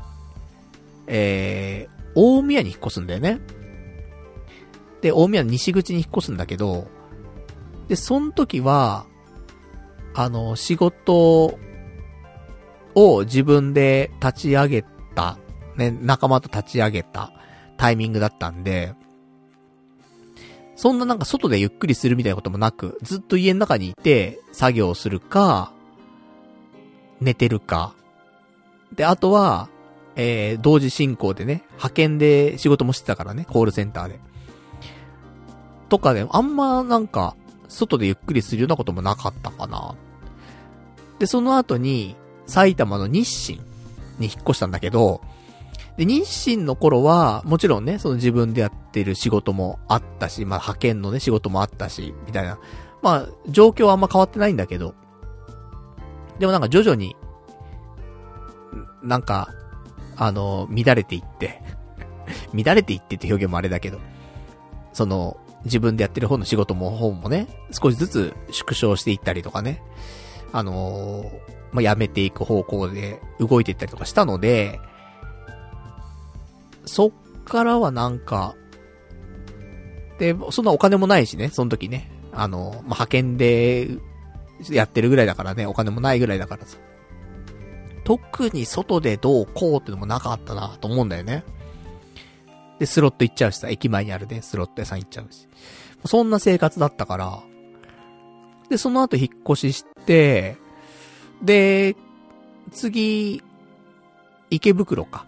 [1.06, 3.40] えー、大宮に引っ越すんだよね。
[5.00, 6.88] で、大宮の西口に引っ越すんだけど、
[7.88, 9.06] で、その時は、
[10.14, 11.58] あの、仕事
[12.94, 14.88] を自分で立ち上げた
[15.76, 17.32] ね、仲間と立ち上げた
[17.76, 18.94] タイミングだったんで、
[20.76, 25.72] そんななんか外でゆっくりするみたいなこともなく、ずっと家の中にいて、作業するか、
[27.20, 27.94] 寝てるか。
[28.94, 29.68] で、あとは、
[30.16, 34.20] えー、同時進行でね、派遣で仕事もしてたからね、コールセンターで。
[35.88, 37.36] とかで、あんまなんか、
[37.68, 39.94] 外でゆっくりするようなこともなかったかな。
[41.18, 42.16] で、その後に、
[42.46, 43.60] 埼玉の日清
[44.18, 45.20] に引っ越したんだけど、
[45.96, 52.58] で、日清の頃は、もちろんね、その自分でやってる仕事もあったし、まあ派遣のね、仕事もあったし、みたいな。
[53.02, 54.94] まあ、状況はあんま変わってないんだけど、
[56.38, 57.16] でもなんか徐々に、
[59.02, 59.54] なんか、
[60.16, 61.62] あの、乱れていって
[62.52, 63.98] 乱れていってって表現もあれだけど、
[64.92, 69.82] その、自分でやってる方の仕事も本もね、少しずつ縮小していったりとかね、
[70.52, 71.30] あのー、
[71.72, 74.80] まあ、やめていく方向で動いていったりとかしたので、
[76.86, 78.54] そっからはなんか、
[80.18, 82.10] で、そんなお金もないしね、その時ね。
[82.32, 83.88] あの、まあ、派遣で、
[84.70, 86.78] やってるぐらいだからね、お金もないぐらいだからさ。
[88.04, 91.44] 特に外でどうこうってのもなかったなと思うんだよね。
[92.78, 95.48] で、スロット行っちゃうしさ、駅前にあるね、スロット屋さん行っちゃうし。
[96.04, 97.40] そんな生活だったから。
[98.68, 100.56] で、その後引っ越しして、
[101.42, 101.96] で、
[102.70, 103.42] 次、
[104.50, 105.26] 池袋か。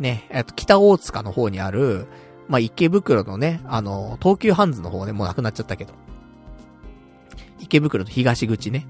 [0.00, 2.06] ね、えっと、北大塚の方にある、
[2.48, 5.92] まあ、池袋のね、あの、東急ハンズの方ね、もうなくなっちゃったけど。
[7.60, 8.86] 池袋の東口ね、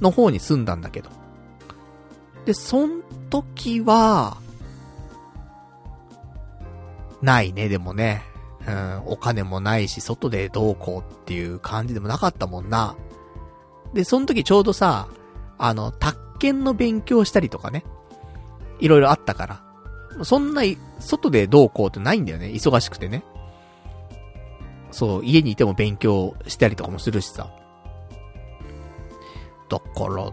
[0.00, 1.10] の方に住んだんだけど。
[2.44, 4.38] で、そん時は、
[7.22, 8.22] ないね、でもね。
[8.66, 12.94] うん、お金もないし、外でどうこうっていう感じでもなかったもんな。
[13.94, 15.08] で、その時ちょうどさ、
[15.58, 17.84] あの、宅建の勉強したりとかね。
[18.78, 19.69] いろいろあったから。
[20.22, 20.62] そんな、
[20.98, 22.46] 外でどうこうってないんだよね。
[22.48, 23.24] 忙しくてね。
[24.90, 27.50] そう、家にいても勉強したりとかもするしさ。
[29.68, 30.32] だか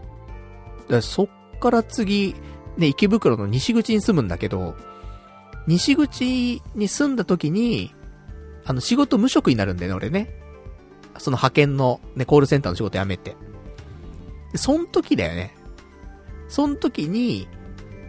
[0.90, 1.28] ら、そっ
[1.60, 2.34] から次、
[2.76, 4.74] ね、池袋の西口に住むんだけど、
[5.66, 7.94] 西口に住んだ時に、
[8.64, 10.34] あの、仕事無職になるんだよね、俺ね。
[11.18, 13.36] その派遣のね、コールセンターの仕事辞めて。
[14.52, 15.54] で、そん時だよね。
[16.48, 17.48] そん時に、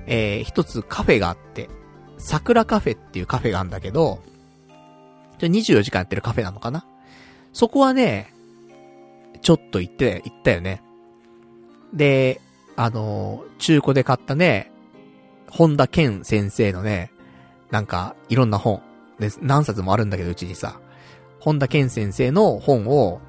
[0.10, 1.70] えー、一つカフェがあって、
[2.18, 4.22] 桜カフェっていうカフェがあるんだけど、
[5.38, 6.86] 24時間やってるカフェなのかな？
[7.54, 8.34] そこはね、
[9.42, 10.82] ちょっと行って、行ったよね。
[11.94, 12.42] で、
[12.76, 14.72] あのー、中古で買ったね、
[15.50, 17.12] 本田健先生のね、
[17.72, 18.82] なんか、いろんな本。
[19.20, 20.80] で、何冊もあるんだけど、うちにさ。
[21.40, 23.22] 本田健先生の本を、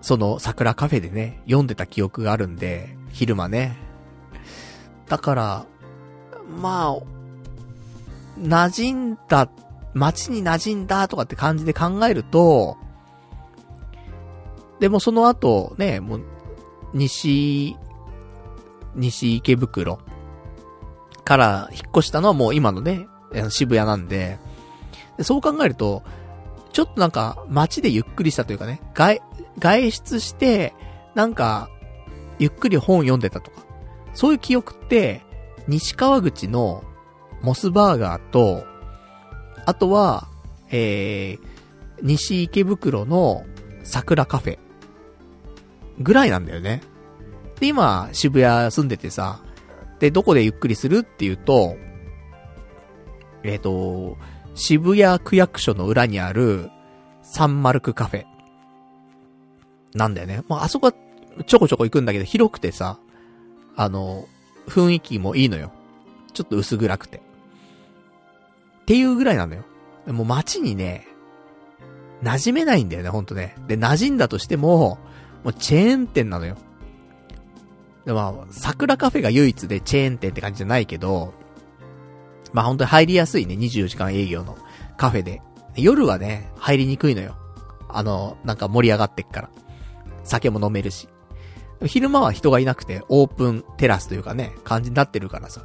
[0.00, 3.76] その桜カフェでね、読んでた記憶があるんで、昼間ね。
[5.08, 5.66] だから、
[6.48, 7.00] まあ、
[8.40, 9.48] 馴染んだ、
[9.94, 12.76] 街に馴染んだとかって感じで考えると、
[14.80, 16.24] でもその後、ね、もう、
[16.94, 17.76] 西、
[18.94, 19.98] 西池袋
[21.24, 23.06] から引っ越したのはもう今のね、
[23.50, 24.38] 渋谷なんで、
[25.16, 26.02] でそう考えると、
[26.72, 29.20] ちょっとなんか街でゆっくりしたというかね、外、
[29.58, 30.74] 外出して、
[31.14, 31.68] なんか、
[32.38, 33.62] ゆっくり本読んでたとか、
[34.14, 35.22] そういう記憶って、
[35.68, 36.82] 西川口の
[37.42, 38.64] モスバーガーと、
[39.66, 40.28] あとは、
[40.70, 41.46] えー、
[42.02, 43.44] 西池袋の
[43.84, 44.58] 桜カフェ
[46.00, 46.82] ぐらいなんだよね。
[47.60, 49.40] で、今、渋谷住んでてさ、
[49.98, 51.76] で、どこでゆっくりするっていうと、
[53.42, 54.16] えっ、ー、と、
[54.54, 56.70] 渋谷区役所の裏にある、
[57.22, 58.24] サンマルクカフェ。
[59.94, 60.42] なんだよね。
[60.48, 60.94] まあ、あそこは
[61.46, 62.98] ちょこちょこ行くんだけど、広くてさ、
[63.76, 64.26] あの、
[64.68, 65.72] 雰囲気もいいのよ。
[66.32, 67.18] ちょっと薄暗くて。
[67.18, 67.20] っ
[68.86, 69.64] ていうぐらいなのよ。
[70.06, 71.06] もう街にね、
[72.22, 73.56] 馴染めないんだよね、ほんとね。
[73.66, 74.98] で、馴染んだとしても、
[75.44, 76.56] もうチェーン店なのよ。
[78.04, 81.34] で、まあ、桜カフェが唯一でチェーン店って感じじゃないけど、
[82.52, 84.56] まあ本当に入りやすいね、24時間営業の
[84.96, 85.42] カフェで。
[85.76, 87.36] 夜はね、入りにくいのよ。
[87.88, 89.50] あの、なんか盛り上がってっから。
[90.24, 91.08] 酒も飲めるし。
[91.86, 95.62] 昼間は人がいなくて、オープンテラスというかね、感じになってるからさ。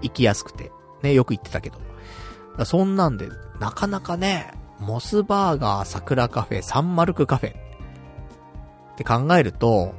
[0.00, 0.72] 行きやすくて。
[1.02, 2.64] ね、よく行ってたけど。
[2.64, 3.28] そんなんで、
[3.60, 7.50] なかなかね、モスバーガー、桜カフェ、サンマルクカフェ。
[7.50, 7.54] っ
[8.96, 9.94] て考えると、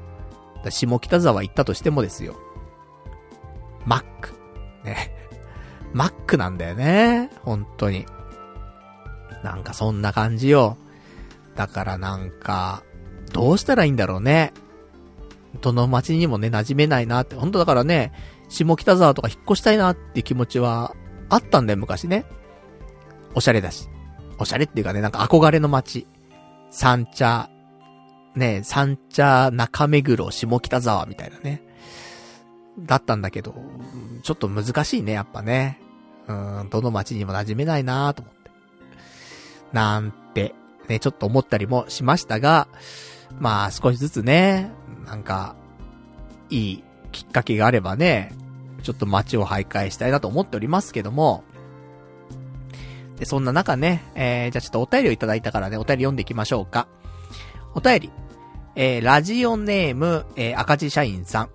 [0.69, 2.35] 下北沢行ったとしてもですよ。
[3.85, 4.33] マック。
[4.83, 5.11] ね。
[5.93, 7.29] マックなんだよね。
[7.43, 8.05] 本当に。
[9.43, 10.77] なんかそんな感じよ。
[11.55, 12.83] だからなんか、
[13.31, 14.53] どうしたらいいんだろうね。
[15.61, 17.35] どの街にもね、馴染めないなって。
[17.35, 18.11] 本当だからね、
[18.49, 20.95] 下北沢とか引っ越したいなって気持ちは
[21.29, 22.25] あったんだよ、昔ね。
[23.35, 23.89] おしゃれだし。
[24.39, 26.07] おしゃれっていうかね、なんか憧れの街。
[26.69, 27.49] 三茶、
[28.35, 31.61] ね、三茶中目黒下北沢みたいなね。
[32.79, 33.53] だったんだけど、
[34.23, 35.79] ちょっと難しいね、やっぱね。
[36.27, 38.51] うん、どの街にも馴染めないなと思って。
[39.71, 40.55] なんて、
[40.87, 42.67] ね、ちょっと思ったりもしましたが、
[43.39, 44.71] まあ少しずつね、
[45.05, 45.55] なんか、
[46.49, 48.33] いいきっかけがあればね、
[48.83, 51.43] ちょっと街を徘徊したいなと思っておりますけども、
[53.17, 56.87] で、そんな中ね、えー、じゃあちょっとお便りをいただいたからね、お便り読んでいきましょうか。
[57.73, 58.11] お便り。
[58.75, 61.49] えー、ラジオネーム、えー、赤字社員さん。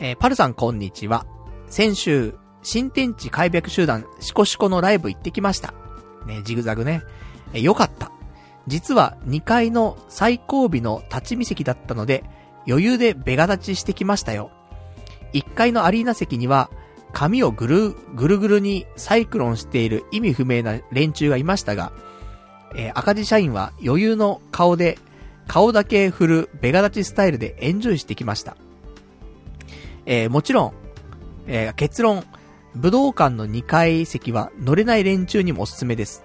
[0.00, 1.26] えー、パルさんこんにちは。
[1.68, 5.74] 先週、新天地開闢集団シコシコのライブ行ってきました。
[6.26, 7.02] ね、ジグザグね。
[7.52, 8.10] え、よかった。
[8.70, 12.22] 実は2階の最後尾の立ち見席だったので、
[12.68, 14.52] 余裕でベガ立ちしてきましたよ。
[15.32, 16.70] 1階のアリーナ席には、
[17.12, 21.92] 髪をぐる、ぐるぐるにサイクロンしている意味不明な連中がいましたが、
[22.76, 24.98] えー、赤字社員は余裕の顔で、
[25.48, 28.56] 顔だけ振るベガ立ちスタイルでエンジョイしてきました。
[30.06, 30.72] えー、もちろん、
[31.48, 32.22] えー、結論、
[32.76, 36.22] 武道館の2階席は乗れない連中にもおすすめです。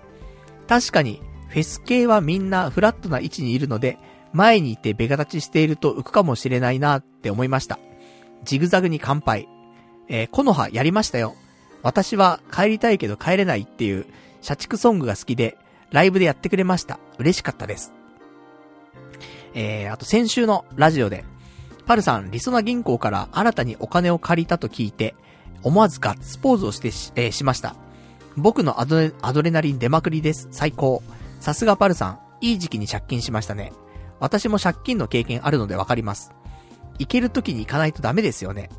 [0.67, 1.23] 確かに、
[1.55, 3.97] フェス系はみんなフラットな位置にいるので、
[4.33, 7.79] 前にいてベガ立ちしていると浮くかもしれないなって思いました。
[8.43, 9.47] ジグザグに乾杯。
[10.09, 11.33] えー、コノハやりましたよ。
[11.81, 14.05] 私は帰りたいけど帰れないっていう
[14.41, 15.57] 社畜ソングが好きで、
[15.91, 16.99] ライブでやってくれました。
[17.19, 17.93] 嬉しかったです。
[19.53, 21.23] えー、あと先週のラジオで、
[21.85, 25.15] パルさん、リソナ銀行から新たにお金を借りたと聞いて、
[25.63, 27.77] 思わずガッツポーズをしてし、えー、しました。
[28.35, 30.49] 僕のアドアドレナリン出まくりです。
[30.51, 31.01] 最高。
[31.45, 33.71] さすがパルさん、いい時期に借金しましたね。
[34.19, 36.31] 私も借金の経験あるのでわかります。
[36.97, 38.71] 行ける時に行かないとダメですよね。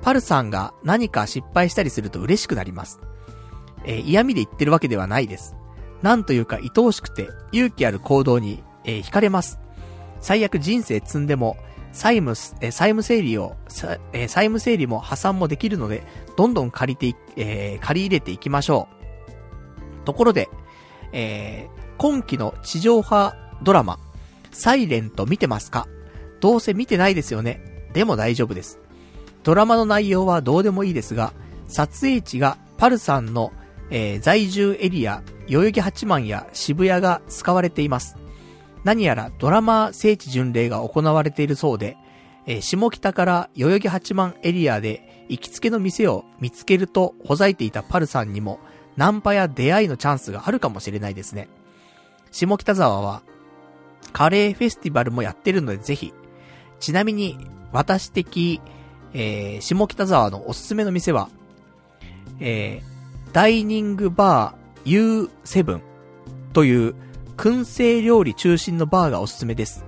[0.00, 2.98] パルさんが何か失敗したりすると嬉しくなります。
[3.84, 5.54] えー嫌味で言ってるわけではないです。
[6.02, 9.60] なんというか愛おしくて勇気ある行動に、えー惹かれます。
[10.20, 11.56] 最悪人生積んでも、
[11.92, 13.54] 債務、えー債務整理を、
[14.12, 16.02] えー債務整理も破産もできるので、
[16.36, 18.88] どんどん借りて、えー借り入れていきましょ
[20.02, 20.04] う。
[20.04, 20.48] ところで、
[21.12, 23.98] えー今期の地上波ドラマ、
[24.50, 25.86] サイレント見てますか？
[26.40, 27.88] どうせ見てないですよね。
[27.92, 28.80] でも大丈夫です。
[29.44, 31.32] ドラマの内容はどうでもいいですが、
[31.68, 33.52] 撮影地がパルさんの、
[33.90, 38.16] えー在住エリア、代々木八幡や渋谷が使われています。
[38.84, 41.96] 何やらドラマ聖地巡礼が行われているそうで、
[42.46, 48.58] えー下北から代々木八幡エリアで行きつけの店を見つけるとほざいていたパルさんにも、
[48.96, 51.48] ナンパや出会いのチャンスがあるかもしれないですね。
[52.32, 53.22] 下北沢は、
[54.12, 56.12] カレーフェスティバルもやってるのでぜひ。
[56.80, 57.38] ちなみに、
[57.72, 58.60] 私的、
[59.12, 61.28] えー、下北沢のおすすめの店は、
[62.40, 65.80] えー、ダイニングバー U7
[66.52, 66.94] という、
[67.36, 69.84] 燻製料理中心のバーがおすすめです。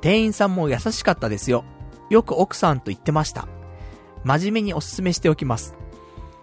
[0.00, 1.64] 店員さんも優しかったですよ。
[2.10, 3.48] よく奥さんと言ってました。
[4.24, 5.74] 真面目におすすめしておきます。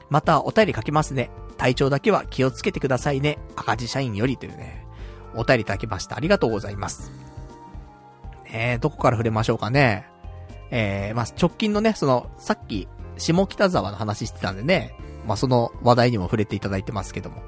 [0.10, 1.30] またお便り書きますね。
[1.57, 3.38] 体調だけは気をつけてくださいね。
[3.56, 4.85] 赤字社員よりというね。
[5.38, 6.16] お便りいただきました。
[6.16, 7.12] ありがとうございます。
[8.52, 10.07] えー、どこから触れましょうかね。
[10.72, 12.88] えー、まあ、直近のね、その、さっき、
[13.18, 14.95] 下北沢の話してたんでね、
[15.28, 17.44] まあ、その話題にも触れていただいてますけども。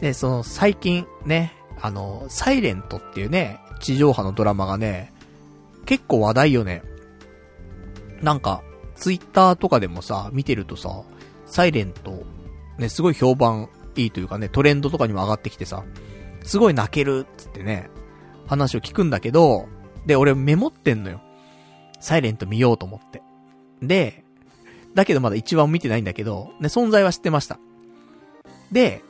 [0.00, 5.12] で、その、最近、ね、あの、サイレントっていうね、地上波のドラマがね、
[5.84, 6.82] 結構話題よね。
[8.20, 8.62] なんか、
[8.94, 11.02] ツイッターとかでもさ、見てるとさ、
[11.46, 12.22] サイレント、
[12.78, 15.84] ね、すごい評判いいというかね、トレンドとかにも上がってきてさ、
[16.44, 17.90] すごい泣けるっつってね、
[18.46, 19.66] 話を聞くんだけど、
[20.06, 21.20] で、俺メモってんのよ。
[22.00, 23.22] サイレント見ようと思って。
[23.80, 24.24] で、
[24.94, 27.58] だけどまだ一番見てないんだけど、ね、存在は知ってました。
[28.70, 29.02] で、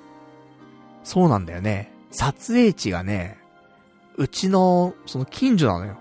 [1.05, 1.93] そうなんだよね。
[2.11, 3.39] 撮影地がね、
[4.17, 5.97] うちの、その近所なのよ。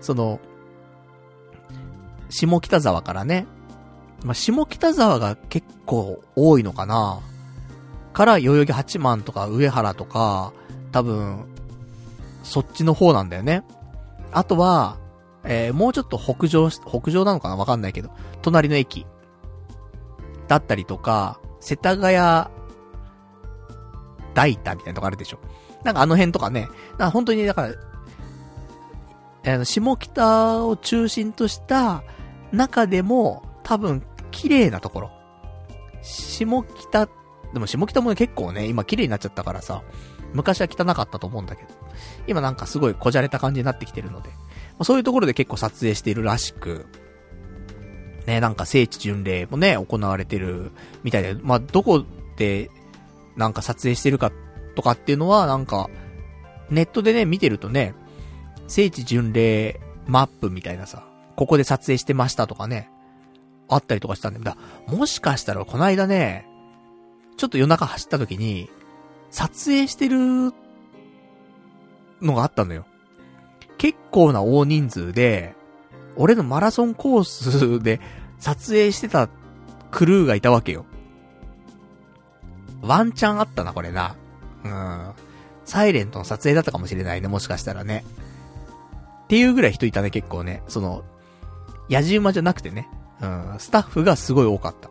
[0.00, 0.40] その、
[2.30, 3.46] 下北沢からね。
[4.24, 7.20] まあ、下北沢が結構多いのかな
[8.16, 10.54] から、代々木八幡とか上原とか、
[10.90, 11.44] 多分、
[12.42, 13.62] そっちの方なんだよね。
[14.32, 14.96] あとは、
[15.44, 17.56] えー、もうちょっと北上し、北上なのかな？
[17.56, 18.08] わかんないけど、
[18.40, 19.04] 隣の駅。
[20.48, 22.16] だったりとか、世田谷、
[24.34, 25.38] 大田みたいなとこあるでしょ。
[25.84, 27.68] なんかあの辺とかね、なんか本当にだか
[29.44, 32.02] ら、あの、下北を中心とした
[32.50, 35.10] 中でも、多分、綺麗なところ。
[36.00, 37.08] 下北、
[37.52, 39.82] でも下北もね結構ね、今綺麗になっちゃったからさ、
[40.32, 41.68] 昔は汚かったと思うんだけど、
[42.26, 44.34] 今なんかすごいこじゃれた感じになってきてるので、ま
[44.80, 46.86] あ、そういうところで結構撮影しているらしく、
[48.26, 52.04] ね、なんか聖地巡礼もね、行われてるみたいで、まあ、どこ
[52.36, 52.70] で、
[53.36, 54.32] なんか撮影してるか
[54.74, 55.88] とかっていうのは、なんか、
[56.70, 57.94] ネットでね、見てるとね、
[58.66, 61.06] 聖地巡礼マップみたいなさ、
[61.36, 62.90] ここで撮影してましたとかね、
[63.68, 64.44] あったりとかしたんだよ。
[64.44, 64.56] だ
[64.88, 66.46] もしかしたらこの間ね、
[67.36, 68.70] ちょっと夜中走った時に、
[69.30, 70.52] 撮影してる
[72.22, 72.86] のがあったのよ。
[73.78, 75.54] 結構な大人数で、
[76.16, 78.00] 俺のマラソンコースで
[78.38, 79.28] 撮影してた
[79.90, 80.86] クルーがいたわけよ。
[82.80, 84.16] ワンチャンあったな、これな。
[84.64, 85.12] うん。
[85.64, 88.04] サイレントの撮影だったかもしれないね、もしかしたらね。
[89.24, 90.62] っていうぐらい人いたね、結構ね。
[90.68, 91.04] その、
[91.88, 92.88] やじ馬じゃなくてね。
[93.20, 94.88] うん、スタッフがすごい多かった。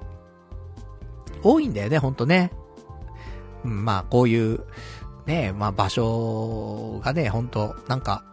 [1.45, 2.51] 多いんだよね、ほんとね。
[3.63, 4.61] まあ、こういう、
[5.27, 8.23] ね、まあ場所がね、ほんと、なんか、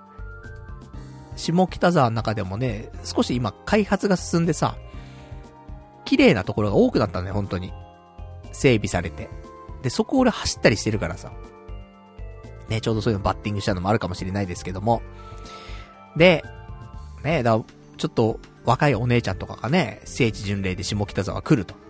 [1.37, 4.77] 下北沢の中でもね、少し今開発が進んでさ、
[6.05, 7.73] 綺麗なところが多くなったね、本当に。
[8.53, 9.29] 整備されて。
[9.83, 11.33] で、そこ俺走ったりしてるからさ。
[12.69, 15.03] ね、ちょうどそういうのバッティングしたのもあるかもしれないですけども。
[16.17, 16.43] で、
[17.25, 17.59] ね、だ、
[17.97, 21.82] ちょっと若いお姉ちゃんとかがね、聖地巡礼で下北沢来ると。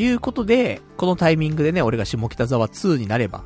[0.00, 3.44] いうことで、このタイミングでね、俺が下北沢2になれば、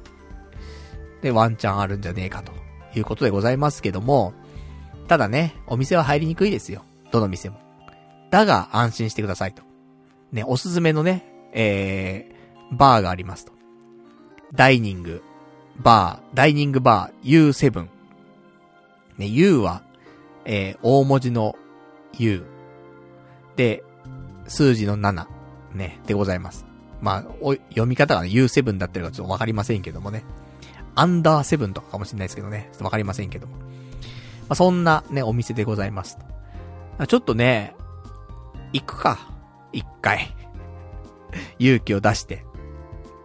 [1.21, 2.53] で、ワンチャンあるんじゃねえかと
[2.97, 4.35] いうことでございますけども、
[5.09, 6.85] ただね、お店は入りにくいですよ。
[7.11, 7.59] どの店も。
[8.31, 9.63] だが、安心してくださいと。
[10.33, 13.53] ね、おすすめのね、えー、バーがありますと。
[14.53, 15.23] ダイニング、
[15.77, 17.89] バー、ダイニングバー U7。
[19.19, 19.83] ね、U は、
[20.45, 21.57] えー、大文字の
[22.19, 22.45] U。
[23.57, 23.83] で、
[24.47, 25.34] 数字の7。
[25.75, 26.65] ね、でございます。
[27.01, 30.25] まあ、お、読み方がね、U7 だったりかちょっとわかりませんけどもね。
[30.95, 32.69] アンダーセブンとかかもしれないですけどね。
[32.73, 33.57] ちょっとわかりませんけども。
[33.57, 33.63] ま
[34.51, 36.19] あ、そんなね、お店でございます。
[37.09, 37.75] ちょっとね、
[38.73, 39.19] 行くか。
[39.73, 40.35] 一回。
[41.59, 42.45] 勇気を出して。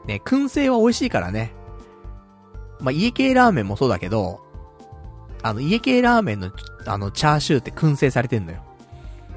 [0.08, 1.54] ね、燻製は美味しいからね。
[2.80, 4.42] まあ、家系ラーメンもそうだけど、
[5.44, 6.52] あの、家系ラーメンの、
[6.86, 8.58] あの、チャーシューって燻製されてんのよ。
[8.58, 8.66] だか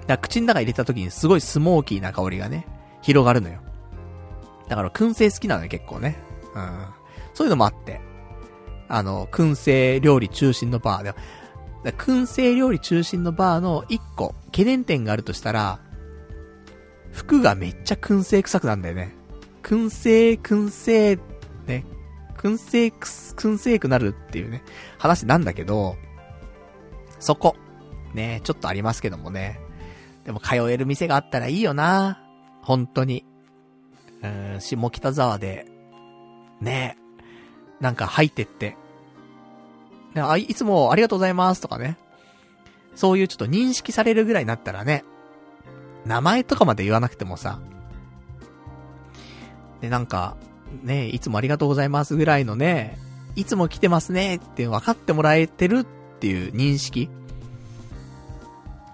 [0.09, 2.67] ら口の中入れた時にすごいスモーキーな香りがね、
[3.03, 3.61] 広がるのよ。
[4.69, 6.19] だから燻製好きなのよ、結構ね。
[6.55, 6.87] うん。
[7.35, 8.01] そういうのもあって。
[8.89, 11.15] あの、燻製料理中心のバーで。
[11.85, 15.81] 燻製料理中心のバーの一個、懸念点があるとしたら、
[17.11, 19.15] 服がめっちゃ燻製臭くなんだよね。
[19.63, 21.19] 燻製、燻製、
[21.67, 21.85] ね。
[22.37, 24.63] 燻製くす、燻製くなるっていうね、
[24.99, 25.97] 話なんだけど、
[27.19, 27.57] そこ、
[28.15, 29.61] ね、ちょっとありますけどもね。
[30.25, 32.22] でも通える店があったらいいよな。
[32.63, 33.25] 本当に。
[34.23, 35.67] うん、下北沢で、
[36.61, 38.77] ねえ、なんか入ってって、
[40.15, 41.99] ね、あ、いつもありがとうございますとかね。
[42.95, 45.05] そういうちょっと認識されるぐらいになったらね、
[46.05, 47.59] 名前とかまで言わなくてもさ、
[49.81, 50.37] で、なんか、
[50.83, 52.99] ね、いつもありがとうございますぐらいのね、
[53.35, 55.85] いつも来てますねって分かってもらえてるっ
[56.21, 57.09] ていう認識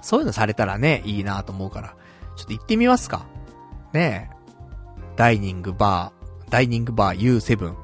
[0.01, 1.95] そういうのされたらね、いいなと思うから、
[2.37, 3.27] ちょっと行ってみますか。
[3.93, 4.39] ねえ
[5.17, 7.75] ダイニングバー、ダイニングバー U7。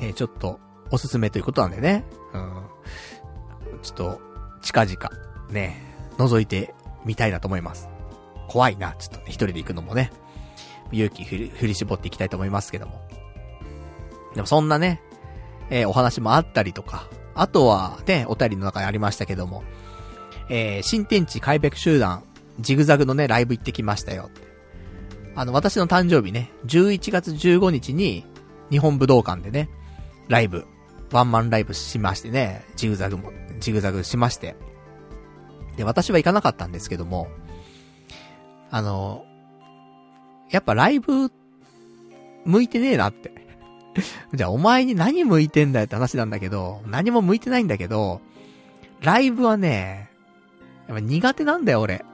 [0.00, 0.60] ねちょっと、
[0.90, 2.04] おすすめということなんでね。
[2.32, 2.62] うん。
[3.82, 4.20] ちょっと、
[4.62, 4.96] 近々、
[5.50, 5.82] ね
[6.18, 6.74] 覗いて
[7.04, 7.88] みたいなと思います。
[8.48, 10.12] 怖いな、ちょっとね、一人で行くのもね。
[10.92, 13.00] 勇気振り、振り絞っていきたいと思いますけども。
[14.34, 15.00] でもそんなね、
[15.70, 19.64] えー、お話もあったりとか、あとはね、お便りの中にありましたけども、
[20.48, 22.24] えー、新天地開闢集団、
[22.60, 24.30] ジグザグのね、ライブ行ってきましたよ。
[25.34, 28.24] あの、私の誕生日ね、11月15日に、
[28.70, 29.68] 日本武道館でね、
[30.28, 30.66] ライブ、
[31.10, 34.56] ワンマンライブしましてね、ジグザグも、ジグザグしまして。
[35.76, 37.28] で、私は行かなかったんですけども、
[38.70, 39.24] あの、
[40.50, 41.30] やっぱライブ、
[42.44, 43.32] 向いてねえなって。
[44.34, 48.20] じゃあお前に何向いてんだよって話なんだけど、何も向いてないんだけど、
[49.00, 50.10] ライブはね、
[50.88, 52.04] やっぱ苦手なんだよ俺。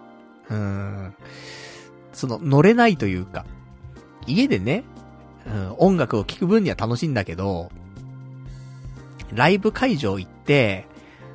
[0.51, 1.15] うん。
[2.13, 3.45] その、乗れないというか、
[4.27, 4.85] 家でね、
[5.47, 7.71] うん、音楽を聴く分には楽しいんだけど、
[9.33, 10.87] ライブ会場行って、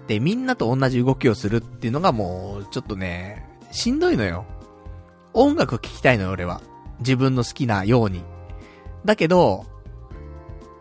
[0.08, 4.46] で、みんなと同じ動きをするっていうのがもう、ちょっとね、しんどいのよ。
[5.34, 6.62] 音楽聴きたいのよ、俺は。
[7.00, 8.24] 自分の好きなように。
[9.06, 9.66] だけど、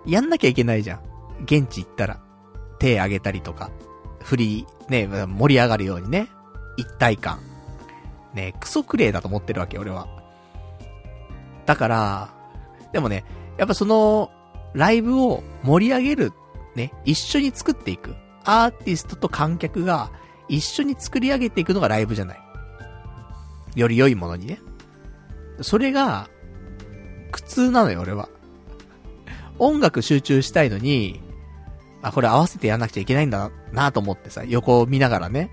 [0.06, 1.00] やんなきゃいけないじゃん。
[1.44, 2.20] 現地行ったら。
[2.78, 3.70] 手上げたりとか。
[4.22, 6.28] 振り、ね、盛り上がるようにね。
[6.76, 7.38] 一体感。
[8.34, 10.08] ね、クソクレイだと思ってるわけ、俺は。
[11.66, 12.34] だから、
[12.92, 13.24] でもね、
[13.58, 14.30] やっぱその、
[14.74, 16.32] ライブを盛り上げる、
[16.74, 18.14] ね、一緒に作っていく。
[18.44, 20.10] アーティストと観客が
[20.48, 22.38] 一緒に作り上げていくのがライブじゃない。
[23.76, 24.58] より良いものにね。
[25.60, 26.28] それが、
[27.30, 28.28] 苦痛なのよ、俺は。
[29.58, 31.22] 音楽集中したいのに、
[32.02, 35.50] あ、これ合わせてやんなくちゃいけないんだなと思ってさ、横を見ながらね、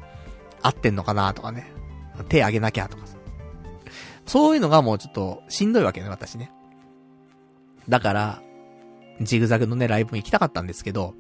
[0.62, 1.72] 合ってんのかなとかね、
[2.24, 3.18] 手上げなきゃとかさ。
[4.26, 6.52] そういうのがもうちょっとしんどいわけね、私ね。
[7.88, 8.42] だから、
[9.22, 11.16] ジグザグのね、ライブも行きたかったんですけど、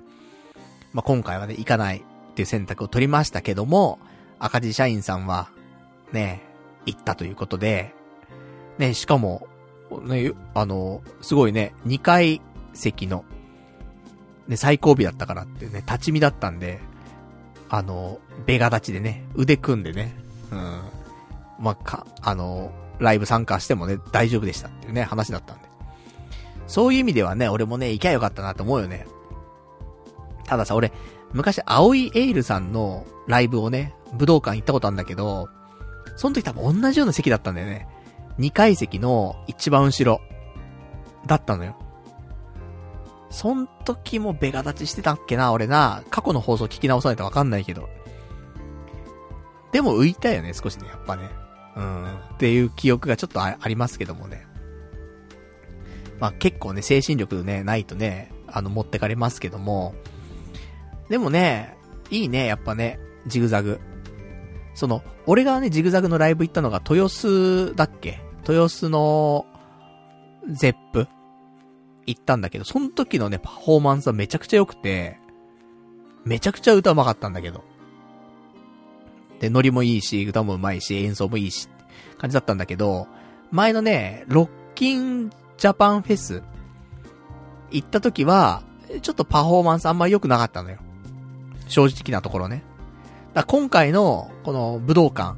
[0.93, 3.99] まあ、今回はね、行かないっていう選択を取りましたけども、
[4.39, 5.49] 赤字社員さんは、
[6.11, 6.41] ね、
[6.85, 7.93] 行ったということで、
[8.77, 9.47] ね、しかも、
[10.03, 12.41] ね、あの、すごいね、2階
[12.73, 13.25] 席の、
[14.47, 16.79] ね、最後尾だったからってね、立ち見だったんで、
[17.69, 20.15] あの、ベガ立ちでね、腕組んでね、
[20.51, 20.81] うん。
[21.59, 25.69] まあ、か、あの、ライブ参加してもね、大丈夫でしたっていうね、話だったんで。
[26.67, 29.07] そういう意味ではね、俺もね、行きゃよかったなと思うよね。
[30.45, 30.91] たださ、俺、
[31.33, 35.49] 昔、青いエイルさんのライブをね、武道館行ったことあるんだけど、
[36.15, 37.87] その時多分同じような席だったんだよね。
[38.39, 40.21] 2階席の一番後ろ、
[41.25, 41.75] だったのよ。
[43.29, 46.03] そん時もベガ立ちしてたっけな、俺な。
[46.09, 47.89] 過去の放送聞き直さないとわかんないけど。
[49.71, 51.29] でも浮いたよね、少しね、やっぱね。
[51.75, 52.15] うん。
[52.35, 54.47] っていう記憶がちょっとありますけどもね。
[56.19, 59.93] まあ結構ね、精神力ね、ないとね、あの、持ってかれますけども。
[61.07, 61.77] でもね、
[62.09, 63.79] いいね、やっぱね、ジグザグ。
[64.73, 68.21] その、俺がね、ジグザグのライブ行ったのが豊洲だっけ？
[68.47, 69.45] 豊洲の、
[70.49, 71.07] ゼップ
[72.05, 75.19] 行ったんだけど、その時のね、パフォーマンスはめちゃくちゃ良くて、
[76.25, 77.63] めちゃくちゃ歌うまかったんだけど。
[79.39, 81.69] で、ノリもいいし、歌も上手いし、演奏もいいし、
[82.17, 83.07] 感じだったんだけど、
[83.51, 86.43] 前のね、ロッキンジャパンフェス
[87.71, 88.63] 行った時は、
[89.01, 90.77] ちょっとパフォーマンスあんまり良くなかったのよ。
[91.67, 92.63] 正直なところね。
[93.33, 95.35] だ今回の、この武道館、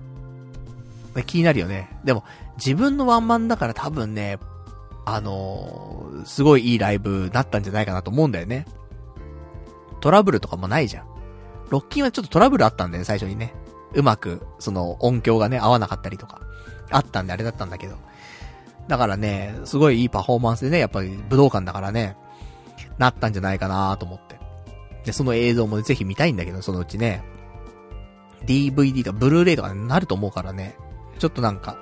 [1.25, 1.89] 気になるよね。
[2.03, 2.23] でも、
[2.57, 4.39] 自分のワンマンだから多分ね、
[5.05, 8.65] あのー、すごいいいライブだったんじゃないかなと思うんだよね。
[9.99, 11.05] トラブルとかもないじゃん。
[11.69, 13.53] ロッキンはちょっとトラブルあったんだよね、最初にね。
[13.93, 16.41] うまく、その音響がね、合わなかったりとか。
[16.91, 17.95] あったんであれだったんだけど。
[18.88, 22.18] だからね、すごいいいパフォーマンスでね、やっぱり武道館だからね、
[22.97, 24.39] なったんじゃないかなと思って。
[25.05, 27.23] で、その映像もぜひ見たいんだけど、そのうちね。
[28.45, 30.76] DVD とかブルーレイとかになると思うからね。
[31.19, 31.77] ちょっとなんか、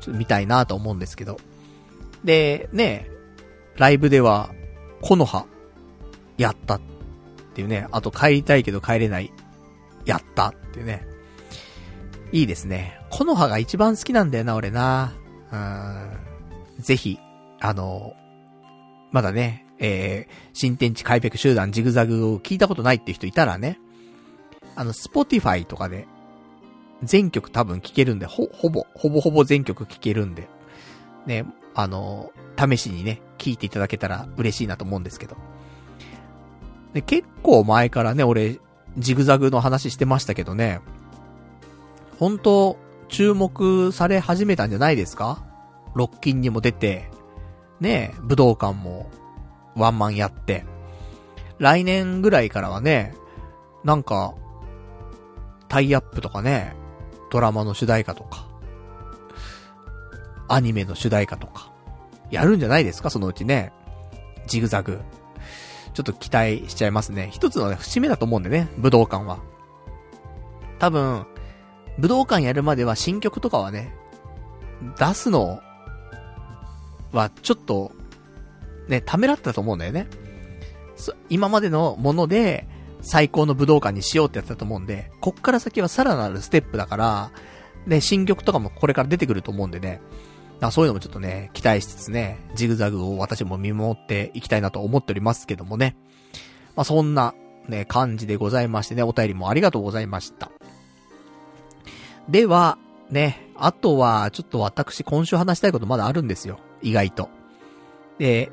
[0.00, 1.38] ちょっと見たいなと思うんですけど。
[2.24, 3.10] で、ね、
[3.76, 4.50] ライブでは、
[5.02, 5.46] コノハ、
[6.36, 6.80] やったっ
[7.54, 7.86] ていうね。
[7.90, 9.32] あと帰りたいけど帰れない、
[10.04, 11.06] やったっていうね。
[12.32, 13.00] いいですね。
[13.10, 15.14] コノハが一番好きなんだよな、俺な。
[15.52, 16.82] うん。
[16.82, 17.18] ぜひ、
[17.60, 18.14] あの、
[19.10, 23.78] まだね、えー、真天地開闢集団ジグザグを聞いたことないっていう人いたらね、
[24.76, 26.06] あの、 Spotify とかで、
[27.02, 30.48] 全曲多分聴けるんで、ほ、ほぼ、ほぼほぼ全曲聴けるんで、
[31.26, 35.36] ね、あの、試しにね、聴いていただけたら嬉しいなと思うんですけど。
[36.92, 38.58] で、結構前からね、俺、
[38.98, 40.80] ジグザグの話してましたけどね、
[42.18, 42.76] 本当
[43.08, 45.44] 注目され始めたんじゃないですか？
[45.94, 47.08] ロッキンにも出て、
[47.80, 49.10] ね武道館も
[49.74, 50.64] ワンマンやって、
[51.58, 53.14] 来年ぐらいからはね、
[53.84, 54.34] なんか、
[55.68, 56.74] タイアップとかね、
[57.30, 58.46] ドラマの主題歌とか、
[60.48, 61.70] アニメの主題歌とか、
[62.30, 63.10] やるんじゃないですか？
[63.10, 63.72] そのうちね。
[64.46, 64.98] ジグザグ。
[65.94, 67.28] ちょっと期待しちゃいますね。
[67.32, 69.38] 一つのね、節目だと思うんでね、武道館は。
[70.78, 71.26] 多分、
[71.98, 73.92] 武道館やるまでは新曲とかはね、
[74.98, 75.60] 出すの
[77.12, 77.92] はちょっと、
[78.88, 80.06] ね、ためらったと思うんだよね。
[81.28, 82.66] 今までのもので、
[83.00, 87.30] 最高の武道館にしようってやってたと思うんで、こっから先はさらなるステップだから、
[87.86, 90.00] ね、新曲とかもこれから出てくると思うんでね、
[90.60, 95.96] あそういうのもちょっとね、期待しつつね、ジグザグを私も見守っていきたいなと思っておりますけどもね。
[96.74, 97.34] まあ、そんな、
[97.68, 100.50] ね、感じでございましてね、お便りもありがとうございました。
[102.28, 102.78] では、
[103.10, 106.58] ね、あとは、ちょっと私今週話したいことまだあるんですよ。
[106.82, 107.28] 意外と。
[108.18, 108.50] で、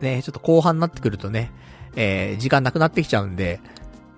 [0.00, 1.52] ね、ちょっと後半になってくるとね、
[1.96, 3.60] えー、時間なくなってきちゃうんで、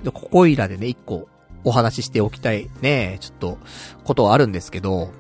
[0.03, 1.29] でここいらでね、一個
[1.65, 3.59] お話ししておきたいね、ちょっと、
[4.05, 5.11] ことはあるんですけど、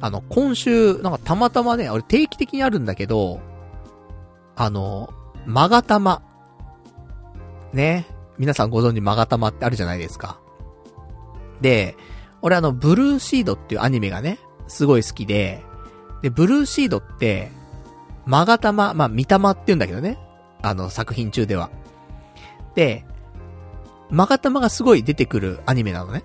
[0.00, 3.40] あの、今週、なんかたまたまね、俺定期的にあるんだけど、
[4.54, 5.12] あの、
[5.46, 6.22] マガタマ。
[7.72, 8.06] ね。
[8.38, 10.38] 皆さんご存知マガタマってあるじゃないですか。
[11.60, 11.96] で、
[12.42, 14.38] 俺あの、ブルーシードっていうアニメがね、
[14.68, 15.62] すごい好きで、
[16.22, 17.50] で、ブルーシードって、
[18.26, 20.18] マガタマ、まあ、ミタマって言うんだけどね。
[20.62, 21.70] あの、作品中では。
[22.74, 23.04] で、
[24.10, 26.24] マガタマがすごい出てくるアニメなのね。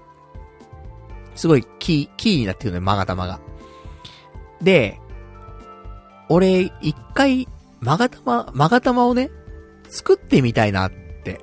[1.36, 3.40] すごいキー、キーになってくるのよ、マガタマが。
[4.62, 5.00] で、
[6.30, 7.48] 俺、一回、
[7.80, 9.32] マガタマ、マガタマをね、
[9.90, 11.42] 作ってみたいなって、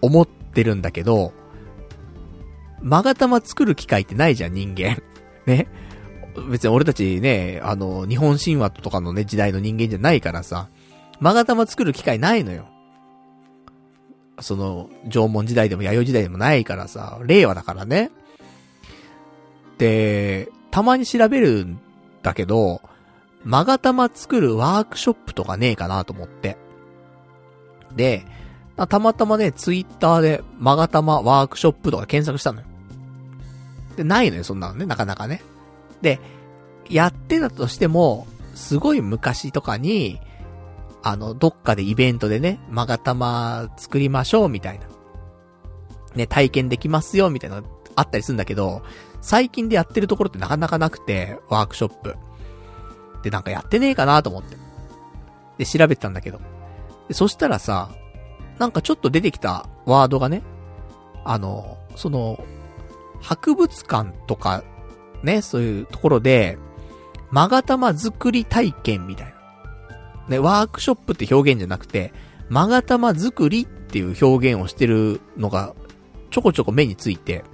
[0.00, 1.32] 思ってるんだけど、
[2.82, 5.02] マガタマ作る機会ってないじゃん、人間。
[5.46, 5.68] ね。
[6.50, 10.68] 別に俺たちね、あの、日本神話とかのね、時代の人間じゃないからさ、
[11.20, 12.66] マガタマ作る機会ないのよ。
[14.40, 18.10] その、縄文時代でも弥生時代でもないからさ、令和だからね。
[19.78, 21.80] で、たまに調べるん
[22.22, 22.80] だけど、
[23.44, 26.56] マガタマ作るワークショップとかねえかなと思って。
[27.96, 28.24] で、
[28.88, 32.66] たまたまね、ツイッターで、マガタマワークショップとか検索したのよ。
[33.98, 35.42] で、ないのよ、そんなのね、なかなかね。
[36.00, 36.20] で、
[36.88, 40.20] やってたとしても、すごい昔とかに、
[41.02, 44.86] あの、どっかでイベントでね、マガタマ作りましょう、みたいな。
[46.14, 47.66] ね、体験できますよ、みたいなの
[47.96, 48.82] あったりするんだけど、
[49.20, 52.14] 最近でやってるところってなかなかなくて、ワークショップ。
[53.24, 54.56] で、なんかやってねえかなと思って。
[55.58, 56.40] で、調べてたんだけど。
[57.08, 57.90] で、そしたらさ、
[58.60, 60.42] なんかちょっと出てきたワードがね、
[61.24, 62.38] あの、その、
[63.20, 64.64] 博物館とか、
[65.22, 66.58] ね、そういうところで、
[67.30, 69.32] マガタマ作り体験みたいな。
[70.28, 72.12] ね、ワークショップって表現じゃなくて、
[72.48, 75.74] マガタマ作りっていう表現をしてるのが、
[76.30, 77.44] ちょこちょこ目について、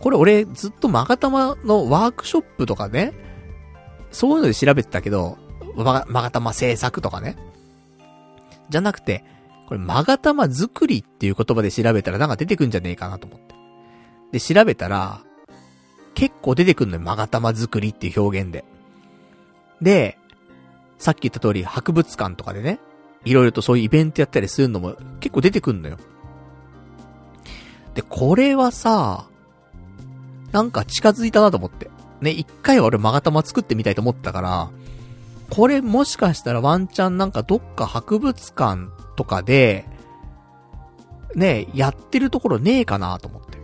[0.00, 3.12] これ俺ずっとマガタマのワークショップとかね、
[4.10, 5.38] そういうので調べてたけど、
[5.76, 7.36] マガタマ制作とかね。
[8.68, 9.24] じゃなくて、
[9.66, 13.47] これ、マガタマ作りっていう言葉で調べたらなんか出てくんじゃねえかなと思って。
[14.32, 15.22] で、調べたら、
[16.14, 18.64] 結構出てくんのよ、マガタマ作りっていう表現で。
[19.80, 20.18] で、
[20.98, 22.80] さっき言った通り博物館とかでね、
[23.24, 25.98] いろいろとそういうイベントやったりするのも結構出てくんのよ。
[27.94, 29.28] で、これはさ、
[30.52, 31.90] なんか近づいたなと思って。
[32.20, 34.70] ね、一回は俺マガタマ作ってみたいと思ったから、
[35.50, 39.86] これもしかしたらワンチャンなんかどっか博物館とかで、
[41.34, 43.57] ね、やってるところねえかなと思って。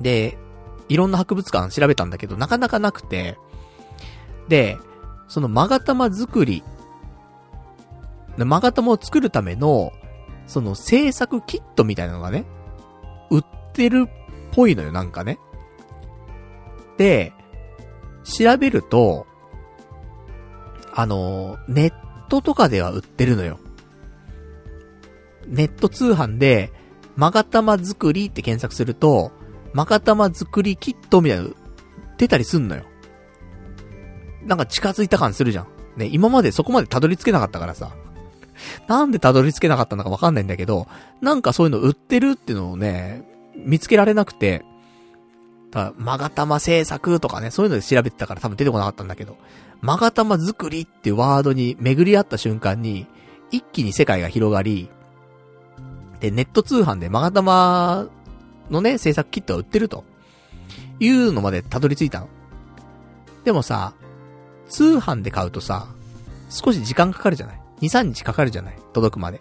[0.00, 0.38] で、
[0.88, 3.36] いろんな博物館調べたんだけど、なかなかなくて、
[4.48, 4.78] で、
[5.28, 6.62] そのマガタマ作り、
[8.36, 9.92] マガタマを作るための、
[10.46, 12.44] その制作キットみたいなのがね、
[13.30, 14.10] 売ってるっ
[14.52, 15.38] ぽいのよ、なんかね。
[16.96, 17.32] で、
[18.24, 19.26] 調べると、
[20.94, 21.92] あの、ネッ
[22.28, 23.58] トとかでは売ってるのよ。
[25.46, 26.72] ネット通販で、
[27.16, 29.32] マガタマ作りって検索すると、
[29.72, 31.48] マガタマ作りキットみたいな
[32.16, 32.84] 出たりすんのよ。
[34.44, 35.66] なんか近づいた感するじゃん。
[35.96, 37.90] ね、今までそこまでたどり着けなかったからさ。
[38.86, 40.86] なんでたどり着けなかったのかわかんないんだけど、
[41.20, 44.64] なんかそういうの売ってるっていうのをね、見つけられなくて、
[45.70, 49.36] たマガタマ制作とかね、そういうので調べてたから多分出てこなかったんだけど、
[49.80, 53.06] マガタマ作りってワードに巡り合った瞬間に、
[53.50, 54.90] 一気に世界が広がり、
[56.20, 58.08] で、ネット通販でマガタマ
[58.70, 60.04] のね、制作キットが売ってると。
[61.00, 62.28] いうのまでたどり着いたの。
[63.44, 63.94] でもさ、
[64.68, 65.86] 通販で買うとさ、
[66.50, 68.78] 少し時間かかるじゃない ?2、3日かかるじゃない？
[68.92, 69.40] 届くまで。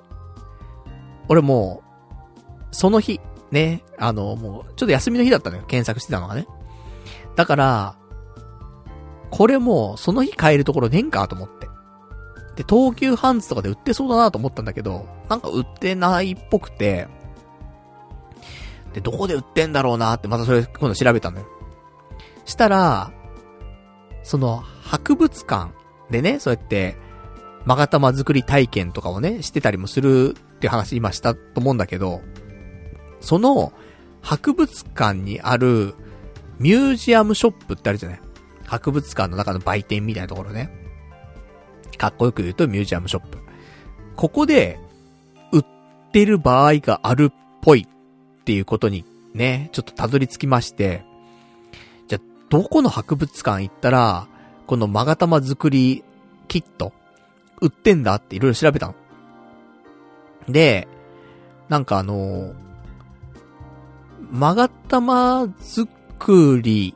[1.30, 3.20] 俺もう、その日、
[3.52, 5.64] ね、あの、もう、ちょっと休みの日だったのよ。
[5.68, 6.46] 検索してたのがね。
[7.36, 7.96] だから、
[9.32, 11.68] これもう、その日買えるところねんかと思って。
[12.56, 17.08] で、東急ハンズとかで売ってそうだなと思ったんだけど、なんか売ってないっぽくて、
[18.98, 21.46] で、どこで売ってんだろうなってまたそれ今度調べたのよ。
[22.46, 23.12] したら、
[24.24, 25.72] その、博物館
[26.10, 26.98] でね、そうやって、
[27.64, 32.22] マガタマ作り体験とかをね、してたりもするって話今したと思うんだけど、
[33.20, 33.72] その、
[34.22, 35.94] 博物館にある、
[36.58, 38.22] ミュージアムショップってあるじゃない
[38.66, 40.72] 博物館の中の売店みたいなところね。
[42.00, 43.38] かっこよく言うとミュージアムショップ。
[44.16, 44.80] ここで、
[45.52, 45.66] 売っ
[46.12, 47.88] てる場合があるっぽい
[48.48, 49.04] っていうことに
[49.34, 51.04] ね、ちょっとたどり着きまして、
[52.08, 54.30] じゃ、どこの博物館行ったら、
[54.68, 56.06] このマガタマ作り
[56.48, 56.94] キット、
[57.60, 58.96] 売ってんだっていろいろ調べたの。
[60.48, 60.88] で、
[61.68, 62.54] なんかあのー、
[64.32, 66.96] マガタマ作り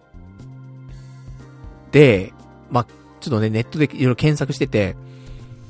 [1.92, 2.32] で、
[2.70, 2.92] まちょ
[3.28, 4.96] っとね、ネットでいろいろ検索してて、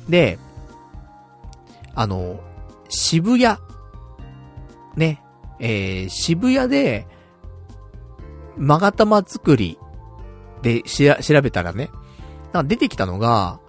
[0.07, 0.37] で、
[1.95, 2.39] あの、
[2.87, 3.57] 渋谷、
[4.95, 5.23] ね、
[5.61, 7.07] えー、渋谷で、
[8.57, 9.77] まがたま作り
[10.61, 11.89] でしら、調べたらね、
[12.51, 13.59] なんか出てきたのが、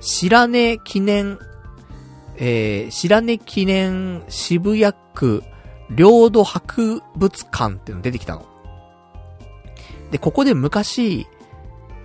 [0.00, 1.38] 白根記念、
[2.36, 5.42] えー、白根記念渋谷区
[5.90, 8.46] 領土博物館っていうの出てきたの。
[10.10, 11.26] で、ここで昔、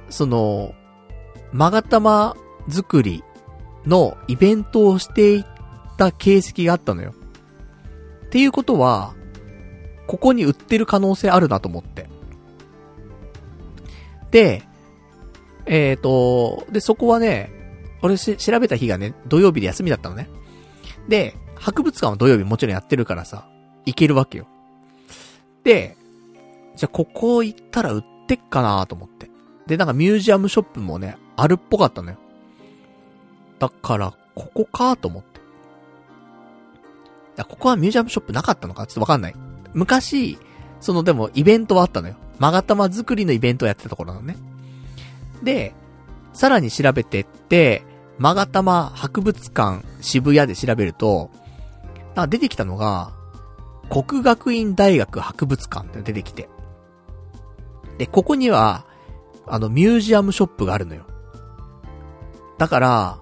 [0.09, 0.73] その、
[1.51, 2.35] まがたま
[2.69, 3.23] 作り
[3.85, 5.43] のイベントをしてい
[5.97, 7.13] た形跡があったのよ。
[8.25, 9.16] っていうことは、
[10.07, 12.09] ここに売ってる可能性あるなと思って。
[14.31, 14.63] で、
[15.65, 17.51] えっ、ー、と、で、そこはね、
[18.01, 20.29] 俺し、調べた日がね、土曜日で休みだったのね。
[21.07, 23.49] で、博物館は土曜日もちろんやってるからさ、
[23.85, 24.47] 行けるわけよ。
[25.63, 25.97] で、
[26.75, 29.29] じゃあここ行ったら売ってっかなと思って。
[29.65, 32.17] で、なんかミュージアムショップもね、あるっぽかったのよ。
[33.59, 35.39] だから、ここかと思って。
[35.39, 35.41] い
[37.37, 39.35] や、ここはミュージアムショップなかったのかちょっとわかんない。
[39.77, 40.39] 昔、
[40.81, 42.15] そのでもイベントはあったのよ。
[42.39, 44.35] マガタマ作りのイベントをやってたところなのね。
[45.43, 45.75] で、
[46.33, 47.83] さらに調べてって、
[48.17, 51.29] マガタマ博物館渋谷で調べると、
[52.15, 53.13] なんか出てきたのが、
[53.91, 56.49] 国学院大学博物館って出てきて。
[57.99, 58.85] で、ここには、
[59.45, 61.05] あの、ミュージアムショップがあるのよ。
[62.57, 63.19] だから、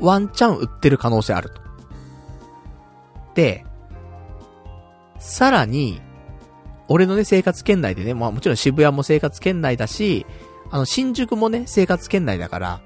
[0.00, 1.60] ワンチャン売ってる可能性あると。
[3.34, 3.66] で、
[5.24, 6.02] さらに、
[6.86, 10.26] 俺のね、生活圏内でね、まあもちろん渋谷も生活圏内だし、
[10.70, 12.80] あの、新宿もね、生活圏内だから、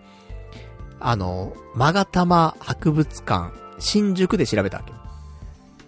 [1.01, 4.93] あの、マガタマ博物館、新宿で調べたわけ。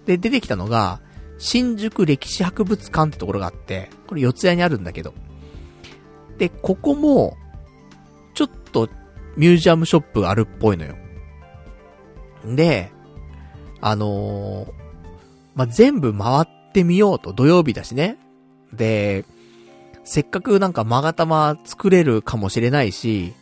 [0.06, 1.01] で、出てきたのが、
[1.39, 5.14] 新宿歴史博物館ってところがあって、これ四谷にあるんだけど。
[6.36, 7.36] で、ここも、
[8.35, 8.89] ちょっと
[9.36, 10.97] ミュージアムショップがあるっぽいのよ。
[12.44, 12.90] で、
[13.81, 14.80] あのー、
[15.60, 18.16] まあ、全部回ってみようと、土曜日だしね。
[18.72, 19.26] で、
[20.04, 23.34] せっかくなんかマガタマ作れるかもしれないし、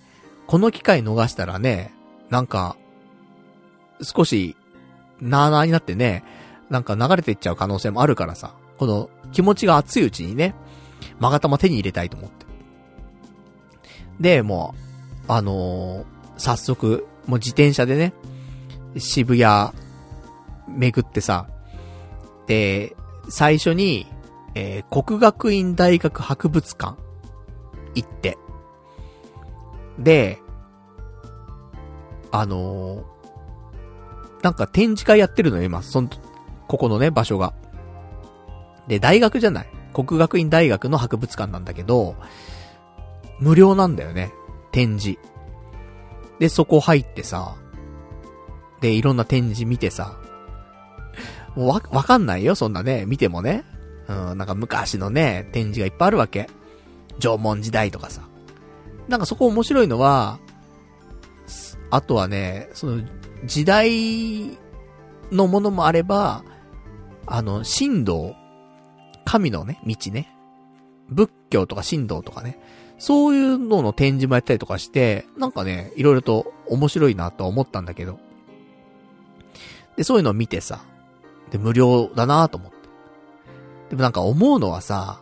[0.49, 1.95] この機会逃したらね、
[2.29, 2.77] なんか、
[4.03, 4.57] 少し、
[5.21, 6.25] なーなーになってね、
[6.71, 10.57] なんか流れていっちゃう可能性もあるからさ、この気持ちが熱いうちにね、
[11.21, 12.47] マガタマ手に入れたいと思って。
[14.19, 14.75] で、も
[15.29, 16.05] う、あのー、
[16.37, 18.13] 早速、もう自転車でね、
[18.97, 19.71] 渋谷、
[20.67, 21.47] 巡ってさ、
[22.49, 22.97] で、
[23.29, 24.07] 最初に、
[24.55, 26.97] えー、国学院大学博物館、
[27.95, 28.39] 行って。
[29.99, 30.41] で、
[32.33, 35.83] あのー、なんか展示会やってるのよ、今。
[35.83, 36.09] その、
[36.67, 37.53] ここのね、場所が。
[38.89, 39.69] で、大学じゃない。
[39.93, 42.17] 国学院大学の博物館なんだけど、
[43.41, 44.33] 無料なんだよね。
[44.73, 45.19] 展示。
[46.39, 47.57] で、そこ入ってさ、
[48.81, 50.17] で、いろんな展示見てさ、
[51.57, 53.65] もうわ、わかんないよ、そんなね、見てもね。
[54.09, 56.49] うん、なんか昔のね、展示がいっぱいあるわけ。
[57.19, 58.23] 縄文時代とかさ。
[59.09, 60.39] なんかそこ面白いのは、
[61.91, 63.03] あとはね、その、
[63.45, 64.59] 時代
[65.31, 66.45] のものもあれば、
[67.27, 68.35] あの、神道、
[69.25, 70.33] 神のね、道ね。
[71.09, 72.59] 仏教とか神道とかね。
[72.99, 78.19] そういうのの展示もやったりとかして、なんかね、いろいろと面白いなと思ったんだけど。
[79.97, 80.81] で、そういうのを見てさ、
[81.51, 82.79] で、無料だなと思って。
[83.91, 85.21] でもなんか思うのはさ、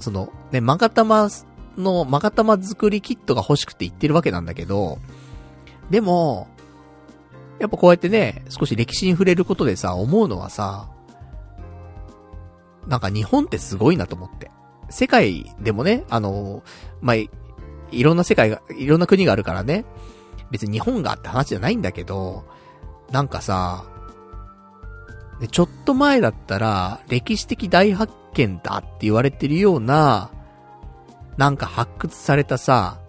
[0.00, 1.28] その、ね、マガタマ
[1.76, 4.98] の、マガタマ作りキットが欲しくて言ってるわけなんだけど、
[5.90, 6.48] でも、
[7.58, 10.88] やっぱこうやってね、少し歴史に触れることでさ、思うのはさ、
[12.86, 14.50] なんか日本ってすごいなと思って。
[14.90, 16.62] 世界でもね、あの、
[17.00, 17.28] まあ、い
[18.02, 19.84] ろんな世界が、いろんな国があるからね、
[20.50, 22.44] 別に日本があって話じゃないんだけど、
[23.10, 23.84] なんかさ、
[25.40, 30.30] で、ちょっと前だったら、歴史的大発見だって言われてるような、
[31.36, 33.00] なんか発掘されたさ、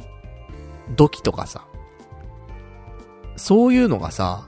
[0.95, 1.65] 土器とかさ、
[3.35, 4.47] そういうのがさ、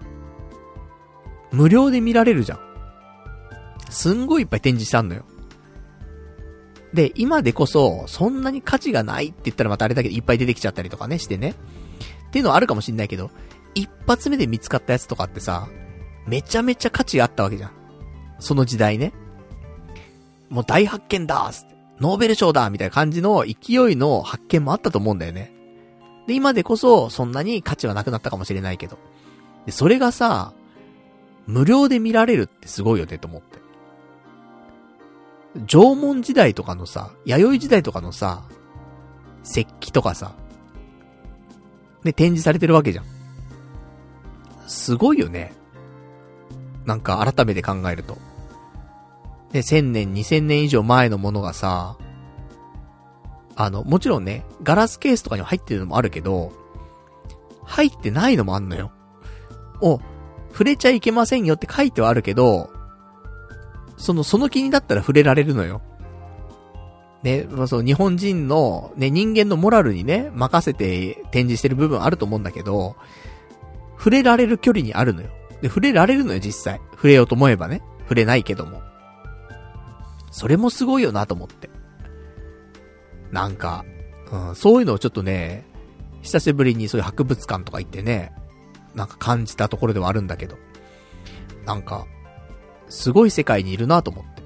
[1.51, 2.59] 無料で見られるじゃん。
[3.89, 5.23] すんごいいっぱい展示してあんのよ。
[6.93, 11.53] で、今でこそ、そんなに価値がないって言ったらまたあれだけど、いっぱい出てきちゃったりとかね、してね。
[12.27, 13.29] っていうのはあるかもしんないけど、
[13.75, 15.67] 一発目で見つかったやつとかってさ、
[16.27, 17.71] めちゃめちゃ価値があったわけじゃん。
[18.39, 19.13] その時代ね。
[20.49, 21.51] もう大発見だ
[21.99, 25.51] ノーベル賞だみたいな感じの勢いの発見もあったと思うんだよね。
[26.27, 28.97] で、今でこそ、そんなに価値はなくなったかもしれないけど。
[29.65, 30.53] で、それがさ、
[31.47, 33.57] 無料で見られるってすごいよねと思って。
[35.65, 38.43] 縄文時代とかのさ、弥生時代とかのさ、
[39.43, 40.35] 石器とかさ、
[42.03, 43.05] ね、展示されてるわけじゃん。
[44.67, 45.53] すごいよね。
[46.88, 48.18] なんか改めて考えると。
[49.51, 51.97] で、1000年、2000年以上前のものがさ、
[53.55, 56.53] あの、もちろんね、ガラスケースとかに入ってるのもあるけど、
[57.64, 58.91] 入ってないのもあんのよ。
[59.81, 59.99] お、
[60.51, 62.69] 触れちゃいけませんよって書いてはあるけど、
[63.97, 65.81] その、その気になったら触れられるのよ。
[67.23, 72.95] ね、まあ、そう、日本人の、ね、人間のモラルにね、任せて展示してる部分あると思うんだけど、
[73.97, 75.30] 触れられる距離にあるのよ。
[75.61, 76.81] で、触れられるのよ、実際。
[76.91, 77.81] 触れようと思えばね。
[78.01, 78.81] 触れないけども。
[80.31, 81.69] それもすごいよなと思って。
[83.31, 83.85] なんか、
[84.31, 85.65] うん、そういうのをちょっとね、
[86.21, 88.34] 久しぶりにそういう博物館とか行ってね、
[88.95, 90.57] なんか感じたところではあるんだけど。
[91.65, 92.05] なんか、
[92.89, 94.43] すごい世界にいるなと思って。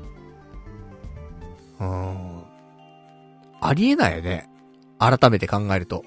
[1.79, 2.43] うーん。
[3.61, 4.49] ありえないよね。
[4.97, 6.03] 改めて考えると。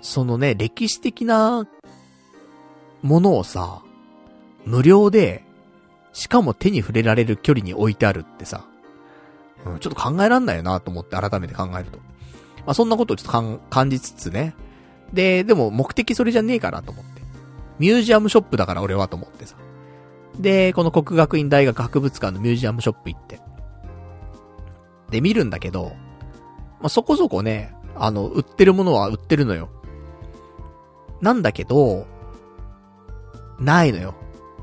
[0.00, 1.66] そのね、歴史的な
[3.02, 3.82] ものをさ、
[4.64, 5.44] 無料で、
[6.12, 8.66] しかも手に触れられる距離に置いてあるってさ、
[9.64, 11.98] うん、ちょっと考えらんないよなと思って改めて考えると。
[12.58, 14.54] まあ、そんなことをちょっと感じつつね。
[15.12, 17.22] で、でも目的それじゃねえかなと思って。
[17.78, 19.56] ミュージアムショップだから俺はと思ってさ。
[20.38, 23.40] で、この国学院大学博物館のミュージアムショップ行って。
[25.10, 25.92] で、見るんだけど、
[26.80, 29.68] まあ、そこそこね、あの、売ってるものは売ってるのよ。
[31.20, 32.06] なんだけど、
[33.64, 34.14] ないのよ。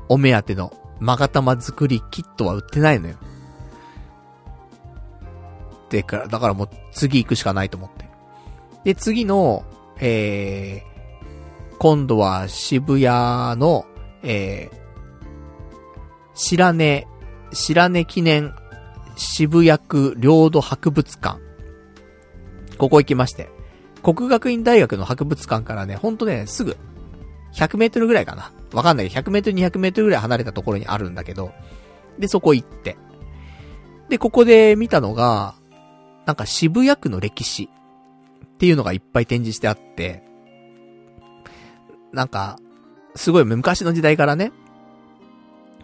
[0.08, 3.16] お目当ての、マガタマ作りキットは売ってないのよ。
[5.88, 8.08] でから、だからもう次行くしかないと思って。
[8.84, 9.64] で、次の、
[9.98, 13.86] えー、今度は渋谷の、
[14.22, 14.76] えー、
[16.34, 17.06] 白根、
[17.52, 18.54] 白根記念
[19.16, 21.38] 渋谷区領土博物館。
[22.78, 23.50] ここ行きまして。
[24.02, 26.76] 国学院大学の博物館からね、ほんとね、すぐ、
[27.54, 28.50] 100メートルぐらいかな。
[28.72, 29.08] わかんない。
[29.08, 31.52] けど、100メートル、200メートルぐらい離れたところにあるんだけど、
[32.18, 32.96] で、そこ行って。
[34.08, 35.54] で、ここで見たのが、
[36.26, 37.70] なんか渋谷区の歴史
[38.44, 40.22] っていうのがいっぱい展示してあって、
[42.12, 42.58] なんか、
[43.14, 44.52] すごい昔の時代からね、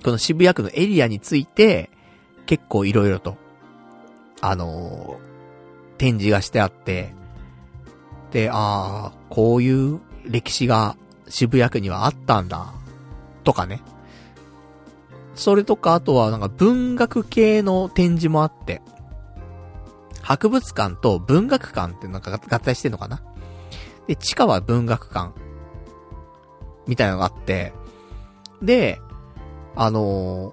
[0.04, 1.90] この渋谷区のエリアについて、
[2.46, 3.36] 結構いろいろと、
[4.40, 7.14] あのー、展示がしてあって、
[8.30, 10.96] で、ああ、こういう歴史が
[11.28, 12.74] 渋谷区にはあったんだ、
[13.46, 13.80] とかね。
[15.34, 18.82] それとか、あとはなんか文学系の展示もあって、
[20.20, 23.22] 博物館と文学館ってなんか合体してんのかな
[24.08, 25.32] で、地下は文学館。
[26.86, 27.72] みたいなのがあって、
[28.62, 29.00] で、
[29.76, 30.52] あのー、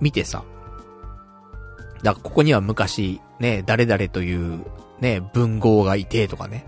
[0.00, 0.44] 見てさ。
[2.02, 4.64] だからここには昔、ね、誰々という、
[5.00, 6.66] ね、文豪がいてとかね。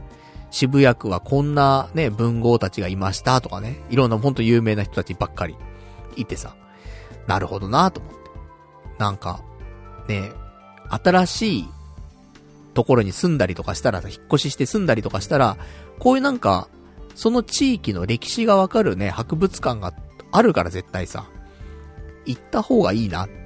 [0.51, 3.81] 渋谷区はこんなね、文豪たちがいましたとかね。
[3.91, 5.57] いろんなほんと有名な人たちばっかり
[6.17, 6.57] いてさ。
[7.27, 8.19] なるほどなと思って。
[8.99, 9.43] なんか、
[10.09, 10.33] ね、
[10.89, 11.69] 新しい
[12.75, 15.57] ところに住んだりとかしたらさ、引っ越しして住んだりとかしたら、
[15.99, 16.69] こういうなんか、
[17.15, 19.95] その地域の歴史がわかるね、博物館が
[20.33, 21.27] あるから絶対さ、
[22.27, 23.41] 行った方がいいなって。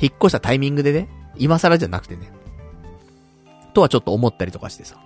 [0.00, 2.30] 引っ越したタイミングでね、今更じゃなくてね。
[3.72, 4.98] とはちょっと思ったりとかしてさ。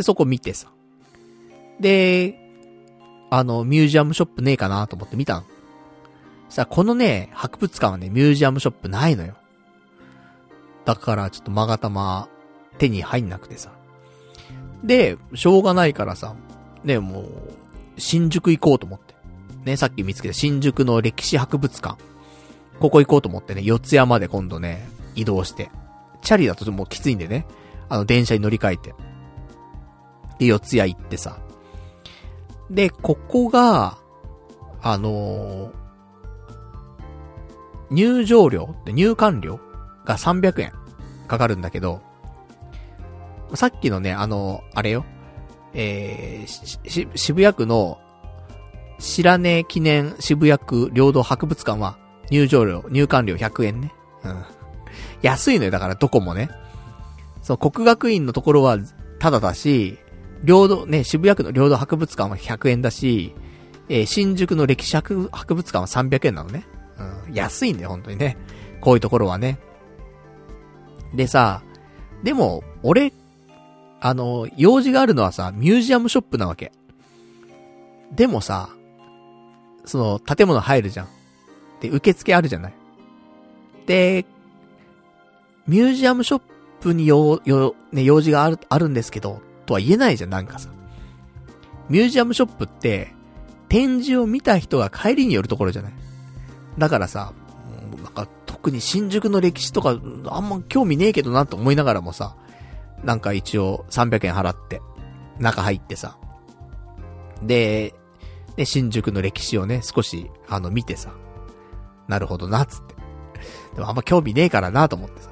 [0.00, 0.72] で、そこ見てさ。
[1.78, 2.34] で、
[3.28, 5.44] あの、ミュージアムショップねえかなと思って見たの。
[6.48, 9.34] さ、このね、博物館はね、ミュージアムショップないのよ。
[10.86, 12.30] だからちょっとまがたま
[12.78, 13.72] 手に入んなくてさ。
[14.82, 16.34] で、しょうがないからさ、
[16.82, 17.26] ね、もう、
[17.98, 19.14] 新宿行こうと思って。
[19.66, 22.02] ね、さっき見つけた新宿の歴史博物館。
[22.80, 25.70] ここ行こうと思ってね、四谷まで今度ね、移動して。
[26.22, 27.44] チャリだともうきついんでね、
[27.90, 28.94] あの電車に乗り換えて。
[30.40, 31.38] で、四谷行ってさ。
[32.70, 33.98] で、ここが、
[34.82, 35.72] あのー、
[37.90, 39.60] 入場料って入館料
[40.04, 40.72] が300円
[41.28, 42.00] かかるんだけど、
[43.54, 45.04] さっきのね、あの、あれよ。
[45.74, 47.98] えー、渋谷区の、
[48.98, 51.98] 白根記念渋谷区領土博物館は、
[52.30, 53.92] 入場料、入館料100円ね。
[54.24, 54.44] うん。
[55.20, 56.48] 安いのよ、だからどこもね。
[57.42, 58.78] そう、国学院のところは、
[59.18, 59.98] ただだし、
[60.44, 63.34] 領土、ね、渋谷区の領土博物館は100円だし、
[63.88, 66.66] えー、新宿の歴史博物館は300円なのね。
[67.26, 67.34] うん。
[67.34, 68.36] 安いんだよ、本当にね。
[68.80, 69.58] こういうところはね。
[71.14, 71.62] でさ、
[72.22, 73.12] でも、俺、
[74.00, 76.72] あの、用事があるのはさ、ミュージアムショップなわけ。
[78.14, 78.70] でもさ、
[79.84, 81.08] その、建物入るじゃん。
[81.80, 82.74] で、受付あるじゃない。
[83.86, 84.24] で、
[85.66, 86.42] ミュージアムショッ
[86.80, 90.68] プに用、用、ね、用事がある、あるんですけど、とは言えないじゃん、なんかさ。
[91.88, 93.14] ミュージアムショップって、
[93.68, 95.92] 展示を見た人が帰りに寄るところじゃない。
[96.76, 97.32] だからさ、
[98.02, 102.34] なんか、特に新宿の歴史とか、あんま興味ねえけどなと思いながらもさ、
[103.04, 104.82] なんか一応300円払って、
[105.38, 106.18] 中入ってさ。
[107.40, 107.94] で、
[108.56, 111.12] ね、新宿の歴史をね、少し、あの、見てさ。
[112.08, 112.96] なるほどな、つって。
[113.76, 115.30] でもあんま興味ねえからな、と思ってさ。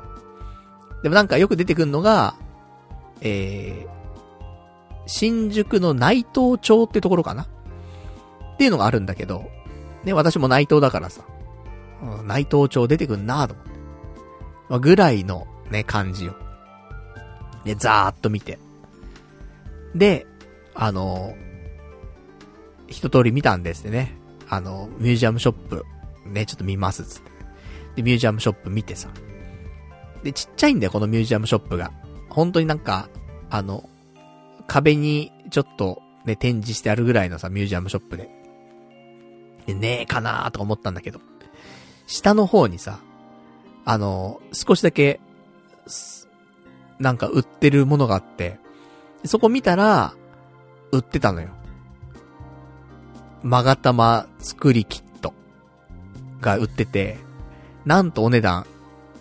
[1.02, 2.36] でもなんかよく出てくんのが、
[3.20, 3.97] えー、
[5.08, 7.42] 新宿の内藤町ってところかな？
[7.42, 7.46] っ
[8.58, 9.50] ていうのがあるんだけど、
[10.04, 11.22] ね、私も内藤だからさ。
[12.24, 13.72] 内藤町出てくんなと思って。
[14.68, 16.36] まあ、ぐらいのね、感じよ。
[17.64, 18.58] で、ざーっと見て。
[19.94, 20.26] で、
[20.74, 21.34] あの
[22.86, 24.16] 一通り見たんですね。
[24.48, 25.84] あの、ミュージアムショップ、
[26.26, 27.30] ね、ちょっと見ます、つって。
[27.96, 29.08] で、ミュージアムショップ見てさ。
[30.22, 31.92] で、ちっちゃいんだよ、このミュージアムショップが。
[32.28, 33.08] 本当になんか、
[33.50, 33.88] あの、
[34.68, 38.28] 壁にちょっとね、展示してあるぐらいのさ、ミュージアムショップで。
[39.66, 41.20] で、ねえかなーとか思ったんだけど。
[42.06, 43.00] 下の方にさ、
[43.84, 45.20] あの、少しだけ、
[46.98, 48.58] なんか売ってるものがあって、
[49.24, 50.14] そこ見たら、
[50.92, 51.48] 売ってたのよ。
[53.42, 55.32] まがたま作りキット
[56.40, 57.18] が売ってて、
[57.86, 58.66] なんとお値段、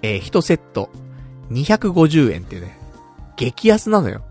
[0.02, 0.90] えー、1セット
[1.52, 2.78] 250円っていうね、
[3.38, 4.27] 激安なのよ。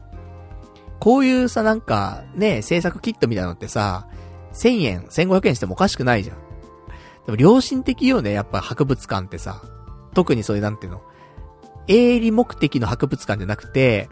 [1.01, 4.09] こういうさ、なんか、ね、制作キットみたいなのってさ、
[4.55, 6.36] 1000円、1500円してもおかしくないじゃん。
[7.27, 9.62] でも良心的よね、やっぱ博物館ってさ。
[10.14, 11.02] 特にそういうなんていうの、
[11.89, 14.09] 営利目的の博物館じゃなくて、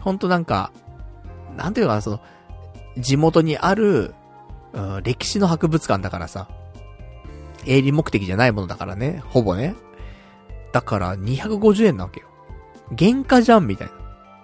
[0.00, 0.72] ほんとなんか、
[1.56, 2.20] なんていうかな、その、
[2.96, 4.14] 地元にある、
[4.72, 6.48] うん、歴史の博物館だからさ、
[7.66, 9.74] 営利目的じゃないものだからね、ほぼね。
[10.72, 12.26] だから250円なわけよ。
[12.98, 13.92] 原価じゃんみたいな。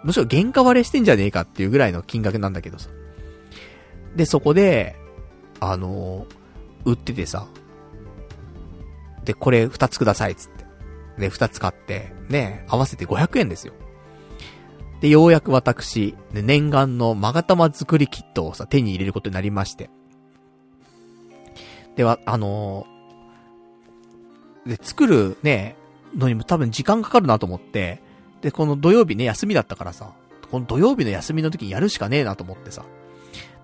[0.05, 2.91] むしろ原価割れしてんじゃねえかっていうぐらいの金額なんだけどさ。
[4.15, 4.97] で、そこで、
[5.61, 7.49] あのー、売っててさ。
[9.25, 10.65] で、これ二つくださいっつって。
[11.19, 13.73] で、二つ買って、ね、合わせて500円ですよ。
[15.01, 19.89] で、ようやく私、ね、念願のマガタマ作りキットをさ、手に入れることになりまして。
[21.97, 25.77] では、あのー、で、作るね、
[26.15, 28.04] のにも多分時間かかるなと思って、
[28.45, 30.12] で、この土曜日ね、休みだったからさ、
[30.51, 32.85] この土曜日の休みの時にやるしかねえなと思ってさ。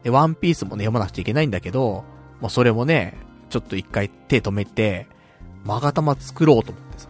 [0.02, 2.02] で、ワンピースもね、読まなくちゃいけないんだけど、
[2.40, 3.18] もうそれもね、
[3.50, 5.06] ちょっと一回手止めて、
[5.66, 7.08] マガタマ作ろうと思ってさ。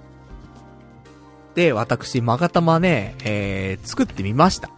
[1.55, 4.69] で、私、マガタマね、えー、作ってみました。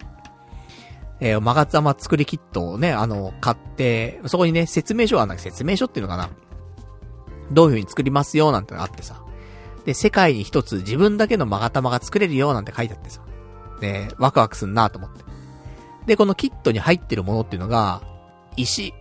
[1.21, 6.29] えー、マガタマ作りキットをね、あの、買って、そこにね、説明書があんだけど、説明書っていうのかな。
[7.53, 9.25] どういう風に作りますよ、なんてのがあってさ。
[9.85, 13.21] で、世界に一つ自分だけのマガタマが作れるよ、なんて書いてあってさ。
[13.81, 15.25] で、ワクワクすんなと思って。
[16.07, 18.03] で、このキットに入ってるものっていうのが、
[18.57, 18.95] 石。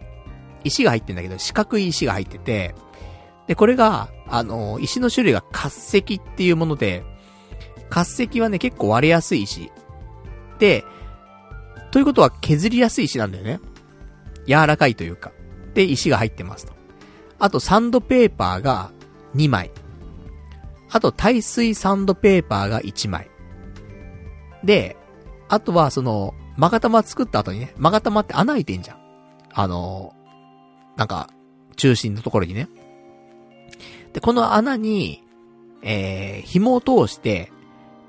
[0.63, 2.75] 石が入ってんだけど、四角い石が入ってて、
[3.47, 7.03] で、これが、あの、石の種類が活石っていうもので、
[7.89, 9.71] 活石はね、結構割れやすい石。
[10.59, 10.85] で、
[11.91, 13.59] ということは削りやすい石なんだよね。
[14.47, 15.31] 柔らかいというか。
[15.73, 16.73] で、石が入ってますと。
[17.39, 18.91] あと、サンドペーパーが
[19.35, 19.71] 2枚。
[20.91, 23.29] あと、耐水サンドペーパーが1枚。
[24.63, 24.97] で、
[25.47, 28.97] あとは、その、マガタマ作った後にね、マガタマって穴開いてんじゃん。
[29.53, 30.13] あの、
[30.97, 31.29] なんか、
[31.77, 32.67] 中心のところにね。
[34.13, 35.23] で、この穴に、
[35.81, 37.51] えー、紐を通して、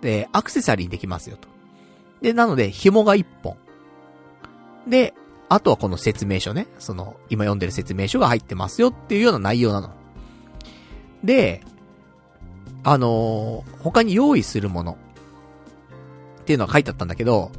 [0.01, 1.49] で、アクセサリーにできますよと。
[2.21, 3.57] で、なので、紐が1本。
[4.89, 5.15] で、
[5.49, 6.67] あとはこの説明書ね。
[6.79, 9.91] その、今読んでる説明書が入ってますよっていうような内容なの。
[11.23, 11.63] で、
[12.85, 14.99] あのー、他に用意するもの
[16.41, 17.53] っていうのは書いてあったんだけど、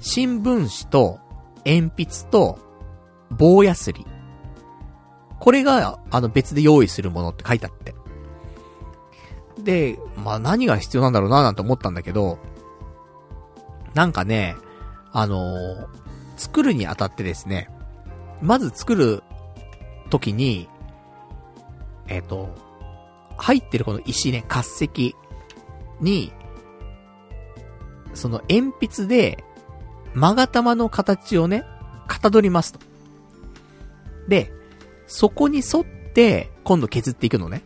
[0.00, 1.20] 新聞紙と
[1.64, 2.58] 鉛筆と
[3.30, 4.06] 棒ヤスリ。
[5.38, 7.94] これが、あの別で用意するものって書いてあって。
[9.62, 12.38] で、まあ何が必要なんだろうななんて思ったんだけど、
[13.94, 14.56] なんかね、
[15.12, 15.86] あのー、
[16.36, 17.68] 作るにあたってですね、
[18.40, 19.22] まず作る
[20.10, 20.68] 時に、
[22.08, 22.48] えっ、ー、と、
[23.36, 25.16] 入ってるこの石ね、活石
[26.00, 26.32] に、
[28.14, 29.44] その鉛筆で、
[30.14, 31.64] 勾玉の形をね、
[32.06, 32.80] かたどりますと。
[34.28, 34.52] で、
[35.06, 37.62] そこに沿って、今度削っていくのね。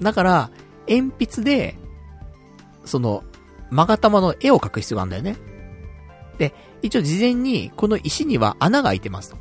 [0.00, 0.50] だから、
[0.88, 1.76] 鉛筆で、
[2.84, 3.24] その、
[3.70, 5.36] 勾玉の絵を描く必要があるんだよね。
[6.38, 9.36] で、一応事前に、この石には穴が開いてますと。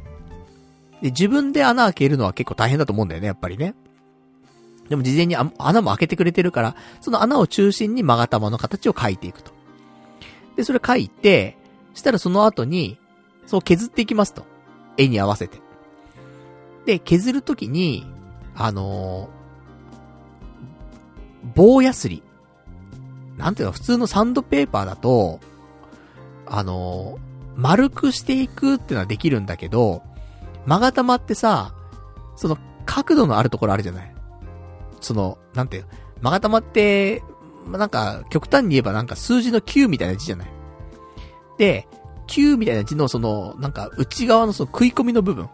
[1.02, 3.76] で、自分で穴開けるのは結構大変だと思うんだよね、やっぱりね。
[4.90, 9.52] でも事前に穴も開けてくれてるから、その穴を中心に勾玉の形を描いていくと。
[10.56, 11.58] で、それ描いて、
[11.94, 12.98] したらその後に、
[13.46, 14.46] そう削っていきますと。
[14.98, 15.60] 絵に合わせて。
[16.86, 18.06] で、削るときに、
[18.56, 22.24] あのー、棒ヤスリ。
[23.38, 25.40] なんていうの、普通のサンドペーパーだと、
[26.46, 27.20] あのー、
[27.56, 30.02] 丸くしていくっていうのはできるんだけど、
[30.66, 31.74] 勾玉ってさ、
[32.36, 34.16] その角度のあるところあるじゃない
[35.02, 35.86] その、なんていう、
[36.22, 37.24] 勾玉って、
[37.68, 40.50] なんか、極端に言えばなんか数字の9みたいな字じゃない
[41.58, 41.88] で、
[42.28, 45.50] 9みたいな字のその、なんか内側のその食い込みの部分。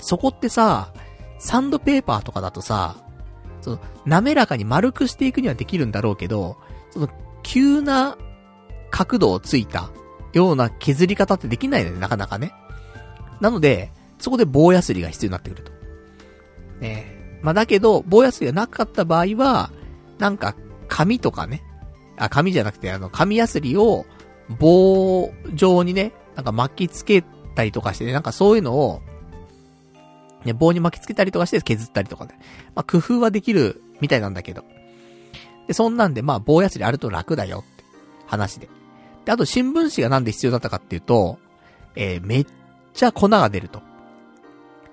[0.00, 0.92] そこってさ、
[1.38, 2.96] サンドペーパーとかだとさ、
[3.60, 6.56] その、滑らかに丸くしていくにはできるんだろうけど、
[6.90, 7.08] その、
[7.42, 8.16] 急な
[8.90, 9.90] 角度をついた
[10.32, 12.52] ような削り方ってできないのね、なかなかね。
[13.40, 15.72] なので、そこで棒ヤスリが必要になってくると。
[16.80, 19.70] ねまあ、だけど、棒ヤスリがなかった場合は、
[20.18, 20.54] なんか、
[20.88, 21.62] 紙とかね。
[22.16, 24.06] あ、紙じゃなくて、あの、紙ヤスリを
[24.58, 27.24] 棒状にね、なんか巻きつけ
[27.54, 29.00] たりとかしてね、なんかそういうのを、
[30.44, 32.38] ね、棒に巻きつけたりとかして削ったりとかね。
[32.74, 34.64] まあ、工夫はできるみたいなんだけど。
[35.66, 37.84] で、そんなんで、まあ、棒やすりあると楽だよって
[38.26, 38.68] 話で。
[39.24, 41.38] で、あと新聞紙がなんで必要だったかっていうと、
[41.94, 42.46] えー、めっ
[42.94, 43.82] ちゃ粉が出ると。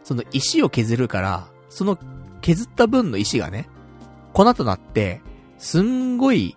[0.04, 1.98] その石を削るから、その
[2.42, 3.68] 削った分の石がね、
[4.34, 5.22] 粉となって、
[5.58, 6.56] すんごい、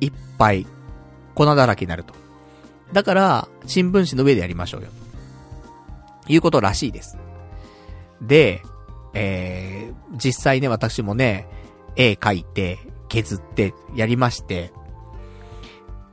[0.00, 0.66] いっぱい、
[1.34, 2.14] 粉だらけになると。
[2.92, 4.88] だから、新聞紙の上でやりましょうよ。
[6.28, 7.18] いうことらしいです。
[8.20, 8.62] で、
[9.14, 11.48] えー、実際ね、私もね、
[11.96, 14.72] 絵描いて、削って、やりまして、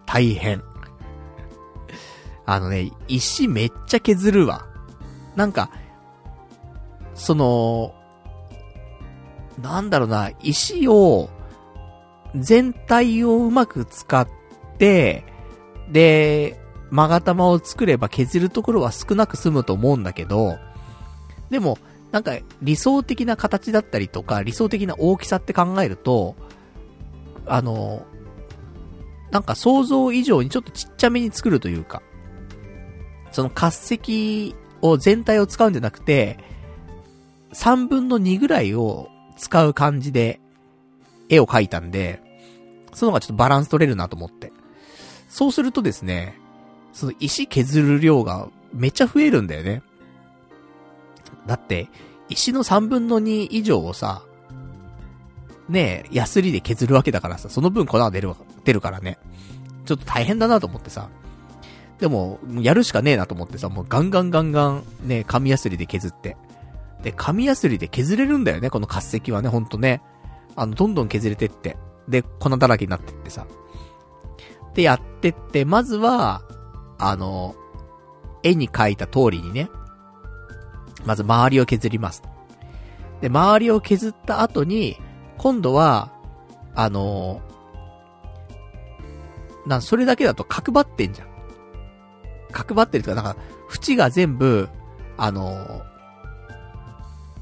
[0.05, 0.63] 大変。
[2.45, 4.65] あのね、石めっちゃ削るわ。
[5.35, 5.69] なんか、
[7.13, 7.93] その、
[9.61, 11.29] なんだろうな、石を、
[12.35, 14.27] 全体をうまく使っ
[14.77, 15.23] て、
[15.91, 16.59] で、
[16.91, 20.57] 勾玉を作れば削るところは少なく済むと思うんだけど、
[21.49, 21.77] でも、
[22.11, 26.35] なんか理想的な形だったりとか、理想的な大きさって考えると、
[27.45, 28.05] あの、
[29.31, 32.01] なんか想像以上にちょっとちっちゃめに作るというか、
[33.31, 36.37] その活石を全体を使うんじゃなくて、
[37.53, 39.09] 3分の2ぐらいを
[39.39, 40.39] 使う感じで
[41.29, 42.21] 絵を描いたんで、
[42.93, 44.51] その方がちょっとバランス取れるなと思って。
[45.29, 46.37] そうするとですね、
[46.91, 49.81] その石削る量がめっちゃ増えるんだよね。
[51.47, 51.87] だって、
[52.27, 54.23] 石の3分の2以上をさ、
[55.69, 58.33] ねえ、ヤスリで削るわけだからさ、その分粉が出る、
[58.65, 59.17] 出るからね。
[59.85, 61.09] ちょっと大変だなと思ってさ。
[61.99, 66.37] でも、やるしかねえなと思ってさ、もうガンガンガンガン、ね、紙ヤスリで削って。
[67.03, 70.01] で、紙ヤスリで削れるんだよね、この活石はね、ほんとね。
[70.55, 71.77] あの、どんどん削れてって。
[72.07, 73.45] で、粉だらけになってってさ。
[74.73, 76.41] で、やってって、まずは、
[76.97, 77.55] あの、
[78.43, 79.69] 絵に描いた通りにね、
[81.05, 82.23] まず周りを削ります。
[83.21, 84.97] で、周りを削った後に、
[85.37, 86.11] 今度は、
[86.75, 87.41] あの
[89.65, 91.27] な、それだけだと角張ってんじゃん。
[92.51, 93.39] 角張ってるとか、なんか、
[93.69, 94.67] 縁が全部、
[95.17, 95.83] あの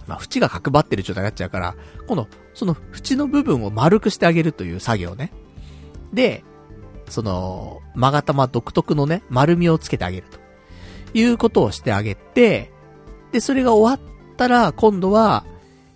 [0.07, 1.75] まあ、縁が角張ってる状態になっちゃうから、
[2.07, 5.31] 今度、その縁の部分を丸くしてあげるという作業ね。
[6.13, 6.43] で、
[7.09, 10.39] その、マガタマ独特のね、丸みをつけてあげると。
[11.13, 12.71] いうことをしてあげて、
[13.31, 15.45] で、それが終わったら、今度は、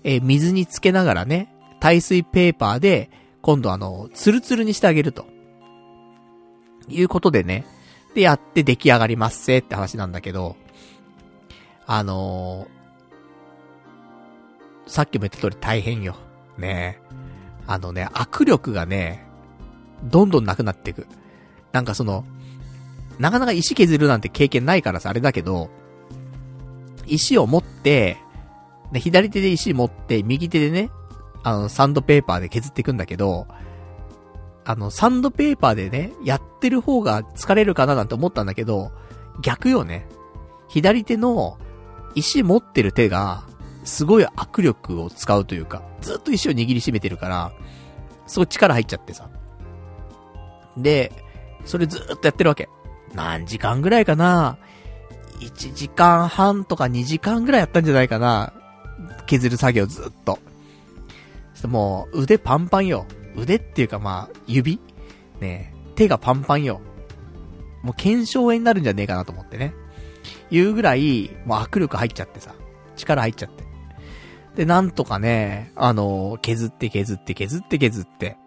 [0.03, 3.09] えー、水につけながらね、耐水ペーパーで、
[3.41, 5.25] 今度あの、ツルツルにしてあげると。
[6.87, 7.65] いうことでね、
[8.13, 10.55] で、やって出来上がりますせって話なんだけど、
[11.85, 12.80] あのー、
[14.87, 16.15] さっきも言った通り大変よ。
[16.57, 16.99] ね
[17.67, 19.25] あのね、握力がね、
[20.03, 21.07] どんどんなくなっていく。
[21.71, 22.25] なんかその、
[23.19, 25.69] なかなか石削るなんて経験ないからさ、あれだけど、
[27.05, 28.17] 石を持って、
[28.91, 30.89] ね、左手で石持って、右手でね、
[31.43, 33.47] あの、サンドペーパーで削っていくんだけど、
[34.65, 38.91] あの、サンドペーパーでね、やってる方が疲れるかななんて思ったんだけど、
[39.41, 40.07] 逆よね。
[40.67, 41.57] 左手の
[42.15, 43.43] 石持ってる手が、
[43.83, 47.51] すごい握力を使うというか、ずっと石を握りしめてるから、
[48.27, 49.29] すごい力入っちゃってさ。
[50.77, 51.11] で、
[51.65, 52.69] それずっとやってるわけ。
[53.13, 54.57] 何時間ぐらいかな
[55.39, 58.53] ?1 時間半とか2時間ぐらいやったんじゃないかな？
[59.25, 60.39] 削る作業ずっと。
[61.67, 63.05] もう、腕パンパンよ。
[63.35, 64.79] 腕っていうかまあ、指？
[65.39, 66.81] ね手がパンパンよ。
[67.83, 69.73] もう検証炎になるんじゃねえかなと思ってね。
[70.51, 72.53] いうぐらい、もう握力入っちゃってさ。
[72.95, 73.63] 力入っちゃって。
[74.55, 78.37] で、なんとかね、あの、削って削って削って削って。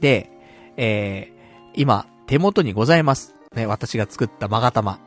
[0.00, 0.30] で、
[0.76, 3.34] えー、今、手元にございます。
[3.54, 4.98] ね、私が作ったマガタマ。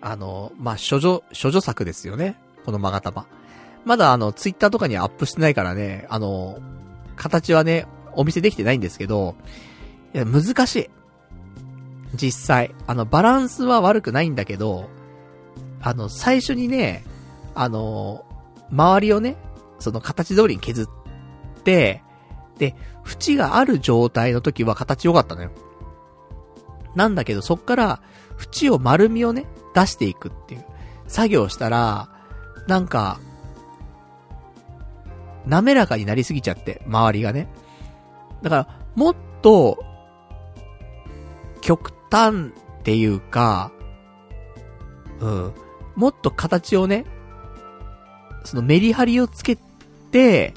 [0.00, 2.36] あの、まあ、処女、処女作ですよね。
[2.64, 3.26] このマガタマ。
[3.84, 6.60] まだあの、ツイッターとかにアップしてないからね、あの、
[7.16, 9.34] 形はね、お見せできてないんですけど、
[10.14, 10.90] いや、難しい。
[12.14, 12.74] 実際。
[12.86, 14.88] あの、バランスは悪くないんだけど、
[15.80, 17.04] あの、最初にね、
[17.60, 18.24] あの、
[18.70, 19.36] 周りをね、
[19.80, 22.04] その形通りに削って、
[22.56, 25.50] で、縁がある状態の時は形良かったのよ。
[26.94, 28.00] なんだけど、そっから、
[28.54, 30.64] 縁を丸みをね、出していくっていう、
[31.08, 32.08] 作業したら、
[32.68, 33.18] なんか、
[35.44, 37.48] 滑らかになりすぎちゃって、周りがね。
[38.40, 39.84] だから、もっと、
[41.60, 43.72] 極端っていうか、
[45.18, 45.52] うん、
[45.96, 47.04] もっと形をね、
[48.44, 49.58] そのメリハリをつけ
[50.10, 50.54] て、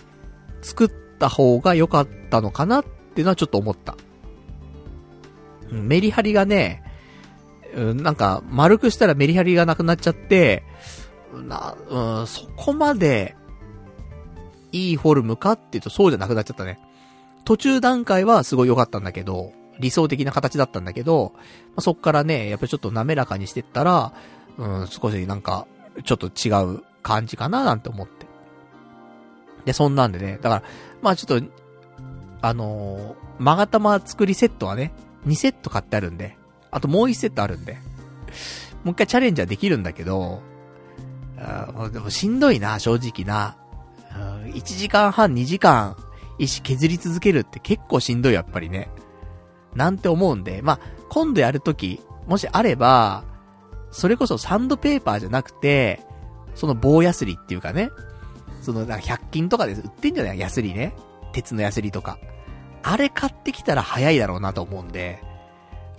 [0.61, 3.95] 作った方が良かったのかなっていうのはちょっと思った。
[5.71, 6.83] メリハリがね、
[7.73, 10.63] うん、なんか、丸くしたらメリハリがなくなっちゃって、
[11.33, 13.35] な、うん、そこまで、
[14.73, 16.79] いいフォルムかっていうとそうじゃなくなっちゃったね。
[17.43, 21.41] 途中段階はすごい良かったんだけど、理想的な形だったんだけど、ま
[21.77, 24.13] あ、そっからね、やっぱりちょっと滑らかにしてったら、
[24.57, 25.67] うん、少しなんか、
[26.03, 28.25] ちょっと違う感じかななんて思って。
[29.65, 30.63] で、そんなんでね、だから、
[31.01, 31.47] まあちょっと、
[32.41, 34.93] あのー、マガタマ作りセットはね、
[35.27, 36.37] 2セット買ってあるんで、
[36.71, 37.73] あともう1セットあるんで、
[38.83, 40.41] もう一回チャレンジはできるんだけど、
[41.37, 43.57] あでもしんどいな、正直な。
[44.45, 45.95] 1時間半、2時間、
[46.37, 48.89] 石削り続けるって結構しんどい、やっぱりね。
[49.75, 50.79] なんて思うんで、まあ、
[51.09, 53.23] 今度やるとき、もしあれば、
[53.91, 56.01] それこそサンドペーパーじゃなくて、
[56.55, 57.91] その棒ヤスリっていうかね、
[58.61, 60.39] その、なんか100均とかで売ってんじゃない？
[60.39, 60.95] ヤスリね。
[61.33, 62.19] 鉄のヤスリとか。
[62.83, 65.23] あれ買ってきたら早いだろうなと思うんで、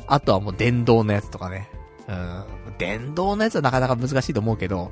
[0.07, 1.69] あとはもう電動のやつとかね。
[2.09, 2.45] うん。
[2.79, 4.91] 電動のやつはなかなか難しいと思うけど、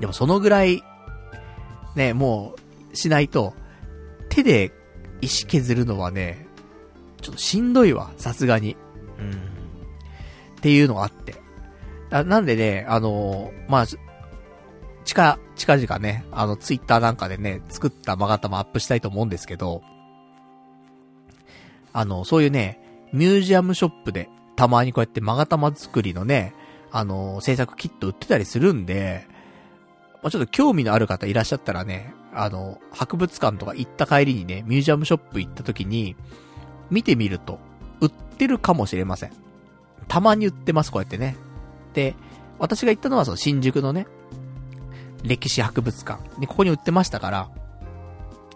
[0.00, 0.82] でもそのぐらい
[1.94, 2.54] ね、も
[2.92, 3.54] う、しないと、
[4.28, 4.72] 手で
[5.22, 6.46] 石削るのはね、
[7.22, 8.76] ちょっとしんどいわ、さすがに。
[9.18, 9.32] うん。
[9.32, 9.34] っ
[10.60, 11.34] ていうのがあって。
[12.18, 13.86] あなんでね、あのー、まあ、
[15.04, 19.82] 近、近々ね、あの、ツイッターなんかでね、作ったマガタもアップしたいと思うんですけど、
[21.92, 22.80] あの、そういうね、
[23.12, 26.54] ミュージアムショップで、たまにこうやってマガタマ作りのね、
[26.90, 29.26] あの、制作キット売ってたりするんで、
[30.22, 36.16] まあ、ちょっと興味のある方いらっしゃったらね、あの、博物館とか行った帰りにね、ミュージアムショップ行った時に、
[36.90, 37.58] 見てみると、
[38.00, 39.32] 売ってるかもしれません。
[40.08, 41.36] たまに売ってます、こうやってね。
[41.96, 42.14] で、
[42.58, 44.06] 私が行ったのはその新宿のね、
[45.24, 46.22] 歴史博物館。
[46.38, 47.48] で、ここに売ってましたから、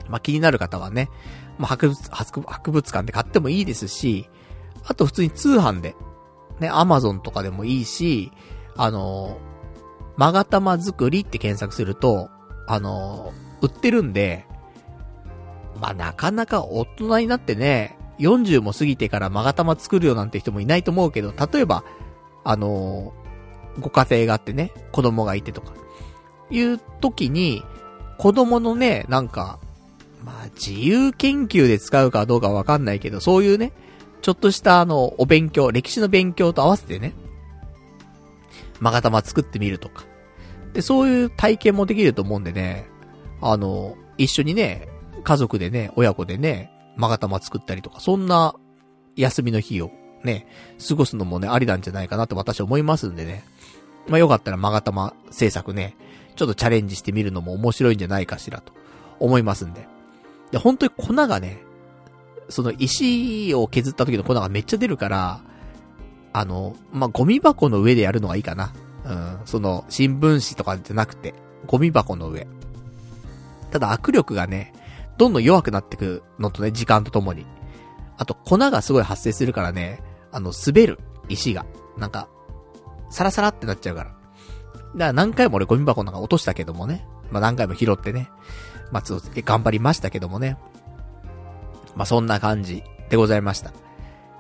[0.08, 1.08] まあ、気になる方はね、
[1.58, 4.28] まあ、博物、博物館で買ってもいいですし、
[4.84, 5.96] あと普通に通販で、
[6.60, 8.30] ね、アマゾンとかでもいいし、
[8.76, 9.38] あの
[10.16, 12.28] まがたま作りって検索すると、
[12.66, 14.44] あの売ってるんで、
[15.80, 21.84] まあ、なかなか大人になってね、40も過ぎてからまがたま作るよなんて人もいないと思うけど、例えば、
[22.44, 23.14] あの
[23.78, 25.72] ご家庭があってね、子供がいてとか、
[26.51, 27.62] いう時に、
[28.18, 29.59] 子供のね、なんか、
[30.24, 33.72] まあ、自由研究で使うかどうかわかんないけど、そういうね、
[34.20, 37.14] ちょっとしたあの、お勉強、歴史の勉強と合わせてね、
[38.78, 40.05] まがたま作ってみるとか。
[40.72, 42.86] で、そういう体験もできると思うんでね、
[43.40, 44.88] あの、一緒にね、
[45.24, 48.55] 家族でね、親子でね、まがたま作ったりとか、そんな
[49.16, 49.90] 休みの日を
[50.24, 50.47] ね、
[50.86, 53.44] 過ごすのもね、ありなんじゃないかなと私は思いますんでね。
[54.11, 55.97] まあ、よかったらまがたま制作ね、
[56.35, 58.73] ちょっとチャレンジしてみるのも面白いんじゃないかしらと
[59.20, 59.87] 思いますんで。
[60.51, 61.62] で、本当に粉がね、
[62.49, 65.41] その石を削った時の粉がめっちゃ出るから、
[66.32, 68.73] あの、まあ、ゴミ箱の上でやるのがいいかな。
[69.05, 71.32] うん、その、新聞紙とかじゃなくて、
[71.69, 72.49] ゴミ箱の上。
[73.70, 74.74] ただ握力がね、
[75.19, 77.47] どんどん弱くなってくのとね、時間とともに。
[78.19, 81.65] あと、粉がすごい発生するからね、あの、滑る、石が。
[81.97, 82.28] なんか、
[83.11, 84.11] サラサラってなっちゃうから。
[84.11, 84.19] だか
[84.95, 87.07] ら何回も俺ゴミ箱なんか落としたけどもね。
[87.31, 88.31] まあ、何回も拾ってね。
[88.91, 90.57] まあ、つ頑張りましたけどもね。
[91.95, 93.73] まあ、そんな感じでございました。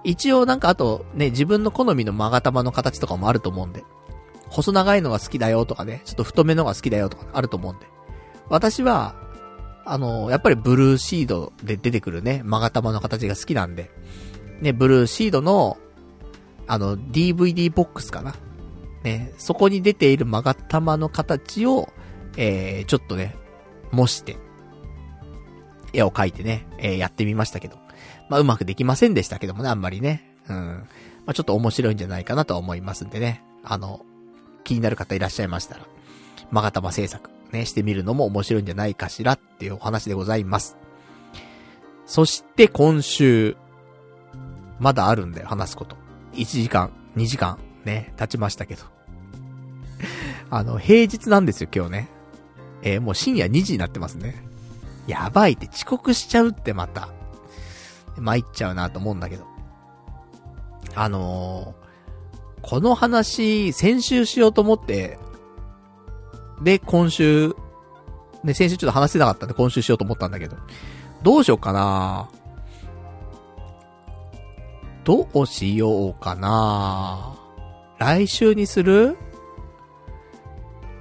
[0.02, 3.84] 一応なんかあとね、自分の好みの勾玉の形とかもあると思うんで。
[4.48, 7.86] 細長いのが好きだよとかね、ちょっと太めのが好きだよとかあると思うんで。
[8.48, 9.14] 私は、
[9.84, 13.90] あの、やっぱりブルーシードで出てくるね、勾玉の形が好きなんで。
[14.60, 15.78] ね、ブルーシードの、
[16.66, 18.34] あの、DVD ボックスかな。
[19.02, 21.92] ね、そこに出ている勾玉の形を、
[22.36, 23.36] えー、ちょっとね、
[23.92, 24.36] 模して、
[25.92, 27.78] 絵を描いてね、えー、やってみましたけど。
[28.28, 30.36] まあ、うまくできませんでしたけどもね、あんまりね。
[30.48, 30.56] うん。
[30.56, 33.42] まあ、ちょっと面白いんじゃないかなと思いますんでね。
[33.64, 34.04] あの、
[34.62, 35.86] 気になる方いらっしゃいましたら、
[36.50, 40.76] まがたま制作、ね、してみるのも面白いんじゃないかしらっていうお話でございます。
[42.06, 43.56] そして今週、
[44.78, 45.96] まだあるんだよ、話すこと。
[46.34, 48.82] 1時間、2時間、ね、経ちましたけど。
[50.50, 52.08] あの、平日なんですよ、今日ね。
[52.82, 54.42] えー、もう深夜2時になってますね。
[55.06, 57.08] やばいって遅刻しちゃうってまた。
[58.18, 59.44] 参っちゃうなと思うんだけど。
[60.94, 65.18] あのー、この話、先週しようと思って、
[66.62, 67.54] で、今週、
[68.44, 70.56] ね、先週ちょっと話せなかったんで今週しようと思ったんだけど、
[71.22, 72.28] どうしようかな
[75.04, 77.39] どうしようかな
[78.00, 79.16] 来週にする？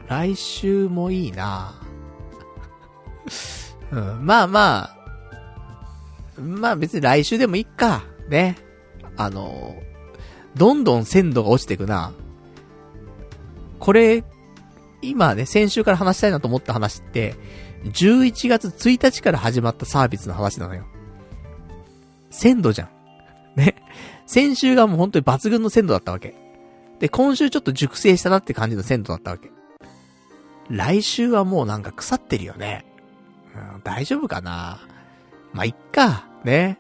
[0.10, 1.80] 来週もいいな
[3.92, 4.78] うん、まあま
[6.38, 8.04] あ、まあ別に来週でもいいか。
[8.28, 8.58] ね。
[9.18, 9.76] あの、
[10.56, 12.12] どんどん鮮度が落ちていくな。
[13.80, 14.24] これ、
[15.02, 17.36] 今ね、先週から話したいなと思った話って、
[17.86, 20.86] 11月1日から始まったサービスの話なのよ。
[22.30, 22.90] 鮮度じゃん。
[23.56, 23.76] ね。
[24.26, 26.49] 先週がもう本当に抜群の鮮度だったわけ。
[27.00, 29.52] で、今週ちょっと熟成したなって感じの鮮度だったわけ。
[30.70, 32.86] 来週はもうなんか腐ってるよね。
[33.56, 34.80] うん、大丈夫かな
[35.54, 36.28] まあ、いっか。
[36.44, 36.78] ね。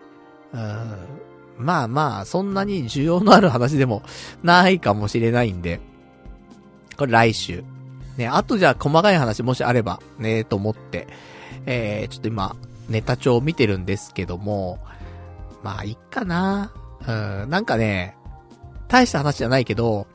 [0.53, 1.07] うん。
[1.57, 4.03] まあまあ、そんなに需要のある話でも
[4.43, 5.81] ないかもしれないんで。
[6.97, 7.63] これ来週。
[8.17, 11.07] ね、あとじゃあ細かい話もしあれば、ね、と思って、
[11.65, 12.55] えー、ちょっと今、
[12.89, 14.79] ネタ帳を見てるんですけども、
[15.63, 16.71] まあ、いっかな。
[17.07, 18.17] うん、なんかね、
[18.90, 20.07] 大した話じゃないけど、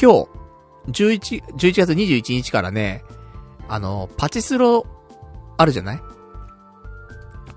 [0.00, 0.28] 今日、
[0.92, 3.02] 11、11月21日からね、
[3.68, 4.86] あの、パチスロ
[5.56, 6.00] あるじゃない？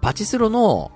[0.02, 0.92] パチスロの、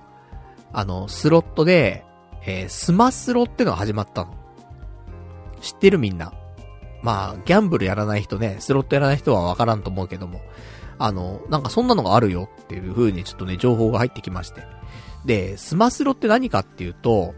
[0.72, 2.04] あの、スロットで、
[2.44, 4.34] えー、スマスロってのが始まったの。
[5.60, 6.32] 知ってるみんな。
[7.02, 10.40] まあ、ギャンブルやらない人ね、スロットやらない人はわからんと思うけども。
[10.98, 14.62] あの、なんかそんなのがあるよっていう風にちょっとね、情報が入ってきまして。
[15.24, 17.34] で、スマスロって何かっていうと、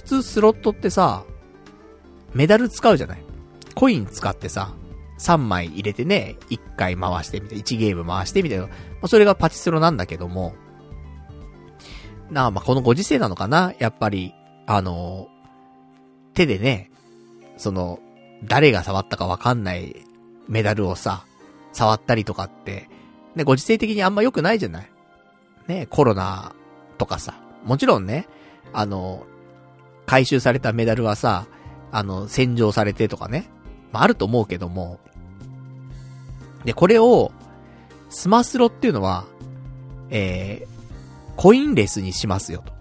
[0.00, 1.24] 普通スロットってさ、
[2.32, 3.22] メダル使うじゃない？
[3.74, 4.74] コイン使ってさ、
[5.18, 8.66] 3枚入れてね、1回回してみたい、1ゲーム回してみたいな。
[8.66, 8.72] ま
[9.02, 10.54] あ、それがパチスロなんだけども、
[12.30, 13.74] なあ、まあ、このご時世なのかな？
[13.78, 14.32] やっぱり、
[14.66, 15.28] あの、
[16.32, 16.90] 手でね、
[17.58, 18.00] その、
[18.44, 19.96] 誰が触ったかわかんない
[20.48, 21.26] メダルをさ、
[21.74, 22.88] 触ったりとかって、
[23.34, 24.90] ね、ご時世的にあんま良くないじゃない？
[25.68, 26.54] ね、コロナ
[26.96, 27.34] とかさ。
[27.64, 28.26] もちろんね、
[28.72, 29.26] あの、
[30.10, 31.46] 回収されたメダルはさ、
[31.92, 33.48] あの、洗浄されてとかね。
[33.92, 34.98] まあ、あると思うけども。
[36.64, 37.30] で、これを、
[38.08, 39.24] スマスロっていうのは、
[40.10, 42.72] えー、コインレスにしますよ、と。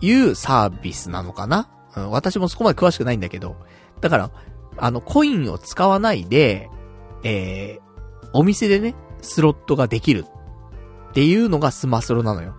[0.00, 3.56] いうサービスなのかなうん、私もそこまで詳しくないんだけど。
[4.00, 4.30] だから、
[4.78, 6.70] あの、コインを使わないで、
[7.22, 10.24] えー、お店でね、スロットができる
[11.10, 12.54] っていうのがスマスロなのよ。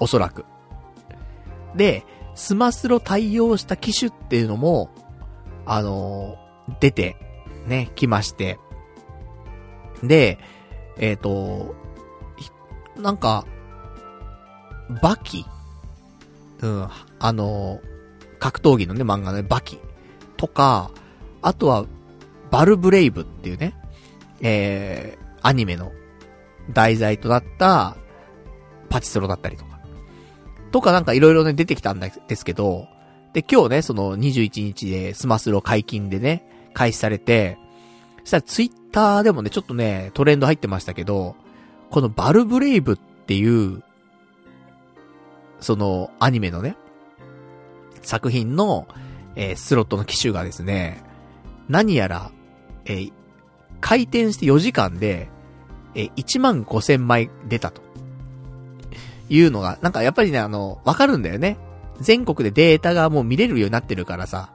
[0.00, 0.44] おそらく。
[1.76, 2.04] で、
[2.36, 4.90] スマスロ対応した機種っていうのも、
[5.64, 7.16] あのー、出て、
[7.66, 8.58] ね、来まして。
[10.04, 10.38] で、
[10.98, 11.74] えっ、ー、と、
[12.96, 13.46] なんか、
[15.02, 15.44] バキ
[16.60, 16.88] うん、
[17.18, 19.80] あのー、格闘技のね、漫画のね、バキ
[20.36, 20.90] とか、
[21.42, 21.86] あとは、
[22.50, 23.74] バルブレイブっていうね、
[24.40, 25.90] えー、アニメの
[26.72, 27.96] 題材となった
[28.88, 29.75] パチスロだったりとか。
[30.72, 32.88] とかなんかいろいろね、出てきたんですけど、
[33.32, 37.58] で、今日ね、その21日でスマスロ解禁でね、開始されて、
[38.20, 41.36] そしたらツイッターでもね、ちょっとね、トレンド入ってましたけど、
[41.90, 43.82] このバルブレイブっていう、
[45.60, 46.76] そのアニメのね、
[48.02, 48.88] 作品の、
[49.34, 51.02] えー、スロットの機種がですね、
[51.68, 52.30] 何やら、
[52.84, 53.12] えー、
[53.80, 55.28] 回転して4時間で、
[55.94, 57.85] えー、1万5千枚出たと。
[59.28, 61.58] いうのが、なんかやっぱりね、あの、わかるんだよね。
[62.00, 64.52] 全国でデータがもう見れるようになってるからさ、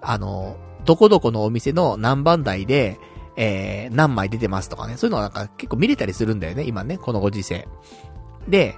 [0.00, 2.98] あの、どこどこのお店の何番台で、
[3.36, 7.66] えー、何枚出てますとかね、そういうのはなんか結構見れたりするんだよね、今ね、このご時世。
[8.48, 8.76] で、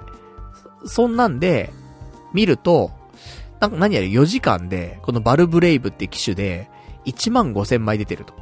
[0.84, 1.72] そんなんで、
[2.32, 2.90] 見ると、
[3.60, 6.70] なんか何やら4時間で、このバルブレイブって機種で、
[7.06, 8.34] 1万5千枚出てると。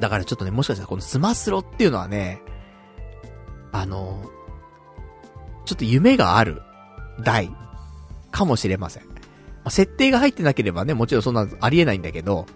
[0.00, 2.42] だからちょっとね、もしかしたらこのスマスロっていうのはね、
[3.72, 4.30] あの、
[5.64, 6.62] ちょっと夢がある
[7.20, 7.50] 台
[8.30, 9.04] かもしれません。
[9.68, 12.46] 設定が入ってなければね、もちろんそんなありえないんだけど、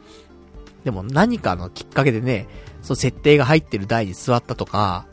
[0.84, 2.48] でも何かのきっかけでね、
[2.82, 5.06] その設定が入ってる台に座ったとか、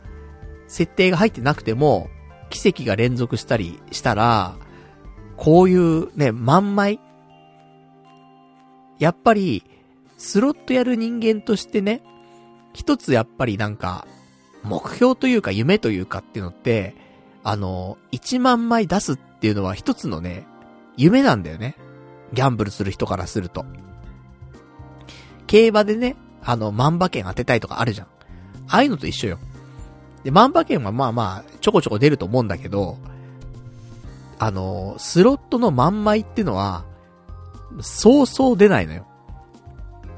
[0.68, 2.10] 設定が入ってなくても、
[2.50, 4.56] 奇跡が連続したりしたら、
[5.36, 7.00] こういうね、万枚
[8.98, 9.64] やっぱり、
[10.16, 12.02] スロットやる人間としてね、
[12.72, 14.06] 一つやっぱりなんか、
[14.62, 16.94] 目標というか夢というかっていうのって、
[17.48, 20.44] あの、1万枚出すっていうのは一つのね、
[20.96, 21.76] 夢なんだよね。
[22.32, 23.64] ギャンブルする人からすると。
[25.46, 28.08] 競馬でね、あの、万馬券当てたいとかあるじゃん。
[28.66, 29.38] ああいうのと一緒よ。
[30.24, 32.98] で、万馬券はまあまあ、ちょこちょこ出ると思うんだけど、
[34.40, 36.84] あの、スロットの万枚ってのは、
[37.80, 39.06] そうそう出ないのよ。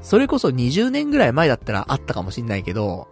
[0.01, 3.07] それこそ20年ぐらい前だったらあったかもしんないけど、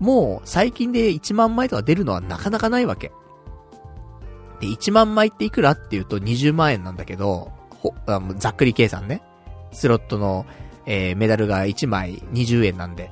[0.00, 3.10] もう最近で1万枚とか出るのはなかなかないわけ。
[4.64, 7.94] で、1万枚っていくらっていうと20万円なんだけど、ほ、
[8.38, 9.22] ざっくり計算ね。
[9.72, 10.46] スロットの、
[10.86, 13.10] えー、メダルが1枚20円なんで。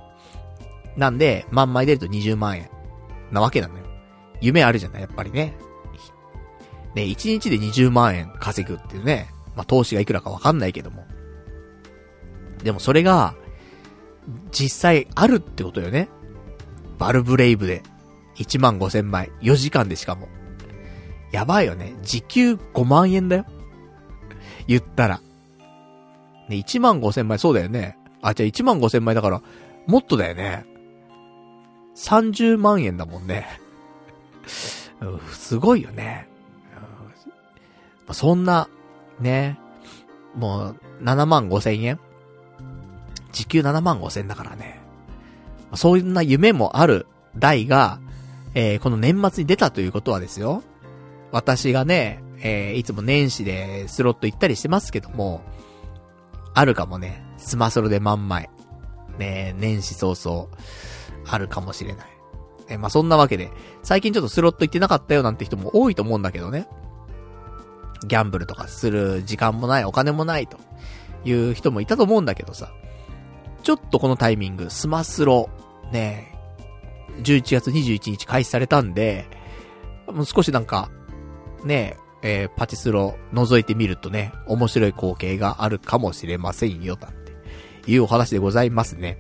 [0.97, 2.71] なんで、万枚出ると20万円。
[3.31, 3.85] なわけなのよ。
[4.41, 5.55] 夢あるじゃない、やっぱりね。
[6.95, 9.29] ね、1日で20万円稼ぐっていうね。
[9.55, 11.05] まあ、投資がいくらかわかんないけども。
[12.63, 13.35] でもそれが、
[14.53, 16.09] 実際あるってことよね。
[16.99, 17.83] バルブレイブで。
[18.37, 19.31] 1万5千枚。
[19.43, 20.29] 4時間でしかも。
[21.33, 21.95] やばいよね。
[22.03, 23.47] 時給5万円だよ。
[24.67, 25.21] 言ったら。
[26.49, 27.99] ね、1万5千枚、そうだよね。
[28.21, 29.43] あ、じゃあ1万5千枚だから、
[29.87, 30.67] もっとだよね。
[31.97, 33.47] 30万円だもんね。
[35.33, 36.29] すごいよね。
[38.11, 38.69] そんな、
[39.21, 39.59] ね、
[40.35, 41.99] もう、7万5千円
[43.33, 44.81] 時給7万5千だからね。
[45.75, 47.07] そんな夢もある
[47.37, 47.99] 台が、
[48.55, 50.63] えー、この年末に出たということはですよ。
[51.33, 55.43] 私がね、えー、いつも年始でスロット行ったりしてますけども、
[56.55, 58.51] あるかもね、スマソロで万枚。
[59.19, 60.49] ね年始早々、
[61.27, 62.07] あるかもしれない。
[62.69, 63.51] えまあ、そんなわけで、
[63.83, 66.69] 最近ちょっとスロット行ってなかったよなんて人も多いと思うんだけどね。
[68.07, 70.59] ギャンブルとかする時間もない、お金もないと
[71.25, 72.73] いう人もいたと思うんだけどさ。
[73.63, 75.49] ちょっとこのタイミング、スマスロ、
[75.93, 76.29] ね
[77.23, 79.27] 11月21日開始されたんで、
[80.07, 80.91] もう少しなんか、
[81.65, 87.13] ね、えー、パチスロ覗いてみるとね、面白い光景があるかもしれませんよ、なん
[87.85, 89.19] ていうお話でございますね。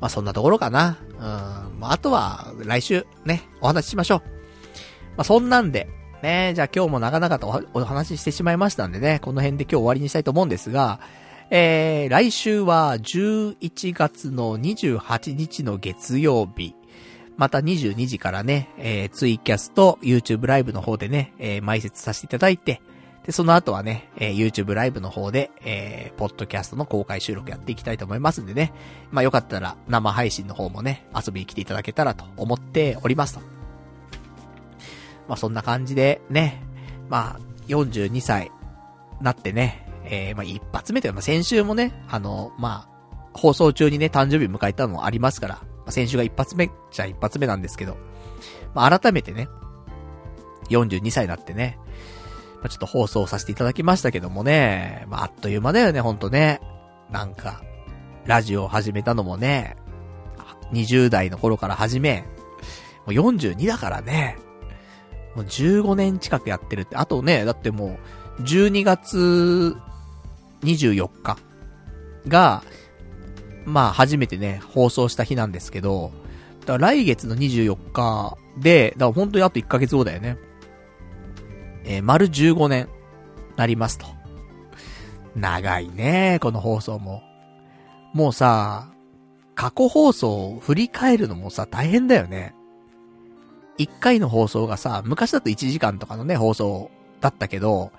[0.00, 0.98] まあ、そんなところかな。
[1.10, 1.18] うん。
[1.78, 4.22] まあ、あとは、来週、ね、お話ししましょう。
[5.16, 5.88] まあ、そんなんで、
[6.22, 11.00] ね、じゃあ今日も長々とお話ししてしまいましたんでね、この辺で今日終わりにしたいと思うんですが、
[11.50, 16.74] えー、来週は11月の28日の月曜日、
[17.36, 22.82] また22時からね、えー、ツイキャスと YouTube ライブの方でね、えー、埋設させていただいて、
[23.24, 28.72] で、その後はね、えー、YouTube ライブの方で、えー、ポッドキャストの公開収録やっていきたいと思いますんでね。
[29.10, 33.40] まあよかったら生配信の方もね、遊びに来ていただけたらと思っておりますと。
[35.28, 36.62] まあそんな感じでね、
[37.08, 38.50] まあ42歳
[39.20, 42.92] なってね、えー、まあ一発目というか、まあ先週もね、あの、まあ、
[43.34, 47.96] 放送中にね、誕生日迎えたのもありますから、先週が一発目じゃ一発目なんですけど、
[48.74, 49.48] まあ改めてね、
[50.70, 51.78] 42歳になってね、
[52.62, 56.60] まあ、ちょっと放送させていただきましたけどもね、まあ、あっという間だよね、ほんとね。
[57.10, 57.62] なんか、
[58.24, 59.76] ラジオを始めたのもね、
[60.72, 62.24] 20代の頃から始め、
[63.06, 64.38] もう42だからね、
[65.34, 67.98] もう15年近くやってるって、あとね、だっても
[68.38, 69.76] う、12月
[70.62, 71.36] 24日
[72.28, 72.62] が、
[73.64, 76.12] まあ初めてね、放送した日なんですけど、
[76.60, 80.38] だから来月の24日で、だから本当にあと1ヶ月後だよね。
[81.84, 82.88] えー、丸15年、
[83.56, 84.06] なりますと。
[85.34, 87.22] 長いね、この放送も。
[88.12, 88.92] もうさ、
[89.54, 92.54] 過去放送を振り返るのもさ、大変だよね。
[93.78, 96.90] 一回の放送がさ、昔だと1時間とかのね、放送
[97.20, 97.90] だったけど、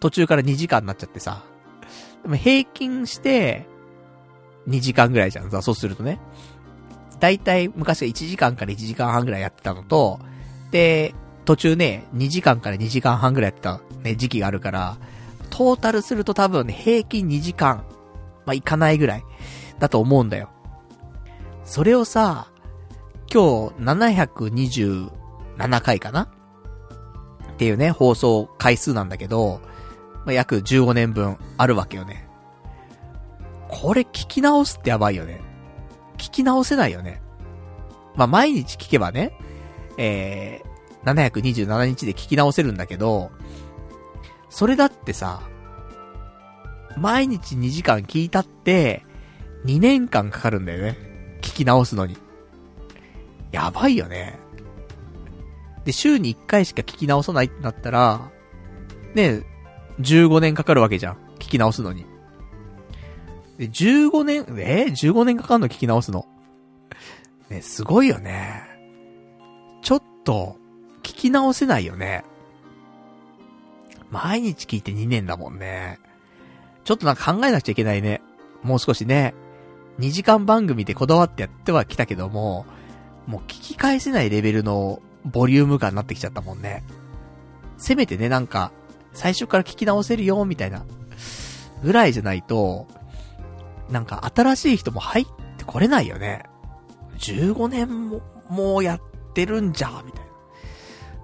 [0.00, 1.44] 途中から2時間になっちゃってさ。
[2.22, 3.66] でも平均して、
[4.68, 6.18] 2時間ぐらいじゃん、そうするとね。
[7.20, 10.20] だいたい昔は1時間から1時間半ぐらいやってたのと、
[10.70, 11.14] で、
[11.44, 14.98] 途中ね、2時間から2時間半ぐらいやってたね、時期があるから、
[15.48, 17.84] トータルすると多分ね、平均2時間、
[18.44, 19.24] まあ、いかないぐらい、
[19.78, 20.50] だと思うんだよ。
[21.64, 22.48] それをさ、
[23.32, 25.10] 今日727
[25.80, 26.22] 回かな？
[26.22, 26.28] っ
[27.56, 29.60] ていうね、放送回数なんだけど、
[30.24, 32.25] まあ、約15年分あるわけよね。
[33.68, 35.40] これ聞き直すってやばいよね。
[36.18, 37.20] 聞き直せないよね。
[38.14, 39.32] まあ、毎日聞けばね、
[39.98, 40.62] え
[41.04, 43.30] 727日で聞き直せるんだけど、
[44.48, 45.42] それだってさ、
[46.96, 49.04] 毎日2時間聞いたって、
[49.64, 50.96] 2年間かかるんだよね。
[51.42, 52.16] 聞き直すのに。
[53.52, 54.38] やばいよね。
[55.84, 58.30] で、週に1回しか聞き直さないってなったら、
[59.14, 59.44] ね、
[60.00, 61.14] 15年かかるわけじゃん。
[61.38, 62.04] 聞き直すのに。
[63.58, 66.26] で、15年、えー、?15 年かかるの聞き直すの。
[67.48, 68.62] ね、すごいよね。
[69.82, 70.56] ちょっと、
[71.02, 72.24] 聞き直せないよね。
[74.10, 75.98] 毎日聞いて2年だもんね。
[76.84, 78.20] ちょっとなんか考えなくちゃいけないね。
[78.62, 79.34] もう少しね。
[79.98, 82.66] 2時間番組でこだわってやってはきたけども、
[83.26, 86.84] もう聞き返せないレベルのボリューム感になってきちゃったもんね。
[87.78, 88.72] せめてね、なんか、
[89.12, 90.84] 最初から聞き直せるよ、みたいな、
[91.82, 92.86] ぐらいじゃないと、
[93.90, 95.26] なんか新しい人も入っ
[95.56, 96.44] てこれないよね。
[97.18, 99.00] 15年も、もうやっ
[99.34, 100.26] てるんじゃ、みたいな。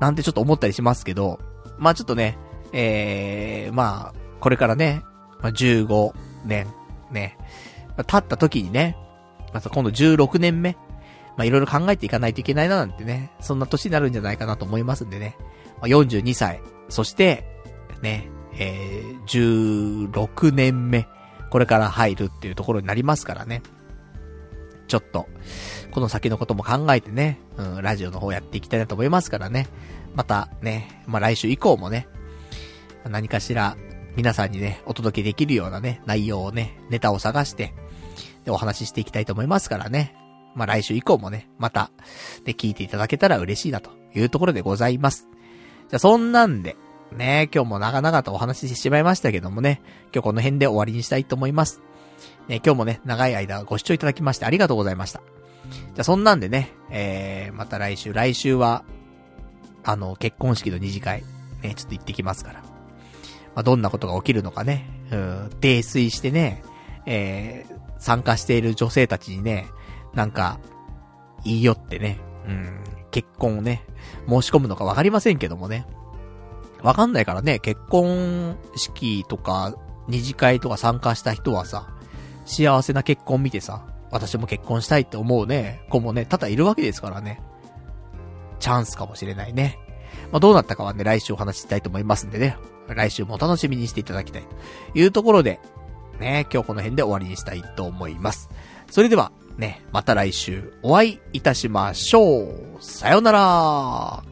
[0.00, 1.38] なんてちょっと思ったりしますけど、
[1.78, 2.38] まあちょっとね、
[2.72, 5.02] えー、まあ、これからね、
[5.40, 6.12] まあ、15
[6.44, 6.66] 年、
[7.10, 7.36] ね、
[7.88, 8.96] まあ、経った時にね、
[9.52, 10.76] また今度16年目、
[11.36, 15.36] まあいろいろ考えていかないといけないななんてね、そんな年になるんじゃないかなと思いますんでね、
[15.80, 17.44] まあ、42歳、そして、
[18.00, 18.28] ね、
[18.58, 21.06] えー、16年目、
[21.52, 23.60] これから入るっていうところになりますからね。
[24.88, 25.28] ちょっと、
[25.90, 29.68] この先のことも考えてね、うん、ラジオの方やっていきたいなと思いますからね。
[30.14, 32.08] またね、まあ、来週以降もね、
[33.06, 33.76] 何かしら
[34.16, 37.74] 皆さんにね、お届けできるようなね、内容をね、ネタを探して、
[38.46, 40.16] で、お話ししていきたいと思いますからね。
[40.54, 41.90] まあ、来週以降もね、また、
[42.44, 45.28] で、聞いていただけたら嬉しいなというところでございます。
[45.90, 46.76] じゃそんなんで、
[47.16, 49.80] ね、今日も長々とお話ししてしまいましたけどもね、
[50.12, 51.80] 今日この辺で終わりにしたいと思います。
[52.48, 55.20] ね、今日もね、長い間ご視聴いただきましてありがとうございました。
[55.70, 58.84] じゃあそんなんでね、えー、また来週、来週は、
[59.84, 61.22] あの、結婚式の二次会、
[61.62, 62.62] ね、ちょっと行ってきますから。
[63.54, 66.62] まあ、どんなことが起きるのかね、うん、泥酔してね、
[67.06, 69.66] えー、参加している女性たちにね、
[70.14, 70.58] なんか、
[71.44, 73.84] 言い寄ってね、うん、結婚をね、
[74.28, 75.86] 申し込むのかわかりませんけどもね。
[76.82, 79.74] わかんないからね、結婚式とか、
[80.08, 81.88] 二次会とか参加した人はさ、
[82.44, 87.40] 幸せな結婚見てさ、私も結婚したいって思うね、子もね、多々いるわけですからね。
[88.58, 89.78] チャンスかもしれないね。
[90.30, 92.56] まあ、どうなったかはね、来週お話ししたいと思いますんでね。
[92.88, 94.42] 来週もお楽しみにしていただきたい。
[94.42, 95.60] というところで、
[96.20, 98.50] ね、今日この辺で終わりにしたいと思います。
[98.90, 102.76] それでは、ね、また来週お会いいたしましょう。
[102.80, 104.31] さよなら